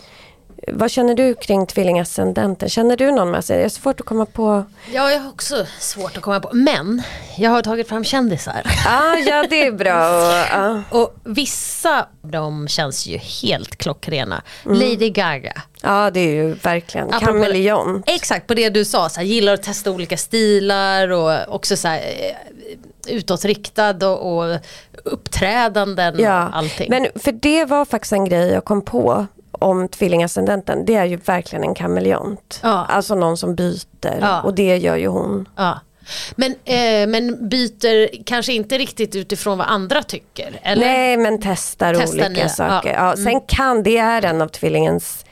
Vad 0.67 0.91
känner 0.91 1.15
du 1.15 1.35
kring 1.35 1.65
tvillingascendenten? 1.67 2.69
Känner 2.69 2.97
du 2.97 3.11
någon 3.11 3.31
med 3.31 3.45
sig? 3.45 3.57
Det 3.57 3.63
är 3.63 3.69
svårt 3.69 3.99
att 3.99 4.05
komma 4.05 4.25
på. 4.25 4.63
Ja, 4.93 5.11
jag 5.11 5.19
har 5.19 5.29
också 5.29 5.65
svårt 5.79 6.17
att 6.17 6.23
komma 6.23 6.39
på. 6.39 6.49
Men 6.53 7.01
jag 7.37 7.51
har 7.51 7.61
tagit 7.61 7.87
fram 7.89 8.03
kändisar. 8.03 8.61
Ah, 8.87 9.15
ja 9.15 9.45
det 9.49 9.65
är 9.65 9.71
bra. 9.71 10.09
Och, 10.09 10.33
ja. 10.59 10.81
Och 10.99 11.15
vissa 11.23 12.05
de 12.21 12.67
känns 12.67 13.07
ju 13.07 13.17
helt 13.17 13.75
klockrena. 13.75 14.41
Lady 14.65 15.09
Gaga. 15.09 15.61
Ja 15.81 16.11
det 16.11 16.19
är 16.19 16.33
ju 16.33 16.53
verkligen 16.53 17.09
kameleont. 17.09 18.03
Exakt 18.09 18.47
på 18.47 18.53
det 18.53 18.69
du 18.69 18.85
sa, 18.85 19.09
så 19.09 19.19
här, 19.19 19.27
gillar 19.27 19.53
att 19.53 19.63
testa 19.63 19.91
olika 19.91 20.17
stilar 20.17 21.09
och 21.09 21.55
också 21.55 21.77
så 21.77 21.87
här, 21.87 21.97
eh, 21.99 23.15
utåtriktad 23.15 24.07
och, 24.07 24.37
och 24.37 24.59
uppträdanden 25.03 26.15
och 26.15 26.21
Ja, 26.21 26.49
allting. 26.53 26.87
men 26.89 27.07
för 27.15 27.31
det 27.31 27.65
var 27.65 27.85
faktiskt 27.85 28.11
en 28.13 28.25
grej 28.25 28.49
jag 28.51 28.65
kom 28.65 28.81
på 28.81 29.27
om 29.59 29.87
tvillingascendenten. 29.87 30.85
Det 30.85 30.95
är 30.95 31.05
ju 31.05 31.15
verkligen 31.15 31.63
en 31.63 31.73
kameleont. 31.75 32.59
Ja. 32.63 32.85
Alltså 32.89 33.15
någon 33.15 33.37
som 33.37 33.55
byter 33.55 34.17
Ja. 34.21 34.41
och 34.41 34.53
det 34.53 34.77
gör 34.77 34.95
ju 34.95 35.07
hon. 35.07 35.49
Ja. 35.55 35.79
Men, 36.35 36.51
eh, 36.65 37.07
men 37.07 37.49
byter 37.49 38.23
kanske 38.23 38.53
inte 38.53 38.77
riktigt 38.77 39.15
utifrån 39.15 39.57
vad 39.57 39.67
andra 39.67 40.03
tycker? 40.03 40.59
Eller? 40.63 40.85
Nej 40.85 41.17
men 41.17 41.41
testar, 41.41 41.93
Testar 41.93 42.15
olika 42.17 42.29
nya, 42.29 42.49
saker. 42.49 42.93
ja. 42.93 43.15
Sen 43.15 43.41
kan, 43.47 43.83
det 43.83 43.97
är 43.97 44.25
en 44.25 44.41
av 44.41 44.47
tvillingens 44.47 45.25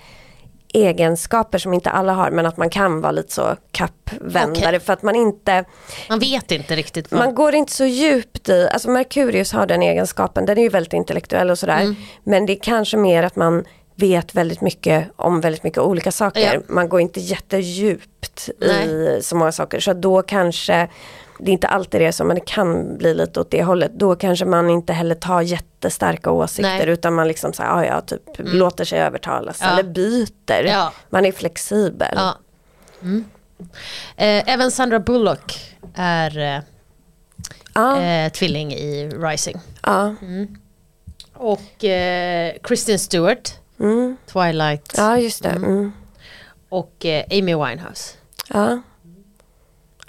egenskaper 0.73 1.57
som 1.57 1.73
inte 1.73 1.89
alla 1.89 2.13
har 2.13 2.31
men 2.31 2.45
att 2.45 2.57
man 2.57 2.69
kan 2.69 3.01
vara 3.01 3.11
lite 3.11 3.33
så 3.33 3.55
kappvändare 3.71 4.67
Okej. 4.67 4.79
för 4.79 4.93
att 4.93 5.01
man 5.03 5.15
inte 5.15 5.65
Man 6.09 6.19
vet 6.19 6.51
inte 6.51 6.75
riktigt. 6.75 7.11
Vad... 7.11 7.19
Man 7.19 7.35
går 7.35 7.55
inte 7.55 7.71
så 7.73 7.85
djupt 7.85 8.49
i, 8.49 8.69
alltså 8.73 8.89
Merkurius 8.89 9.51
har 9.53 9.65
den 9.65 9.81
egenskapen, 9.81 10.45
den 10.45 10.57
är 10.57 10.61
ju 10.61 10.69
väldigt 10.69 10.93
intellektuell 10.93 11.49
och 11.49 11.59
sådär. 11.59 11.81
Mm. 11.81 11.95
Men 12.23 12.45
det 12.45 12.53
är 12.53 12.59
kanske 12.63 12.97
mer 12.97 13.23
att 13.23 13.35
man 13.35 13.65
vet 13.99 14.35
väldigt 14.35 14.61
mycket 14.61 15.07
om 15.15 15.41
väldigt 15.41 15.63
mycket 15.63 15.79
olika 15.79 16.11
saker. 16.11 16.53
Ja. 16.53 16.61
Man 16.67 16.89
går 16.89 17.01
inte 17.01 17.19
jättedjupt 17.19 18.49
i 18.49 18.67
Nej. 18.67 19.23
så 19.23 19.35
många 19.35 19.51
saker. 19.51 19.79
Så 19.79 19.93
då 19.93 20.21
kanske, 20.21 20.87
det 21.39 21.51
är 21.51 21.53
inte 21.53 21.67
alltid 21.67 22.01
det 22.01 22.11
så 22.11 22.23
men 22.23 22.35
det 22.35 22.45
kan 22.45 22.97
bli 22.97 23.13
lite 23.13 23.39
åt 23.39 23.51
det 23.51 23.63
hållet. 23.63 23.91
Då 23.93 24.15
kanske 24.15 24.45
man 24.45 24.69
inte 24.69 24.93
heller 24.93 25.15
tar 25.15 25.41
jättestarka 25.41 26.31
åsikter 26.31 26.61
Nej. 26.69 26.81
Mm. 26.81 26.93
utan 26.93 27.13
man 27.13 27.27
liksom 27.27 27.53
så 27.53 27.63
här, 27.63 27.69
ja, 27.69 27.85
ja, 27.85 28.01
typ 28.01 28.21
låter 28.37 28.85
sig 28.85 28.99
övertalas 28.99 29.57
Ja. 29.61 29.67
eller 29.67 29.83
byter. 29.83 30.63
Ja. 30.65 30.93
Man 31.09 31.25
är 31.25 31.31
flexibel. 31.31 32.19
Mm. 33.01 33.25
Eh, 34.17 34.53
även 34.53 34.71
Sandra 34.71 34.99
Bullock 34.99 35.59
är 35.95 36.37
eh, 36.57 36.61
Ja, 37.73 38.01
eh, 38.01 38.31
tvilling 38.31 38.73
i 38.73 39.09
Rising. 39.09 39.57
ja. 39.85 40.15
Och 41.33 41.83
eh, 41.83 42.53
Kristen 42.63 42.99
Stewart, 42.99 43.53
Mm. 43.79 44.17
Twilight 44.25 44.93
Ja, 44.97 45.17
just 45.17 45.43
det. 45.43 45.49
Mm. 45.49 45.91
och 46.69 47.05
eh, 47.05 47.23
Amy 47.31 47.55
Winehouse. 47.55 48.13
Ja. 48.49 48.81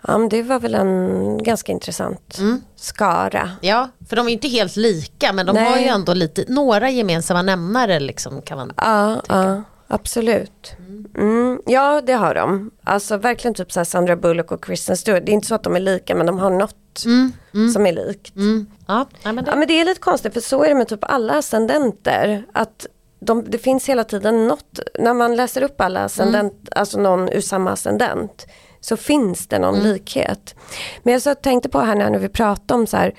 ja, 0.06 0.18
men 0.18 0.28
det 0.28 0.42
var 0.42 0.60
väl 0.60 0.74
en 0.74 1.38
ganska 1.42 1.72
intressant 1.72 2.38
Mm. 2.38 2.60
skara. 2.76 3.50
Ja, 3.60 3.88
för 4.08 4.16
de 4.16 4.28
är 4.28 4.32
inte 4.32 4.48
helt 4.48 4.76
lika 4.76 5.32
men 5.32 5.46
de 5.46 5.52
Nej. 5.52 5.64
har 5.70 5.78
ju 5.78 5.84
ändå 5.86 6.14
lite, 6.14 6.44
några 6.48 6.90
gemensamma 6.90 7.42
nämnare 7.42 8.00
liksom 8.00 8.42
kan 8.42 8.58
man 8.58 8.72
Ja, 8.76 9.22
ja 9.28 9.62
absolut. 9.86 10.72
Mm. 11.16 11.62
Ja, 11.66 12.00
det 12.06 12.12
har 12.12 12.34
de. 12.34 12.70
Alltså 12.84 13.16
verkligen 13.16 13.54
typ 13.54 13.72
så 13.72 13.84
Sandra 13.84 14.16
Bullock 14.16 14.52
och 14.52 14.64
Kristen 14.64 14.96
Stewart. 14.96 15.26
Det 15.26 15.32
är 15.32 15.34
inte 15.34 15.46
så 15.46 15.54
att 15.54 15.62
de 15.62 15.76
är 15.76 15.80
lika 15.80 16.14
men 16.14 16.26
de 16.26 16.38
har 16.38 16.50
något 16.50 17.02
mm, 17.04 17.32
mm, 17.54 17.70
som 17.72 17.86
är 17.86 17.92
likt. 17.92 18.36
mm. 18.36 18.66
Ja, 18.86 19.06
nej, 19.24 19.32
men 19.34 19.44
det, 19.44 19.50
Ja 19.50 19.56
men 19.56 19.68
det 19.68 19.80
är 19.80 19.84
lite 19.84 20.00
konstigt 20.00 20.32
för 20.34 20.40
så 20.40 20.64
är 20.64 20.68
det 20.68 20.74
med 20.74 20.88
typ 20.88 21.04
alla 21.04 21.38
ascendenter. 21.38 22.44
Att 22.52 22.86
de, 23.20 23.44
det 23.50 23.58
finns 23.58 23.88
hela 23.88 24.04
tiden 24.04 24.46
något, 24.46 24.78
när 24.98 25.14
man 25.14 25.36
läser 25.36 25.62
upp 25.62 25.80
alla 25.80 26.00
ascendent, 26.04 26.68
alltså 26.72 26.98
någon 26.98 27.28
ur 27.28 27.40
samma 27.40 27.70
ascendent. 27.70 28.46
Så 28.80 28.96
finns 28.96 29.46
det 29.46 29.58
någon 29.58 29.78
likhet. 29.80 30.54
Men 31.02 31.12
jag 31.12 31.22
så 31.22 31.34
tänkte 31.34 31.68
på 31.68 31.80
här 31.80 31.94
när 31.94 32.18
vi 32.18 32.28
pratade 32.28 32.74
om 32.80 32.86
så 32.86 32.96
här, 32.96 33.14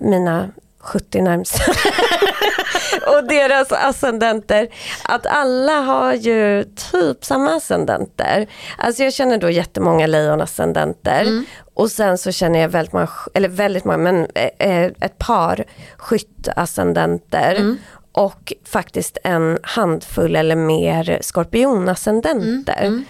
mina 0.00 0.48
70 0.78 1.22
närmsta 1.22 1.72
och 3.16 3.24
deras 3.28 3.72
ascendenter. 3.72 4.68
Att 5.04 5.26
alla 5.26 5.72
har 5.72 6.14
ju 6.14 6.64
typ 6.92 7.24
samma 7.24 7.54
ascendenter. 7.54 8.46
Alltså 8.78 9.02
jag 9.02 9.12
känner 9.12 9.38
då 9.38 9.50
jättemånga 9.50 10.06
lejonascendenter. 10.06 11.24
Och 11.74 11.90
sen 11.90 12.18
så 12.18 12.32
känner 12.32 12.58
jag 12.58 12.68
väldigt 12.68 12.92
många, 12.92 13.08
eller 13.34 13.48
väldigt 13.48 13.84
många, 13.84 13.98
men 13.98 14.26
eh, 14.34 14.84
ett 14.84 15.18
par 15.18 15.64
skyttascendenter. 15.96 17.76
Och 18.16 18.52
faktiskt 18.64 19.18
en 19.24 19.58
handfull 19.62 20.36
eller 20.36 20.56
mer 20.56 21.18
skorpionascendenter. 21.20 23.02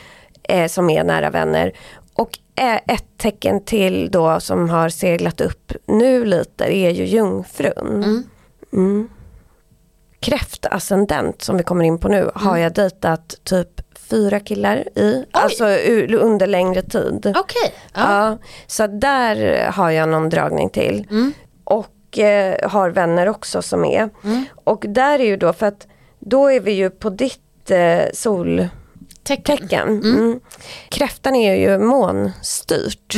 Eh, 0.43 0.67
som 0.69 0.91
är 0.91 1.05
nära 1.05 1.31
vänner. 1.31 1.73
Och 2.15 2.39
eh, 2.57 2.75
ett 2.95 3.05
tecken 3.19 3.65
till 3.65 4.11
då 4.11 4.41
som 4.41 4.71
har 4.71 4.89
seglat 4.89 5.41
upp 5.41 5.73
nu 5.87 6.25
lite 6.25 6.65
är 6.65 6.91
ju 6.91 7.05
jungfrun. 7.05 8.25
Mm. 8.73 9.09
Kräftascendent 10.21 11.43
som 11.43 11.57
vi 11.57 11.63
kommer 11.63 11.85
in 11.85 11.99
på 11.99 12.09
nu 12.09 12.31
har 12.35 12.57
jag 12.57 12.75
dejtat 12.75 13.35
typ 13.45 13.69
fyra 14.11 14.41
killar 14.41 14.99
i. 14.99 15.25
Alltså 15.31 15.69
u- 15.69 16.17
under 16.21 16.47
längre 16.47 16.83
tid. 16.83 17.33
Okej. 17.37 17.75
Ja. 17.95 18.01
Ja, 18.31 18.39
så 18.67 18.87
där 18.87 19.67
har 19.71 19.91
jag 19.91 20.09
någon 20.09 20.29
dragning 20.29 20.71
till. 20.71 21.07
Och 21.65 21.87
eh, 22.19 22.71
har 22.71 22.91
vänner 22.91 23.29
också 23.29 23.63
som 23.63 23.85
är. 23.85 24.11
Och 24.65 24.85
där 24.89 25.19
är 25.19 25.25
ju 25.25 25.37
då 25.37 25.53
för 25.53 25.67
att 25.67 25.87
då 26.19 26.47
är 26.47 26.61
vi 26.61 26.73
ju 26.73 26.91
på 26.91 27.11
ditt 27.11 27.71
eh, 27.71 28.03
soltecken. 28.13 28.71
Tecken. 29.45 29.89
Mm. 29.89 30.41
Kräftan 30.89 31.35
är 31.35 31.55
ju 31.55 31.79
månstyrt. 31.79 33.17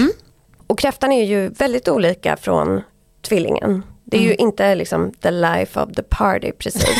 Och 0.67 0.79
kräftan 0.79 1.13
är 1.13 1.25
ju 1.25 1.49
väldigt 1.49 1.89
olika 1.89 2.37
från 2.37 2.83
tvillingen. 3.23 3.83
Det 4.05 4.17
är 4.17 4.21
ju 4.21 4.35
inte 4.35 4.75
liksom 4.75 5.13
the 5.13 5.31
life 5.31 5.81
of 5.81 5.93
the 5.97 6.03
party 6.03 6.53
precis. 6.53 6.85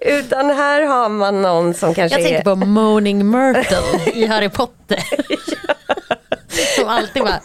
Utan 0.00 0.50
här 0.50 0.82
har 0.82 1.08
man 1.08 1.42
någon 1.42 1.74
som 1.74 1.94
kanske 1.94 2.18
Jag 2.18 2.26
är... 2.26 2.32
tänker 2.34 2.44
på 2.44 2.56
Moaning 2.56 3.30
Myrtle 3.30 4.12
i 4.14 4.26
Harry 4.26 4.48
Potter. 4.48 5.04
Som 6.88 6.96
alltid 6.96 7.22
bara... 7.22 7.40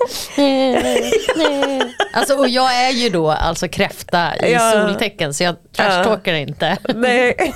Alltså 2.13 2.35
och 2.37 2.47
jag 2.49 2.75
är 2.85 2.89
ju 2.91 3.09
då 3.09 3.31
alltså 3.31 3.67
kräfta 3.67 4.35
i 4.37 4.53
Ja. 4.53 4.71
soltecken 4.71 5.33
så 5.33 5.43
jag 5.43 5.55
trashtalkar 5.77 6.33
inte. 6.33 6.77
Nej. 6.95 7.53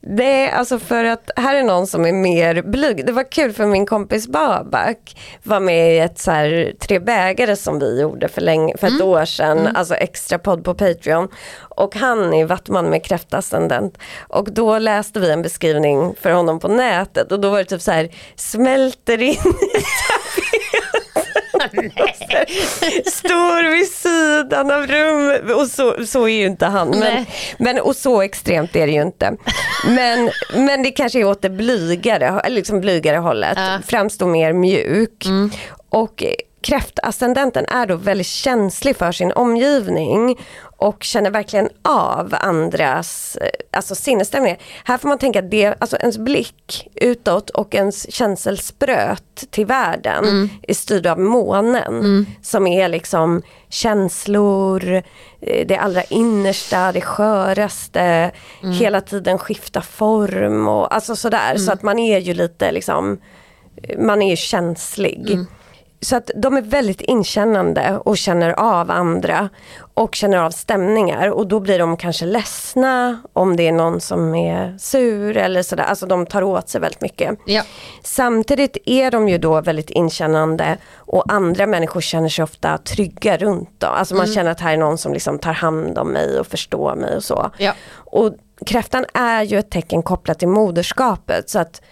Nej, 0.00 0.50
alltså 0.50 0.78
för 0.78 1.04
att 1.04 1.30
här 1.36 1.54
är 1.54 1.62
någon 1.62 1.86
som 1.86 2.06
är 2.06 2.12
mer 2.12 2.62
blyg. 2.62 3.06
Det 3.06 3.12
var 3.12 3.32
kul 3.32 3.52
för 3.52 3.66
min 3.66 3.86
kompis 3.86 4.28
Babak 4.28 5.16
var 5.42 5.60
med 5.60 5.94
i 5.94 5.98
ett 5.98 6.18
så 6.18 6.30
här 6.30 6.72
tre 6.80 6.98
bägare 6.98 7.56
som 7.56 7.78
vi 7.78 8.00
gjorde 8.00 8.28
för, 8.28 8.40
länge, 8.40 8.76
för 8.76 8.86
ett 8.86 9.00
år 9.02 9.24
sedan, 9.24 9.76
alltså 9.76 9.94
extra 9.94 10.38
podd 10.38 10.64
på 10.64 10.74
Patreon. 10.74 11.28
Och 11.58 11.96
han 11.96 12.34
är 12.34 12.44
vattman 12.44 12.84
med 12.90 13.04
kräftascendent. 13.04 13.98
Och 14.28 14.52
då 14.52 14.78
läste 14.78 15.20
vi 15.20 15.30
en 15.30 15.42
beskrivning 15.42 16.14
för 16.20 16.30
honom 16.30 16.60
på 16.60 16.68
nätet 16.68 17.32
och 17.32 17.40
då 17.40 17.50
var 17.50 17.58
det 17.58 17.64
typ 17.64 17.82
så 17.82 17.92
här, 17.92 18.08
smälter 18.36 19.22
in 19.22 19.36
Står 23.12 23.70
vid 23.76 23.88
sidan 23.88 24.70
av 24.70 24.86
rummet 24.86 25.56
och 25.56 25.66
så, 25.66 26.06
så 26.06 26.28
är 26.28 26.38
ju 26.38 26.46
inte 26.46 26.66
han. 26.66 26.88
Men, 26.88 27.00
Nej. 27.00 27.26
men, 27.58 27.80
och 27.80 27.96
så 27.96 28.22
extremt 28.22 28.76
är 28.76 28.86
det 28.86 28.92
ju 28.92 29.02
inte. 29.02 29.36
Men, 29.86 30.30
men 30.54 30.82
det 30.82 30.90
kanske 30.90 31.20
är 31.20 31.24
åt 31.24 31.42
det 31.42 31.50
blygare, 31.50 32.42
liksom 32.48 32.80
blygare 32.80 33.16
hållet. 33.16 33.54
Ja. 33.56 33.78
Framstår 33.86 34.26
mer 34.26 34.52
mjuk. 34.52 35.26
Och 35.90 36.22
eh, 36.22 36.34
kräftascendenten 36.62 37.66
är 37.68 37.86
då 37.86 37.96
väldigt 37.96 38.26
känslig 38.26 38.96
för 38.96 39.12
sin 39.12 39.32
omgivning 39.32 40.38
och 40.78 41.02
känner 41.02 41.30
verkligen 41.30 41.68
av 41.82 42.34
andras 42.40 43.36
eh, 43.40 43.48
alltså 43.72 43.94
sinnesstämningar. 43.94 44.58
Här 44.84 44.98
får 44.98 45.08
man 45.08 45.18
tänka 45.18 45.38
att 45.38 45.50
det, 45.50 45.74
alltså 45.78 45.96
ens 45.96 46.18
blick 46.18 46.88
utåt 46.94 47.50
och 47.50 47.74
ens 47.74 48.12
känselspröt 48.12 49.50
till 49.50 49.66
världen 49.66 50.24
är 50.62 50.74
styrd 50.74 51.06
av 51.06 51.18
månen 51.18 52.26
som 52.42 52.66
är 52.66 52.88
liksom 52.88 53.42
känslor, 53.68 55.02
eh, 55.40 55.66
det 55.66 55.76
allra 55.76 56.02
innersta, 56.02 56.92
det 56.92 57.00
sköraste, 57.00 58.30
hela 58.72 59.00
tiden 59.00 59.38
skifta 59.38 59.82
form 59.82 60.68
och 60.68 60.94
alltså 60.94 61.16
sådär. 61.16 61.56
Så 61.56 61.72
att 61.72 61.82
man 61.82 61.98
är 61.98 62.18
ju 62.18 62.34
lite 62.34 62.72
liksom, 62.72 63.20
man 63.98 64.22
är 64.22 64.30
ju 64.30 64.36
känslig. 64.36 65.38
Så 66.00 66.16
att 66.16 66.30
de 66.36 66.56
är 66.56 66.62
väldigt 66.62 67.00
inkännande 67.00 68.00
och 68.04 68.18
känner 68.18 68.50
av 68.50 68.90
andra 68.90 69.48
och 69.94 70.14
känner 70.14 70.38
av 70.38 70.50
stämningar 70.50 71.30
och 71.30 71.46
då 71.46 71.60
blir 71.60 71.78
de 71.78 71.96
kanske 71.96 72.26
ledsna 72.26 73.22
om 73.32 73.56
det 73.56 73.68
är 73.68 73.72
någon 73.72 74.00
som 74.00 74.34
är 74.34 74.78
sur 74.78 75.36
eller 75.36 75.62
sådär. 75.62 75.84
Alltså 75.84 76.06
de 76.06 76.26
tar 76.26 76.42
åt 76.42 76.68
sig 76.68 76.80
väldigt 76.80 77.00
mycket. 77.00 77.38
Ja. 77.46 77.62
Samtidigt 78.02 78.76
är 78.84 79.10
de 79.10 79.28
ju 79.28 79.38
då 79.38 79.60
väldigt 79.60 79.90
inkännande 79.90 80.76
och 80.94 81.32
andra 81.32 81.66
människor 81.66 82.00
känner 82.00 82.28
sig 82.28 82.42
ofta 82.42 82.78
trygga 82.78 83.36
runt 83.36 83.80
dem. 83.80 83.94
Alltså 83.94 84.14
man 84.14 84.26
känner 84.26 84.50
att 84.50 84.60
här 84.60 84.72
är 84.72 84.76
någon 84.76 84.98
som 84.98 85.12
liksom 85.12 85.38
tar 85.38 85.52
hand 85.52 85.98
om 85.98 86.08
mig 86.08 86.40
och 86.40 86.46
förstår 86.46 86.94
mig 86.94 87.16
och 87.16 87.24
så. 87.24 87.50
Ja. 87.58 87.72
Och 87.94 88.34
kräftan 88.66 89.04
är 89.14 89.42
ju 89.42 89.58
ett 89.58 89.70
tecken 89.70 90.02
kopplat 90.02 90.38
till 90.38 90.48
moderskapet 90.48 91.50
så 91.50 91.58
att 91.58 91.82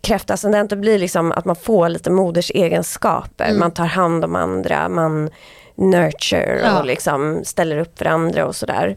kräftascendenter 0.00 0.76
blir 0.76 0.98
liksom 0.98 1.32
att 1.32 1.44
man 1.44 1.56
får 1.56 1.88
lite 1.88 2.10
moders 2.10 2.50
egenskaper. 2.54 3.52
Man 3.54 3.70
tar 3.70 3.86
hand 3.86 4.24
om 4.24 4.36
andra, 4.36 4.88
man 4.88 5.30
nurture 5.74 6.60
Ja. 6.64 6.78
och 6.78 6.86
liksom 6.86 7.40
ställer 7.44 7.78
upp 7.78 7.98
för 7.98 8.04
andra 8.04 8.46
och 8.46 8.56
sådär. 8.56 8.96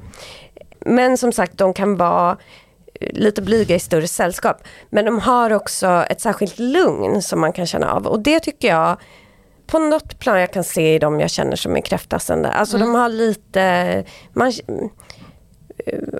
Men 0.85 1.17
som 1.17 1.31
sagt 1.31 1.57
de 1.57 1.73
kan 1.73 1.97
vara 1.97 2.37
lite 2.99 3.41
blyga 3.41 3.75
i 3.75 3.79
större 3.79 4.07
sällskap. 4.07 4.63
Men 4.89 5.05
de 5.05 5.19
har 5.19 5.53
också 5.53 6.05
ett 6.09 6.21
särskilt 6.21 6.59
lugn 6.59 7.21
som 7.21 7.41
man 7.41 7.53
kan 7.53 7.65
känna 7.65 7.91
av. 7.93 8.07
Och 8.07 8.19
det 8.19 8.39
tycker 8.39 8.67
jag 8.67 8.97
på 9.67 9.79
något 9.79 10.19
plan 10.19 10.39
jag 10.39 10.53
kan 10.53 10.63
se 10.63 10.95
i 10.95 10.99
dem 10.99 11.19
jag 11.19 11.29
känner 11.29 11.55
som 11.55 11.75
är 11.75 11.81
kräftascendenter. 11.81 12.57
Alltså 12.59 12.77
de 12.77 12.95
har 12.95 13.09
lite, 13.09 14.03
man, 14.33 14.51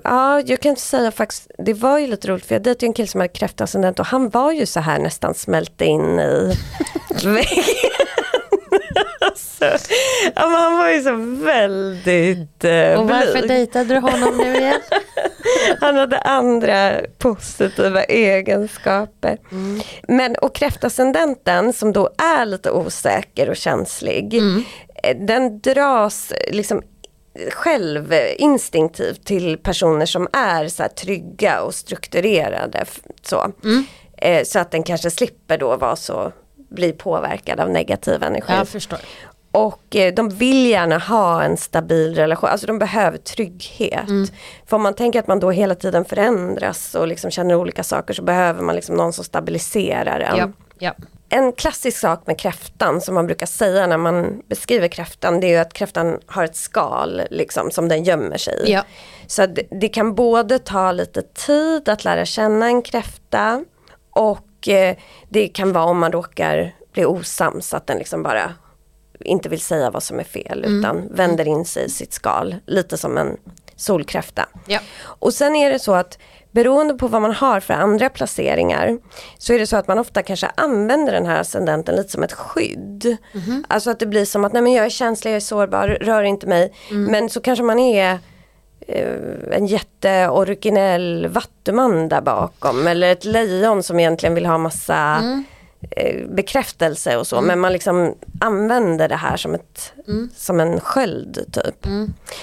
Ja, 0.04 0.40
jag 0.40 0.60
kan 0.60 0.76
säga 0.76 1.10
faktiskt, 1.10 1.50
det 1.58 1.74
var 1.74 1.98
ju 1.98 2.06
lite 2.06 2.28
roligt 2.28 2.46
för 2.46 2.54
jag 2.54 2.62
dejtade 2.62 2.86
en 2.86 2.92
kille 2.92 3.08
som 3.08 3.20
hade 3.20 3.32
kräftascendent 3.32 4.00
och 4.00 4.06
han 4.06 4.28
var 4.30 4.52
ju 4.52 4.66
så 4.66 4.80
här 4.80 4.98
nästan 4.98 5.34
smälte 5.34 5.84
in 5.84 6.18
i 6.20 6.52
väggen. 7.24 7.64
alltså, 9.20 9.64
ja, 10.34 10.48
men 10.48 10.60
han 10.60 10.78
var 10.78 10.88
ju 10.90 11.02
så 11.02 11.14
väldigt 11.44 12.64
eh, 12.64 13.00
Och 13.00 13.08
varför 13.08 13.32
blyg. 13.32 13.48
dejtade 13.48 13.94
du 13.94 14.00
honom 14.00 14.36
nu 14.38 14.54
igen? 14.56 14.80
Han 15.80 15.96
hade 15.96 16.18
andra 16.18 16.92
positiva 17.18 18.02
egenskaper. 18.04 19.38
Men 20.08 20.36
och 20.36 20.54
kräftascendenten 20.54 21.72
som 21.72 21.92
då 21.92 22.10
är 22.18 22.44
lite 22.44 22.70
osäker 22.70 23.50
och 23.50 23.56
känslig. 23.56 24.34
eh, 25.02 25.16
Den 25.16 25.60
dras 25.60 26.32
liksom 26.50 26.82
själv 27.50 28.14
instinktivt 28.38 29.24
till 29.24 29.58
personer 29.58 30.06
som 30.06 30.28
är 30.32 30.68
så 30.68 30.84
trygga 30.96 31.62
och 31.62 31.74
strukturerade. 31.74 32.84
Så. 33.22 33.52
Eh, 34.16 34.44
så 34.44 34.58
att 34.58 34.70
den 34.70 34.82
kanske 34.82 35.10
slipper 35.10 35.58
då 35.58 35.76
vara 35.76 35.96
så, 35.96 36.32
bli 36.70 36.92
påverkad 36.92 37.60
av 37.60 37.70
negativ 37.70 38.22
energi. 38.22 38.52
Jag 38.52 38.68
förstår. 38.68 38.98
Och 39.52 39.96
eh, 39.96 40.14
de 40.14 40.28
vill 40.28 40.66
gärna 40.66 40.98
ha 40.98 41.42
en 41.42 41.56
stabil 41.56 42.14
relation, 42.14 42.50
alltså 42.50 42.66
de 42.66 42.78
behöver 42.78 43.18
trygghet. 43.18 44.04
För 44.66 44.76
om 44.76 44.82
man 44.82 44.94
tänker 44.94 45.18
att 45.18 45.26
man 45.26 45.40
då 45.40 45.50
hela 45.50 45.74
tiden 45.74 46.04
förändras 46.04 46.94
och 46.94 47.08
liksom 47.08 47.30
känner 47.30 47.54
olika 47.54 47.82
saker 47.84 48.14
så 48.14 48.22
behöver 48.22 48.62
man 48.62 48.74
liksom 48.74 48.96
någon 48.96 49.12
som 49.12 49.24
stabiliserar 49.24 50.20
en. 50.20 50.36
Ja. 50.38 50.50
Ja. 50.78 50.92
En 51.32 51.52
klassisk 51.52 51.98
sak 51.98 52.26
med 52.26 52.38
kräftan 52.38 53.00
som 53.00 53.14
man 53.14 53.26
brukar 53.26 53.46
säga 53.46 53.86
när 53.86 53.96
man 53.96 54.42
beskriver 54.48 54.88
kräftan 54.88 55.40
det 55.40 55.46
är 55.46 55.50
ju 55.50 55.56
att 55.56 55.72
kräftan 55.72 56.20
har 56.26 56.44
ett 56.44 56.56
skal 56.56 57.22
liksom, 57.30 57.70
som 57.70 57.88
den 57.88 58.04
gömmer 58.04 58.36
sig 58.36 58.54
i. 58.66 58.72
Ja. 58.72 58.84
Så 59.26 59.46
det, 59.46 59.62
det 59.70 59.88
kan 59.88 60.14
både 60.14 60.58
ta 60.58 60.92
lite 60.92 61.22
tid 61.22 61.88
att 61.88 62.04
lära 62.04 62.24
känna 62.24 62.66
en 62.66 62.82
kräfta 62.82 63.64
och 64.10 64.68
eh, 64.68 64.96
det 65.28 65.48
kan 65.48 65.72
vara 65.72 65.84
om 65.84 65.98
man 65.98 66.12
råkar 66.12 66.74
bli 66.92 67.04
osams 67.04 67.74
att 67.74 67.86
den 67.86 67.98
liksom 67.98 68.22
bara 68.22 68.54
inte 69.20 69.48
vill 69.48 69.60
säga 69.60 69.90
vad 69.90 70.02
som 70.02 70.20
är 70.20 70.24
fel 70.24 70.64
utan 70.64 71.08
vänder 71.14 71.48
in 71.48 71.64
sig 71.64 71.84
i 71.84 71.90
sitt 71.90 72.12
skal. 72.12 72.56
Lite 72.66 72.96
som 72.96 73.18
en 73.18 73.36
solkräfta. 73.76 74.48
Ja. 74.66 74.80
Och 75.02 75.34
sen 75.34 75.56
är 75.56 75.70
det 75.70 75.78
så 75.78 75.94
att 75.94 76.18
beroende 76.52 76.94
på 76.94 77.08
vad 77.08 77.22
man 77.22 77.32
har 77.32 77.60
för 77.60 77.74
andra 77.74 78.08
placeringar 78.08 78.98
så 79.38 79.52
är 79.52 79.58
det 79.58 79.66
så 79.66 79.76
att 79.76 79.88
man 79.88 79.98
ofta 79.98 80.22
kanske 80.22 80.50
använder 80.54 81.12
den 81.12 81.26
här 81.26 81.40
ascendenten 81.40 81.96
lite 81.96 82.08
som 82.08 82.22
ett 82.22 82.32
skydd. 82.32 83.16
Alltså 83.68 83.90
att 83.90 83.98
det 83.98 84.06
blir 84.06 84.24
som 84.24 84.44
att 84.44 84.52
nej 84.52 84.62
men 84.62 84.72
jag 84.72 84.86
är 84.86 84.90
känslig, 84.90 85.30
jag 85.30 85.36
är 85.36 85.40
sårbar, 85.40 85.88
rör 85.88 86.22
inte 86.22 86.46
mig. 86.46 86.72
Men 87.10 87.28
så 87.30 87.40
kanske 87.40 87.62
man 87.62 87.78
är 87.78 88.18
eh, 88.88 89.16
en 89.50 89.66
jätteoriginell 89.66 91.28
vattuman 91.28 92.08
där 92.08 92.20
bakom 92.20 92.86
eller 92.86 93.12
ett 93.12 93.24
lejon 93.24 93.82
som 93.82 94.00
egentligen 94.00 94.34
vill 94.34 94.46
ha 94.46 94.58
massa 94.58 95.20
eh, 95.90 96.26
bekräftelse 96.28 97.16
och 97.16 97.26
så. 97.26 97.40
Men 97.40 97.60
man 97.60 97.72
liksom 97.72 98.14
använder 98.40 99.08
det 99.08 99.16
här 99.16 99.36
som, 99.36 99.54
ett, 99.54 99.92
som 100.36 100.60
en 100.60 100.80
sköld 100.80 101.38
typ. 101.52 101.86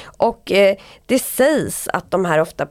Och 0.06 0.52
eh, 0.52 0.76
det 1.06 1.20
sägs 1.20 1.88
att 1.94 2.12
de 2.12 2.26
här 2.26 2.40
ofta 2.40 2.68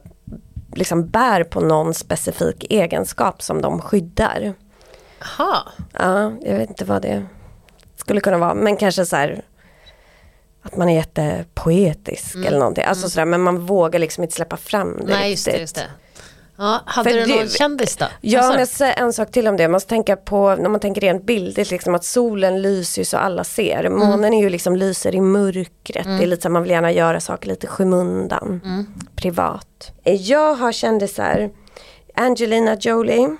liksom 0.79 1.09
bär 1.09 1.43
på 1.43 1.59
någon 1.59 1.93
specifik 1.93 2.65
egenskap 2.69 3.41
som 3.41 3.61
de 3.61 3.81
skyddar. 3.81 4.53
Aha. 5.21 5.67
Ja, 5.93 6.31
jag 6.41 6.57
vet 6.57 6.69
inte 6.69 6.85
vad 6.85 7.01
det 7.01 7.25
skulle 7.95 8.21
kunna 8.21 8.37
vara 8.37 8.53
men 8.53 8.77
kanske 8.77 9.05
så 9.05 9.15
här 9.15 9.41
att 10.61 10.75
man 10.77 10.89
är 10.89 10.95
jättepoetisk 10.95 12.35
eller 12.35 12.59
någonting. 12.59 12.83
Alltså 12.83 13.09
sådär, 13.09 13.25
men 13.25 13.41
man 13.41 13.65
vågar 13.65 13.99
liksom 13.99 14.23
inte 14.23 14.35
släppa 14.35 14.57
fram 14.57 14.97
det 15.05 15.13
Nej 15.13 15.31
just 15.31 15.45
det, 15.45 15.51
riktigt. 15.51 15.61
just 15.61 15.75
det. 15.75 15.87
Ja, 16.59 16.81
hade 16.85 17.09
För 17.09 17.17
du 17.17 17.25
det- 17.25 17.35
någon 17.35 17.47
kändis 17.49 17.95
då? 17.97 18.05
Ja, 18.21 18.49
men 18.49 18.59
jag 18.59 18.67
säger 18.67 18.99
en 19.03 19.13
sak 19.13 19.31
till 19.31 19.47
om 19.47 19.57
det. 19.57 19.63
Man 19.63 19.71
måste 19.71 19.89
tänka 19.89 20.15
på, 20.15 20.55
när 20.55 20.69
man 20.69 20.79
tänker 20.79 21.01
rent 21.01 21.25
bildligt, 21.25 21.71
liksom 21.71 21.95
att 21.95 22.05
solen 22.05 22.61
lyser 22.61 23.03
så 23.03 23.17
alla 23.17 23.43
ser. 23.43 23.79
Mm. 23.83 23.99
Månen 23.99 24.33
är 24.33 24.41
ju 24.41 24.49
liksom 24.49 24.75
lyser 24.75 25.15
i 25.15 25.21
mörkret. 25.21 26.05
Det 26.05 26.23
är 26.23 26.27
lite 26.27 26.41
så 26.41 26.47
att 26.47 26.51
man 26.51 26.61
vill 26.63 26.71
gärna 26.71 26.91
göra 26.91 27.19
saker 27.19 27.47
lite 27.47 27.67
skymundan. 27.67 28.61
Mm. 28.65 28.85
Privat. 29.15 29.91
Jag 30.03 30.53
har 30.53 30.71
kändisar, 30.71 31.49
Angelina 32.15 32.77
Jolie. 32.79 33.37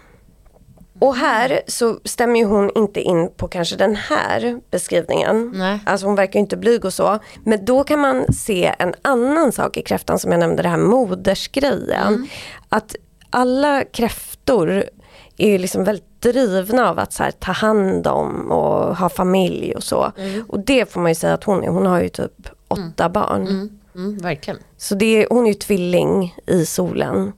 Och 1.02 1.16
här 1.16 1.62
så 1.68 2.00
stämmer 2.06 2.40
ju 2.40 2.46
hon 2.46 2.72
inte 2.76 3.02
in 3.02 3.30
på 3.38 3.48
kanske 3.48 3.76
den 3.76 3.96
här 3.96 4.60
beskrivningen. 4.72 5.52
Nej. 5.56 5.80
Alltså 5.86 6.06
hon 6.08 6.16
verkar 6.16 6.34
ju 6.34 6.40
inte 6.40 6.58
blyg 6.58 6.86
och 6.86 6.94
så. 6.94 7.20
Men 7.44 7.66
då 7.66 7.84
kan 7.84 8.00
man 8.00 8.34
se 8.34 8.76
en 8.80 8.94
annan 9.02 9.52
sak 9.52 9.78
i 9.78 9.82
kräftan 9.82 10.20
som 10.20 10.32
jag 10.32 10.40
nämnde, 10.40 10.64
det 10.64 10.70
här 10.70 10.78
modersgrejen. 10.78 12.28
Att 12.70 12.96
alla 13.30 13.84
kräftor 13.84 14.84
är 15.38 15.60
liksom 15.60 15.84
väldigt 15.84 16.22
drivna 16.22 16.90
av 16.90 17.00
att 17.00 17.18
här, 17.18 17.32
ta 17.32 17.52
hand 17.52 18.08
om 18.08 18.52
och 18.52 18.98
ha 18.98 19.10
familj 19.10 19.76
och 19.76 19.84
så. 19.84 20.12
Och 20.48 20.60
det 20.60 20.92
får 20.92 21.02
man 21.02 21.12
ju 21.12 21.16
säga 21.16 21.34
att 21.34 21.44
hon 21.44 21.64
är. 21.64 21.68
Hon 21.68 21.86
har 21.86 22.02
ju 22.02 22.10
typ 22.10 22.50
åtta 22.68 23.10
barn. 23.10 23.70
Mm, 23.96 24.18
verkligen. 24.18 24.60
Så 24.78 24.96
det 24.96 25.24
är, 25.24 25.28
hon 25.30 25.44
är 25.46 25.48
ju 25.48 25.54
tvilling 25.54 26.36
i 26.48 26.66
solen. 26.66 27.32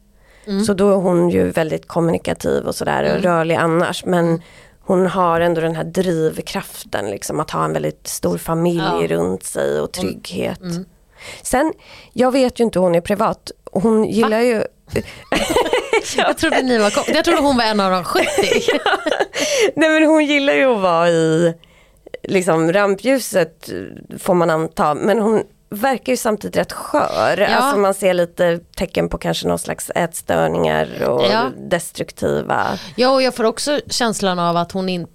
Så 0.66 0.74
då 0.74 0.90
är 0.92 0.96
hon 0.96 1.30
ju 1.30 1.50
väldigt 1.50 1.88
kommunikativ 1.88 2.64
och 2.66 2.76
sådär 2.76 3.16
och 3.16 3.24
rörlig 3.24 3.56
annars. 3.56 4.06
Men 4.06 4.42
hon 4.80 5.08
har 5.08 5.42
ändå 5.42 5.62
den 5.62 5.76
här 5.76 5.84
drivkraften 5.84 7.10
liksom 7.10 7.40
att 7.40 7.52
ha 7.52 7.66
en 7.66 7.74
väldigt 7.74 8.08
stor 8.08 8.38
familj 8.38 8.84
Ja. 9.02 9.08
runt 9.08 9.44
sig 9.44 9.80
och 9.80 9.92
trygghet. 9.92 10.60
Sen, 11.44 11.74
jag 12.14 12.32
vet 12.32 12.60
ju 12.60 12.64
inte 12.64 12.80
hur 12.80 12.84
hon 12.84 12.96
är 12.96 13.02
privat. 13.02 13.52
Hon 13.72 14.06
gillar 14.06 14.40
ju 14.40 14.64
Jag 16.18 16.38
trodde 16.38 16.62
ni 16.62 16.78
var 16.78 16.90
kom- 16.90 17.14
Jag 17.16 17.26
trodde 17.26 17.42
hon 17.42 17.58
var 17.58 17.64
en 17.64 17.80
av 17.80 17.92
de 17.92 18.04
70. 18.04 18.26
Nej 19.76 19.90
men 19.90 20.06
hon 20.06 20.26
gillar 20.26 20.54
ju 20.54 20.66
att 20.76 20.82
vara 20.82 21.10
i 21.10 21.54
liksom 22.24 22.74
rampljuset 22.74 23.70
får 24.20 24.34
man 24.34 24.50
anta. 24.50 24.94
Men 24.94 25.20
hon 25.20 25.44
verkar 25.70 26.14
ju 26.14 26.18
samtidigt 26.18 26.58
rätt 26.58 26.72
skör. 26.72 27.38
Ja. 27.38 27.48
Alltså 27.48 27.78
man 27.80 27.94
ser 27.94 28.14
lite 28.14 28.60
tecken 28.76 29.10
på 29.10 29.18
kanske 29.18 29.48
någon 29.48 29.60
slags 29.60 29.92
ätstörningar 29.96 31.04
och 31.08 31.24
Ja. 31.32 31.44
destruktiva. 31.70 32.68
Ja 32.96 33.10
och 33.10 33.22
jag 33.22 33.36
får 33.36 33.44
också 33.44 33.80
känslan 33.90 34.40
av 34.40 34.58
att 34.58 34.72
hon 34.72 34.90
inte 34.90 35.12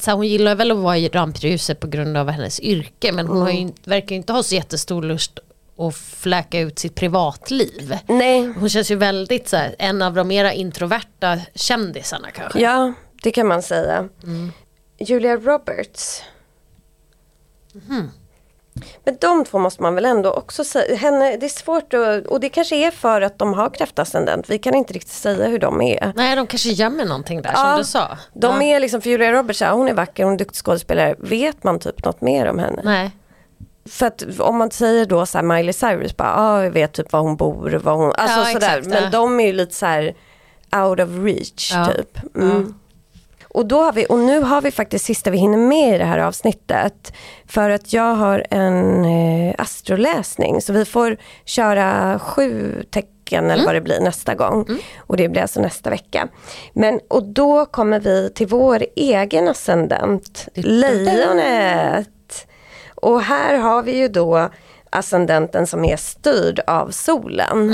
så 0.00 0.10
här, 0.10 0.16
hon 0.16 0.26
gillar 0.28 0.54
väl 0.54 0.70
att 0.70 0.76
vara 0.78 0.98
i 0.98 1.08
rampljuset 1.08 1.80
på 1.80 1.86
grund 1.86 2.16
av 2.16 2.30
hennes 2.30 2.60
yrke 2.60 3.12
men 3.12 3.26
hon 3.26 3.42
har 3.42 3.50
ju, 3.50 3.70
verkar 3.84 4.08
ju 4.10 4.16
inte 4.16 4.32
ha 4.32 4.42
så 4.42 4.54
jättestor 4.54 5.02
lust 5.02 5.38
att 5.78 5.94
fläka 5.96 6.60
ut 6.60 6.78
sitt 6.78 6.94
privatliv. 6.94 7.98
Nej, 8.06 8.52
Hon 8.58 8.68
känns 8.68 8.90
ju 8.90 8.96
väldigt 8.96 9.48
så 9.48 9.56
här, 9.56 9.74
en 9.78 10.02
av 10.02 10.14
de 10.14 10.28
mera 10.28 10.52
introverta 10.52 11.38
kändisarna 11.54 12.30
kanske. 12.30 12.60
ja 12.60 12.92
det 13.22 13.30
kan 13.30 13.46
man 13.46 13.62
säga. 13.62 14.08
Julia 14.98 15.36
Roberts. 15.36 16.22
Men 19.04 19.16
de 19.20 19.44
två 19.44 19.58
måste 19.58 19.82
man 19.82 19.94
väl 19.94 20.04
ändå 20.04 20.30
också 20.32 20.64
säga, 20.64 20.96
henne, 20.96 21.36
det 21.36 21.46
är 21.46 21.50
svårt 21.50 21.94
att, 21.94 22.26
och 22.26 22.40
det 22.40 22.48
kanske 22.48 22.76
är 22.86 22.90
för 22.90 23.20
att 23.20 23.38
de 23.38 23.54
har 23.54 23.70
kräftascendent, 23.70 24.50
vi 24.50 24.58
kan 24.58 24.74
inte 24.74 24.92
riktigt 24.92 25.12
säga 25.12 25.48
hur 25.48 25.58
de 25.58 25.80
är. 25.82 26.12
Nej 26.16 26.36
de 26.36 26.46
kanske 26.46 26.68
gömmer 26.68 27.04
någonting 27.04 27.42
där 27.42 27.50
Ja, 27.54 27.56
som 27.70 27.78
du 27.78 27.84
sa. 27.84 28.18
De 28.32 28.62
ja. 28.62 28.62
är 28.76 28.80
liksom, 28.80 29.00
för 29.00 29.10
Julia 29.10 29.32
Roberts, 29.32 29.60
ja, 29.60 29.72
hon 29.72 29.88
är 29.88 29.94
vacker, 29.94 30.24
hon 30.24 30.32
är 30.34 30.38
duktig 30.38 30.56
skådespelare. 30.64 31.14
Vet 31.18 31.64
man 31.64 31.78
typ 31.78 32.04
något 32.04 32.20
mer 32.20 32.46
om 32.46 32.58
henne? 32.58 32.80
Nej. 32.84 33.10
För 33.88 34.06
att 34.06 34.40
om 34.40 34.56
man 34.58 34.70
säger 34.70 35.06
då 35.06 35.26
så 35.26 35.38
här 35.38 35.42
Miley 35.42 35.72
Cyrus, 35.72 36.16
bara, 36.16 36.34
ah, 36.36 36.62
jag 36.62 36.70
vet 36.70 36.92
typ 36.92 37.12
var 37.12 37.20
hon 37.20 37.36
bor, 37.36 37.80
vad 37.84 37.96
hon, 37.96 38.12
alltså 38.16 38.38
Ja, 38.38 38.46
sådär. 38.46 38.78
exakt, 38.78 38.86
Men 38.86 39.10
de 39.10 39.40
är 39.40 39.46
ju 39.46 39.52
lite 39.52 39.74
så 39.74 39.86
här 39.86 40.14
out 40.76 41.00
of 41.00 41.08
reach 41.24 41.72
Ja, 41.72 41.86
typ. 41.86 42.18
Mm. 42.36 42.74
Och, 43.48 43.66
då 43.66 43.82
har 43.82 43.92
vi, 43.92 44.06
och 44.08 44.18
nu 44.18 44.40
har 44.40 44.60
vi 44.60 44.70
faktiskt 44.70 45.04
sista 45.04 45.30
vi 45.30 45.38
hinner 45.38 45.58
med 45.58 45.94
i 45.94 45.98
det 45.98 46.04
här 46.04 46.18
avsnittet. 46.18 47.12
För 47.46 47.70
att 47.70 47.92
jag 47.92 48.14
har 48.14 48.46
en 48.50 49.04
eh, 49.04 49.54
astroläsning 49.58 50.60
så 50.60 50.72
vi 50.72 50.84
får 50.84 51.16
köra 51.44 52.18
sju 52.18 52.82
tecken 52.90 53.50
eller 53.50 53.64
vad 53.64 53.74
det 53.74 53.80
blir 53.80 54.00
nästa 54.00 54.34
gång. 54.34 54.66
Och 54.98 55.16
det 55.16 55.28
blir 55.28 55.42
alltså 55.42 55.60
nästa 55.60 55.90
vecka. 55.90 56.28
Men, 56.72 57.00
och 57.08 57.22
då 57.22 57.66
kommer 57.66 58.00
vi 58.00 58.30
till 58.34 58.46
vår 58.46 58.84
egen 58.96 59.48
ascendent, 59.48 60.48
lejonet. 60.54 62.08
Och 63.04 63.22
här 63.22 63.58
har 63.58 63.82
vi 63.82 63.96
ju 63.96 64.08
då 64.08 64.50
ascendenten 64.90 65.66
som 65.66 65.84
är 65.84 65.96
styrd 65.96 66.60
av 66.66 66.90
solen. 66.90 67.72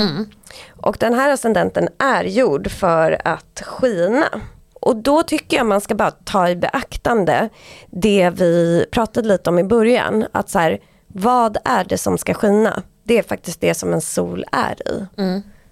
Och 0.81 0.97
den 0.99 1.13
här 1.13 1.29
ascendenten 1.33 1.89
är 1.97 2.23
gjord 2.23 2.71
för 2.71 3.21
att 3.25 3.61
skina. 3.65 4.41
Och 4.73 4.95
då 4.95 5.23
tycker 5.23 5.57
jag 5.57 5.65
man 5.65 5.81
ska 5.81 5.95
bara 5.95 6.11
ta 6.11 6.49
i 6.49 6.55
beaktande 6.55 7.49
det 7.89 8.29
vi 8.29 8.85
pratade 8.91 9.27
lite 9.27 9.49
om 9.49 9.59
i 9.59 9.63
början. 9.63 10.25
Att 10.31 10.49
så 10.49 10.59
här, 10.59 10.79
vad 11.07 11.57
är 11.65 11.83
det 11.83 11.97
som 11.97 12.17
ska 12.17 12.33
skina? 12.33 12.83
Det 13.03 13.17
är 13.17 13.23
faktiskt 13.23 13.61
det 13.61 13.73
som 13.73 13.93
en 13.93 14.01
sol 14.01 14.45
är 14.51 14.87
i. 14.89 15.07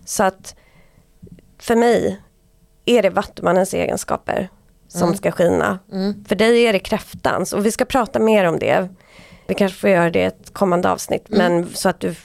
Så 0.06 0.24
att 0.24 0.56
för 1.60 1.76
mig 1.76 2.22
är 2.86 3.02
det 3.02 3.10
vattumannens 3.10 3.74
egenskaper 3.74 4.50
som 4.88 5.14
ska 5.16 5.32
skina. 5.32 5.80
För 6.28 6.36
dig 6.36 6.64
är 6.64 6.74
det 6.74 6.80
kräftans 6.80 7.54
och 7.54 7.66
vi 7.66 7.72
ska 7.72 7.86
prata 7.86 8.20
mer 8.20 8.46
om 8.46 8.60
det. 8.60 8.90
Vi 9.50 9.56
kanske 9.56 9.80
får 9.80 9.90
göra 9.90 10.10
det 10.10 10.20
i 10.20 10.24
ett 10.24 10.54
kommande 10.54 10.92
avsnitt 10.92 11.26
men 11.28 11.70
så 11.74 11.90
att 11.90 12.00
du 12.00 12.16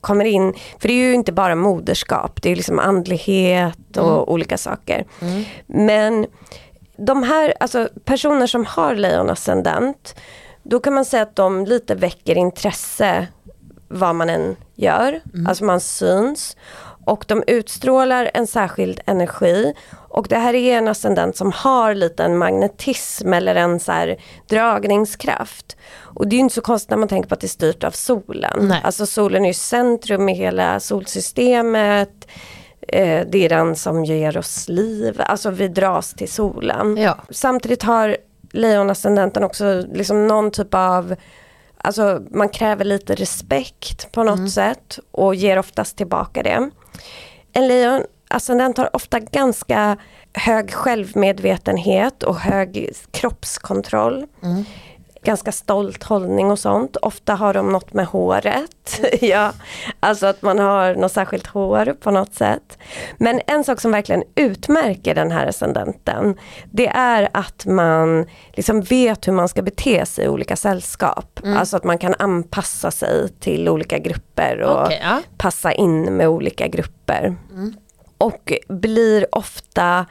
kommer 0.00 0.24
in, 0.24 0.54
för 0.78 0.88
det 0.88 0.94
är 0.94 1.08
ju 1.08 1.14
inte 1.14 1.32
bara 1.32 1.54
moderskap, 1.54 2.42
det 2.42 2.50
är 2.50 2.56
liksom 2.56 2.78
andlighet 2.78 3.96
och 3.96 4.32
olika 4.32 4.58
saker. 4.58 5.04
Men 5.66 6.26
de 6.96 7.22
här, 7.22 7.54
alltså 7.60 7.88
personer 8.04 8.46
som 8.46 8.64
har 8.64 8.94
lejonascendent, 8.94 10.14
då 10.62 10.80
kan 10.80 10.94
man 10.94 11.04
säga 11.04 11.22
att 11.22 11.36
de 11.36 11.64
lite 11.64 11.94
väcker 11.94 12.38
intresse 12.38 13.26
vad 13.88 14.14
man 14.14 14.30
än 14.30 14.56
gör, 14.74 15.20
alltså 15.48 15.64
man 15.64 15.80
syns. 15.80 16.56
Och 17.08 17.24
de 17.28 17.44
utstrålar 17.46 18.30
en 18.34 18.46
särskild 18.46 19.00
energi. 19.06 19.74
Och 20.08 20.26
det 20.28 20.36
här 20.36 20.54
är 20.54 20.78
en 20.78 20.88
ascendent 20.88 21.36
som 21.36 21.52
har 21.52 21.94
lite 21.94 22.24
en 22.24 22.38
magnetism 22.38 23.32
eller 23.32 23.54
en 23.54 23.80
så 23.80 24.14
dragningskraft. 24.48 25.76
Och 26.00 26.28
det 26.28 26.34
är 26.34 26.38
ju 26.38 26.42
inte 26.42 26.54
så 26.54 26.60
konstigt 26.60 26.90
när 26.90 26.96
man 26.96 27.08
tänker 27.08 27.28
på 27.28 27.34
att 27.34 27.40
det 27.40 27.46
är 27.46 27.48
styrt 27.48 27.84
av 27.84 27.90
solen. 27.90 28.58
Nej. 28.60 28.80
Alltså 28.84 29.06
solen 29.06 29.44
är 29.44 29.48
ju 29.48 29.54
centrum 29.54 30.28
i 30.28 30.34
hela 30.34 30.80
solsystemet. 30.80 32.28
Eh, 32.88 33.26
det 33.28 33.44
är 33.44 33.48
den 33.48 33.76
som 33.76 34.04
ger 34.04 34.38
oss 34.38 34.68
liv, 34.68 35.20
alltså 35.26 35.50
vi 35.50 35.68
dras 35.68 36.14
till 36.14 36.32
solen. 36.32 36.96
Ja. 36.96 37.16
Samtidigt 37.30 37.82
har 37.82 38.16
lejonascendenten 38.52 39.44
också 39.44 39.84
liksom 39.92 40.26
någon 40.26 40.50
typ 40.50 40.74
av 40.74 41.14
Alltså 41.80 42.22
man 42.30 42.48
kräver 42.48 42.84
lite 42.84 43.14
respekt 43.14 44.12
på 44.12 44.22
något 44.22 44.50
sätt 44.50 44.98
och 45.10 45.34
ger 45.34 45.58
oftast 45.58 45.96
tillbaka 45.96 46.42
det. 46.42 46.70
En 47.52 47.68
lejon 47.68 47.92
alltså 47.94 48.08
ascendent 48.28 48.78
har 48.78 48.96
ofta 48.96 49.20
ganska 49.20 49.96
hög 50.34 50.72
självmedvetenhet 50.72 52.22
och 52.22 52.36
hög 52.36 52.90
kroppskontroll. 53.10 54.26
Mm. 54.42 54.64
Ganska 55.28 55.52
stolt 55.52 56.02
hållning 56.02 56.50
och 56.50 56.58
sånt. 56.58 56.96
Ofta 56.96 57.34
har 57.34 57.54
de 57.54 57.72
något 57.72 57.92
med 57.92 58.06
håret. 58.06 59.00
ja, 59.20 59.52
alltså 60.00 60.26
att 60.26 60.42
man 60.42 60.58
har 60.58 60.94
något 60.94 61.12
särskilt 61.12 61.46
hår 61.46 61.96
på 62.00 62.10
något 62.10 62.34
sätt. 62.34 62.78
Men 63.16 63.40
en 63.46 63.64
sak 63.64 63.80
som 63.80 63.90
verkligen 63.90 64.22
utmärker 64.34 65.14
den 65.14 65.30
här 65.30 65.46
ascendenten 65.46 66.36
det 66.70 66.88
är 66.88 67.28
att 67.32 67.66
man 67.66 68.26
liksom 68.52 68.80
vet 68.82 69.28
hur 69.28 69.32
man 69.32 69.48
ska 69.48 69.62
bete 69.62 70.06
sig 70.06 70.24
i 70.24 70.28
olika 70.28 70.56
sällskap. 70.56 71.40
Alltså 71.44 71.76
att 71.76 71.84
man 71.84 71.98
kan 71.98 72.14
anpassa 72.18 72.90
sig 72.90 73.28
till 73.28 73.68
olika 73.68 73.98
grupper 73.98 74.60
och 74.62 74.84
Okej, 74.84 75.00
ja. 75.02 75.20
passa 75.36 75.72
in 75.72 76.02
med 76.02 76.28
olika 76.28 76.66
grupper. 76.66 77.36
Och 78.18 78.52
blir 78.68 79.26
ofta 79.32 80.06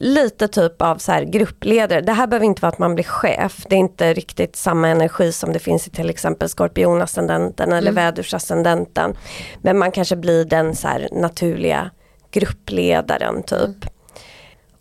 lite 0.00 0.48
typ 0.48 0.82
av 0.82 0.98
så 0.98 1.24
gruppledare. 1.26 2.00
Det 2.00 2.12
här 2.12 2.26
behöver 2.26 2.46
inte 2.46 2.62
vara 2.62 2.72
att 2.72 2.78
man 2.78 2.94
blir 2.94 3.04
chef. 3.04 3.66
Det 3.68 3.74
är 3.74 3.78
inte 3.78 4.14
riktigt 4.14 4.56
samma 4.56 4.88
energi 4.88 5.32
som 5.32 5.52
det 5.52 5.58
finns 5.58 5.86
i 5.86 5.90
till 5.90 6.10
exempel 6.10 6.48
skorpionascendenten 6.48 7.72
eller 7.72 7.92
vädursascendenten. 7.92 9.16
Men 9.62 9.78
man 9.78 9.92
kanske 9.92 10.16
blir 10.16 10.44
den 10.44 10.76
så 10.76 10.88
naturliga 11.12 11.90
gruppledaren 12.30 13.42
typ. 13.42 13.76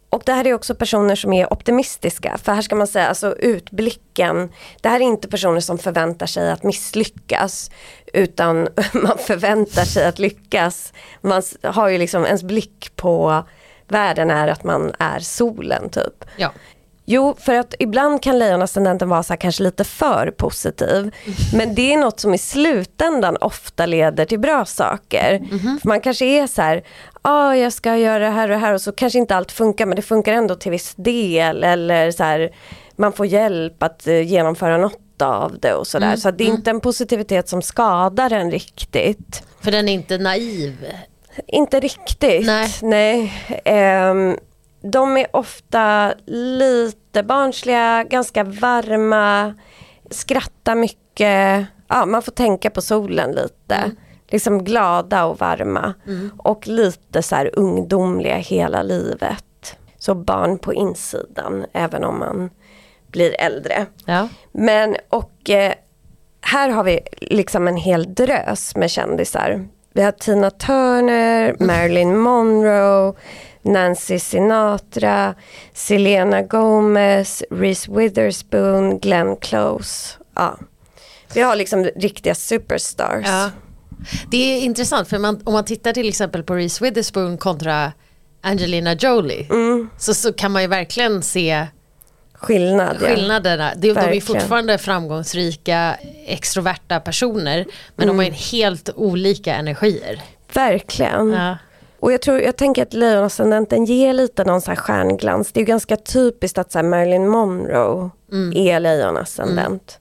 Och 0.09 0.24
det 0.26 0.32
här 0.32 0.47
är 0.47 0.53
också 0.53 0.76
personer 0.76 1.15
som 1.15 1.34
är 1.34 1.53
optimistiska. 1.53 2.38
För 2.43 2.51
här 2.53 2.61
ska 2.61 2.76
man 2.76 2.88
säga, 2.88 3.07
alltså 3.07 3.36
utblicken. 3.36 4.49
Det 4.82 4.89
här 4.89 4.99
är 4.99 5.03
inte 5.03 5.28
personer 5.28 5.59
som 5.59 5.78
förväntar 5.78 6.26
sig 6.26 6.51
att 6.51 6.63
misslyckas. 6.63 7.72
Utan 8.13 8.67
man 8.93 9.17
förväntar 9.17 9.84
sig 9.84 10.07
att 10.07 10.20
lyckas. 10.20 10.93
Man 11.22 11.41
har 11.63 11.89
ju 11.89 11.97
liksom, 11.97 12.26
ens 12.26 12.43
blick 12.43 12.91
på 12.95 13.43
världen 13.92 14.32
är 14.32 14.48
att 14.48 14.64
man 14.64 14.94
är 15.00 15.20
solen 15.20 15.90
typ. 15.90 16.26
Ja. 16.38 16.52
Jo, 17.12 17.36
för 17.40 17.56
att 17.56 17.76
ibland 17.80 18.24
kan 18.24 18.40
lejonascendenten 18.40 19.10
vara 19.10 19.24
så 19.24 19.34
här, 19.34 19.38
kanske 19.38 19.64
lite 19.64 19.84
för 19.84 20.32
positiv. 20.38 21.16
Men 21.54 21.76
det 21.76 21.94
är 21.94 21.98
något 21.98 22.20
som 22.20 22.34
i 22.34 22.38
slutändan 22.38 23.38
ofta 23.42 23.86
leder 23.86 24.26
till 24.26 24.40
bra 24.40 24.66
saker. 24.66 25.40
För 25.80 25.88
man 25.88 26.02
kanske 26.02 26.26
är 26.26 26.48
så 26.48 26.62
här, 26.62 26.84
ah, 27.22 27.54
jag 27.54 27.74
ska 27.74 27.98
göra 27.98 28.20
det 28.20 28.30
här 28.30 28.44
och 28.44 28.50
det 28.50 28.58
här 28.58 28.74
och 28.74 28.82
så 28.82 28.92
kanske 28.92 29.20
inte 29.20 29.36
allt 29.36 29.52
funkar 29.52 29.86
men 29.86 29.96
det 29.96 30.02
funkar 30.02 30.34
ändå 30.34 30.56
till 30.56 30.72
viss 30.72 30.94
del. 30.96 31.64
Eller 31.64 32.12
så 32.12 32.24
här, 32.24 32.56
man 32.96 33.14
får 33.14 33.26
hjälp 33.26 33.84
att 33.84 34.08
eh, 34.08 34.22
genomföra 34.22 34.78
något 34.78 35.22
av 35.22 35.60
det 35.60 35.74
och 35.74 35.88
sådär. 35.88 36.16
Så 36.16 36.30
att 36.30 36.38
det 36.38 36.44
är 36.44 36.48
inte 36.48 36.70
en 36.70 36.80
positivitet 36.80 37.50
som 37.50 37.62
skadar 37.62 38.34
en 38.34 38.52
riktigt. 38.52 39.44
För 39.62 39.72
den 39.72 39.90
är 39.90 39.94
inte 39.94 40.18
naiv. 40.18 40.88
Inte 41.47 41.80
riktigt. 41.80 42.45
Nej. 42.45 42.69
Nej. 42.82 43.34
Ehm, 43.65 44.38
de 44.82 45.17
är 45.17 45.36
ofta 45.36 46.13
lite 46.25 47.23
barnsliga, 47.23 48.03
ganska 48.03 48.43
varma, 48.43 49.53
skrattar 50.09 50.75
mycket. 50.75 51.65
Ja, 51.88 52.05
man 52.05 52.21
får 52.21 52.32
tänka 52.32 52.69
på 52.69 52.82
solen 52.82 53.32
lite. 53.32 53.91
Liksom 54.27 54.63
glada 54.63 55.25
och 55.25 55.39
varma. 55.39 55.93
Och 56.38 56.67
lite 56.67 57.21
så 57.21 57.36
här 57.36 57.49
ungdomliga 57.53 58.36
hela 58.36 58.82
livet. 58.82 59.77
Så 59.97 60.15
barn 60.15 60.57
på 60.59 60.73
insidan, 60.73 61.65
även 61.73 62.03
om 62.03 62.19
man 62.19 62.49
blir 63.11 63.41
äldre. 63.41 63.86
Ja. 64.05 64.27
Men 64.51 64.95
och 65.09 65.49
eh, 65.49 65.73
här 66.41 66.69
har 66.69 66.84
vi 66.84 66.99
liksom 67.21 67.67
en 67.67 67.75
hel 67.75 68.13
drös 68.13 68.75
med 68.75 68.91
kändisar. 68.91 69.67
Vi 69.94 70.02
har 70.02 70.12
Tina 70.12 70.52
Turner, 70.52 71.56
Marilyn 71.60 72.18
Monroe, 72.18 73.14
Nancy 73.62 74.20
Sinatra, 74.20 75.36
Selena 75.74 76.42
Gomez, 76.42 77.44
Reese 77.52 77.92
Witherspoon, 77.92 79.00
Glenn 79.00 79.38
Close. 79.38 80.18
Ja. 80.36 80.58
Vi 81.34 81.42
har 81.42 81.56
liksom 81.56 81.84
riktiga 81.84 82.36
superstars. 82.36 83.26
Ja. 83.28 83.52
Det 84.32 84.38
är 84.38 84.62
intressant 84.62 85.08
för 85.08 85.18
man, 85.18 85.42
om 85.44 85.54
man 85.54 85.66
tittar 85.66 85.94
till 85.94 86.10
exempel 86.10 86.44
på 86.44 86.56
Reese 86.56 86.82
Witherspoon 86.82 87.38
kontra 87.38 87.92
Angelina 88.42 88.94
Jolie 88.94 89.48
så, 89.98 90.14
så 90.14 90.34
kan 90.34 90.52
man 90.52 90.62
ju 90.62 90.68
verkligen 90.68 91.22
se 91.22 91.68
Skillnad. 92.40 92.98
Ja. 93.02 93.08
skillnaderna. 93.08 93.72
De, 93.76 93.94
de 93.94 94.00
är 94.00 94.22
fortfarande 94.22 94.78
framgångsrika, 94.78 95.98
extroverta 96.26 97.00
personer 97.00 97.66
men 97.96 98.08
de 98.08 98.18
har 98.18 98.26
ju 98.26 98.32
helt 98.32 98.90
olika 98.96 99.56
energier. 99.56 100.22
Verkligen. 100.54 101.32
Ja. 101.32 101.58
Och 102.00 102.12
jag, 102.12 102.22
tror, 102.22 102.40
jag 102.40 102.56
tänker 102.56 102.84
att 102.84 102.94
lejonascendenten 102.94 103.86
ger 103.86 104.14
lite 104.14 104.44
någon 104.44 104.62
så 104.62 104.72
här 104.72 104.76
stjärnglans. 104.76 105.52
Det 105.52 105.58
är 105.58 105.62
ju 105.62 105.66
ganska 105.66 105.96
typiskt 105.96 106.58
att 106.58 106.72
så 106.72 106.84
Marilyn 106.84 107.28
Monroe 107.28 108.10
är 108.56 108.80
lejonascendent. 108.80 110.00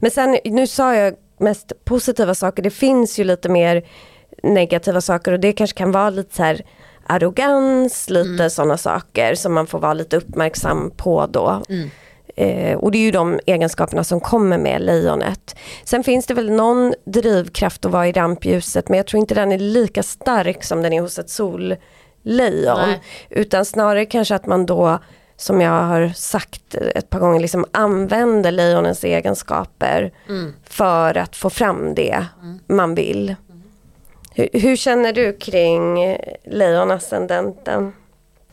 Men 0.00 0.10
sen, 0.10 0.38
nu 0.44 0.66
sa 0.66 0.94
jag 0.94 1.14
mest 1.38 1.72
positiva 1.84 2.34
saker. 2.34 2.62
Det 2.62 2.70
finns 2.70 3.18
ju 3.18 3.24
lite 3.24 3.48
mer 3.48 3.82
negativa 4.42 5.00
saker 5.00 5.32
och 5.32 5.40
det 5.40 5.52
kanske 5.52 5.78
kan 5.78 5.92
vara 5.92 6.10
lite 6.10 6.34
så 6.34 6.42
här 6.42 6.62
arrogans, 7.08 8.10
lite 8.10 8.28
Mm. 8.28 8.50
sådana 8.50 8.76
saker 8.76 9.34
som 9.34 9.54
man 9.54 9.66
får 9.66 9.78
vara 9.78 9.94
lite 9.94 10.16
uppmärksam 10.16 10.90
på 10.96 11.26
då. 11.26 11.62
Mm. 11.68 11.90
Eh, 12.36 12.78
och 12.78 12.90
det 12.92 12.98
är 12.98 13.02
ju 13.02 13.10
de 13.10 13.40
egenskaperna 13.46 14.04
som 14.04 14.20
kommer 14.20 14.58
med 14.58 14.80
lejonet. 14.82 15.56
Sen 15.84 16.04
finns 16.04 16.26
det 16.26 16.34
väl 16.34 16.50
någon 16.50 16.94
drivkraft 17.06 17.84
att 17.84 17.92
vara 17.92 18.08
i 18.08 18.12
rampljuset 18.12 18.88
men 18.88 18.96
jag 18.96 19.06
tror 19.06 19.20
inte 19.20 19.34
den 19.34 19.52
är 19.52 19.58
lika 19.58 20.02
stark 20.02 20.64
som 20.64 20.82
den 20.82 20.92
är 20.92 21.00
hos 21.00 21.18
ett 21.18 21.30
sollejon. 21.30 21.78
Nej. 22.88 23.00
Utan 23.30 23.64
snarare 23.64 24.04
kanske 24.06 24.34
att 24.34 24.46
man 24.46 24.66
då, 24.66 24.98
som 25.36 25.60
jag 25.60 25.70
har 25.82 26.08
sagt 26.14 26.74
ett 26.74 27.10
par 27.10 27.20
gånger, 27.20 27.40
liksom 27.40 27.64
använder 27.72 28.50
lejonens 28.50 29.04
egenskaper 29.04 30.12
Mm. 30.28 30.52
för 30.64 31.16
att 31.18 31.36
få 31.36 31.50
fram 31.50 31.94
det 31.94 32.24
man 32.66 32.94
vill. 32.94 33.34
Hur, 34.38 34.48
hur 34.52 34.76
känner 34.76 35.12
du 35.12 35.32
kring 35.32 36.16
lejonascendenten? 36.44 37.92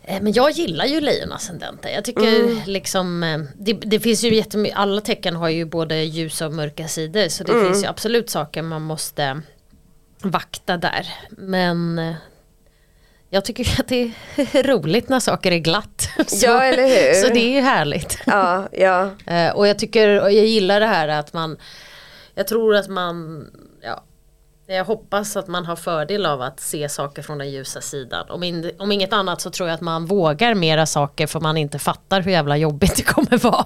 Eh, 0.03 0.21
Men 0.21 0.33
jag 0.33 0.51
gillar 0.51 0.85
ju 0.85 1.01
lejonascendenten. 1.01 1.91
Jag 1.93 2.05
tycker 2.05 2.65
liksom 2.67 3.23
eh, 3.23 3.39
det, 3.57 3.73
det 3.73 3.99
finns 3.99 4.23
ju 4.23 4.35
jättemycket, 4.35 4.77
alla 4.77 5.01
tecken 5.01 5.35
har 5.35 5.49
ju 5.49 5.65
både 5.65 5.95
ljusa 6.03 6.45
och 6.45 6.53
mörka 6.53 6.87
sidor 6.87 7.27
så 7.29 7.43
det 7.43 7.53
finns 7.65 7.83
ju 7.83 7.87
absolut 7.87 8.29
saker 8.29 8.61
man 8.61 8.81
måste 8.81 9.41
vakta 10.21 10.77
där. 10.77 11.07
Men 11.29 11.99
eh, 11.99 12.13
jag 13.29 13.45
tycker 13.45 13.79
att 13.81 13.87
det 13.87 14.11
är 14.35 14.63
roligt 14.67 15.09
när 15.09 15.19
saker 15.19 15.51
är 15.51 15.57
glatt. 15.59 16.09
Så, 16.27 16.45
Ja, 16.45 16.63
eller 16.63 16.83
hur? 16.83 17.13
så 17.13 17.27
det 17.33 17.39
är 17.39 17.53
ju 17.55 17.61
härligt. 17.61 18.17
Ja, 18.25 18.67
ja. 18.71 19.09
Och 19.53 19.67
jag 19.67 19.79
tycker, 19.79 20.21
och 20.21 20.31
jag 20.31 20.45
gillar 20.45 20.79
det 20.79 20.85
här 20.85 21.07
att 21.07 21.33
man, 21.33 21.57
jag 22.35 22.47
tror 22.47 22.75
att 22.75 22.87
man, 22.87 23.47
ja, 23.83 24.03
jag 24.67 24.85
hoppas 24.85 25.37
att 25.37 25.47
man 25.47 25.65
har 25.65 25.75
fördel 25.75 26.25
av 26.25 26.41
att 26.41 26.59
se 26.59 26.89
saker 26.89 27.21
från 27.21 27.37
den 27.37 27.51
ljusa 27.51 27.81
sidan. 27.81 28.29
Om, 28.29 28.43
in, 28.43 28.71
om 28.79 28.91
inget 28.91 29.13
annat 29.13 29.41
så 29.41 29.49
tror 29.49 29.69
jag 29.69 29.75
att 29.75 29.81
man 29.81 30.05
vågar 30.05 30.53
mera 30.53 30.85
saker 30.85 31.27
för 31.27 31.39
man 31.39 31.57
inte 31.57 31.79
fattar 31.79 32.21
hur 32.21 32.31
jävla 32.31 32.57
jobbigt 32.57 32.95
det 32.95 33.03
kommer 33.03 33.37
vara. 33.37 33.65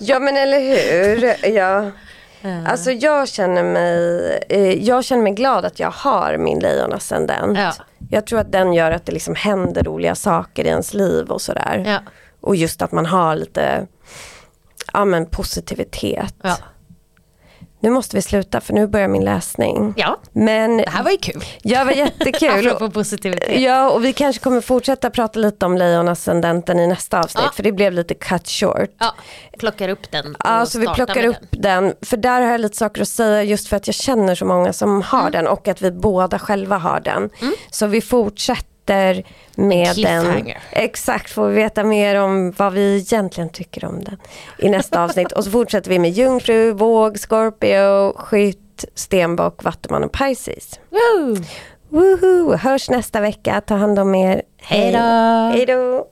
Ja 0.00 0.18
men 0.18 0.36
eller 0.36 0.60
hur. 0.60 1.46
Ja. 1.54 1.90
Alltså 2.66 2.90
jag 2.90 3.28
känner 3.28 3.62
mig, 3.62 4.38
eh, 4.48 4.84
jag 4.84 5.04
känner 5.04 5.22
mig 5.22 5.32
glad 5.32 5.64
att 5.64 5.80
jag 5.80 5.90
har 5.90 6.36
min 6.36 6.58
lejonascendent. 6.58 7.58
Ja. 7.58 7.72
Jag 8.10 8.26
tror 8.26 8.40
att 8.40 8.52
den 8.52 8.72
gör 8.72 8.90
att 8.90 9.06
det 9.06 9.12
liksom 9.12 9.34
händer 9.34 9.82
roliga 9.82 10.14
saker 10.14 10.64
i 10.64 10.68
ens 10.68 10.94
liv 10.94 11.30
och 11.30 11.40
sådär. 11.40 11.84
Ja. 11.86 11.98
Och 12.40 12.56
just 12.56 12.82
att 12.82 12.92
man 12.92 13.06
har 13.06 13.36
lite 13.36 13.86
ja, 14.92 15.04
men 15.04 15.26
positivitet. 15.26 16.34
Ja. 16.42 16.56
Nu 17.80 17.90
måste 17.90 18.16
vi 18.16 18.22
sluta 18.22 18.60
för 18.60 18.72
nu 18.72 18.86
börjar 18.86 19.08
min 19.08 19.24
läsning. 19.24 19.94
ja, 19.96 20.18
Men 20.32 20.76
det 20.76 20.88
här 20.88 21.02
var 21.04 21.10
ju 21.10 21.16
kul. 21.16 21.44
ja, 21.62 21.84
var 21.84 21.92
jättekul. 21.92 22.48
Apropå 22.68 22.90
positivitet. 22.90 23.60
Ja, 23.60 23.90
och 23.90 24.04
vi 24.04 24.12
kanske 24.12 24.42
kommer 24.42 24.60
fortsätta 24.60 25.10
prata 25.10 25.38
lite 25.40 25.66
om 25.66 25.76
lejonascendenten 25.78 26.80
i 26.80 26.86
nästa 26.86 27.18
avsnitt. 27.18 27.44
Ja. 27.46 27.52
För 27.54 27.62
det 27.62 27.72
blev 27.72 27.92
lite 27.92 28.14
cut 28.14 28.48
short. 28.48 28.90
Ja, 28.98 29.14
plockar 29.58 29.88
upp 29.88 30.10
den 30.10 30.36
Ja, 30.44 30.66
så 30.66 30.78
vi 30.78 30.86
plockar 30.86 31.26
upp 31.26 31.36
den. 31.50 31.94
För 32.02 32.16
där 32.16 32.40
har 32.40 32.50
jag 32.52 32.60
lite 32.60 32.76
saker 32.76 33.02
att 33.02 33.08
säga 33.08 33.42
just 33.42 33.68
för 33.68 33.76
att 33.76 33.86
jag 33.86 33.94
känner 33.94 34.34
så 34.34 34.44
många 34.44 34.72
som 34.72 35.02
har 35.02 35.18
Mm. 35.20 35.32
den 35.32 35.46
och 35.46 35.68
att 35.68 35.82
vi 35.82 35.90
båda 35.90 36.38
själva 36.38 36.76
har 36.78 37.00
den. 37.00 37.30
Så 37.70 37.86
vi 37.86 38.00
fortsätter 38.00 38.64
med 39.54 39.96
den. 39.96 40.52
Exakt, 40.70 41.30
får 41.30 41.48
vi 41.48 41.54
veta 41.54 41.84
mer 41.84 42.20
om 42.20 42.50
vad 42.50 42.72
vi 42.72 42.96
egentligen 42.96 43.50
tycker 43.50 43.84
om 43.84 44.04
den 44.04 44.16
i 44.58 44.68
nästa 44.68 45.04
avsnitt. 45.04 45.32
Och 45.32 45.44
så 45.44 45.50
fortsätter 45.50 45.90
vi 45.90 45.98
med 45.98 46.10
Jungfru, 46.10 46.72
Våg, 46.72 47.18
Scorpio, 47.18 48.12
Skytt, 48.16 48.84
Stenbock, 48.94 49.64
Vattuman 49.64 50.04
och 50.04 50.12
Pisces. 50.12 50.80
Woo! 50.90 51.36
Woohoo! 51.88 52.56
Hörs 52.56 52.90
nästa 52.90 53.20
vecka, 53.20 53.60
ta 53.60 53.74
hand 53.74 53.98
om 53.98 54.14
er. 54.14 54.42
Hej 54.60 54.92
då! 54.92 54.98
Hej 54.98 55.66
då! 55.66 56.06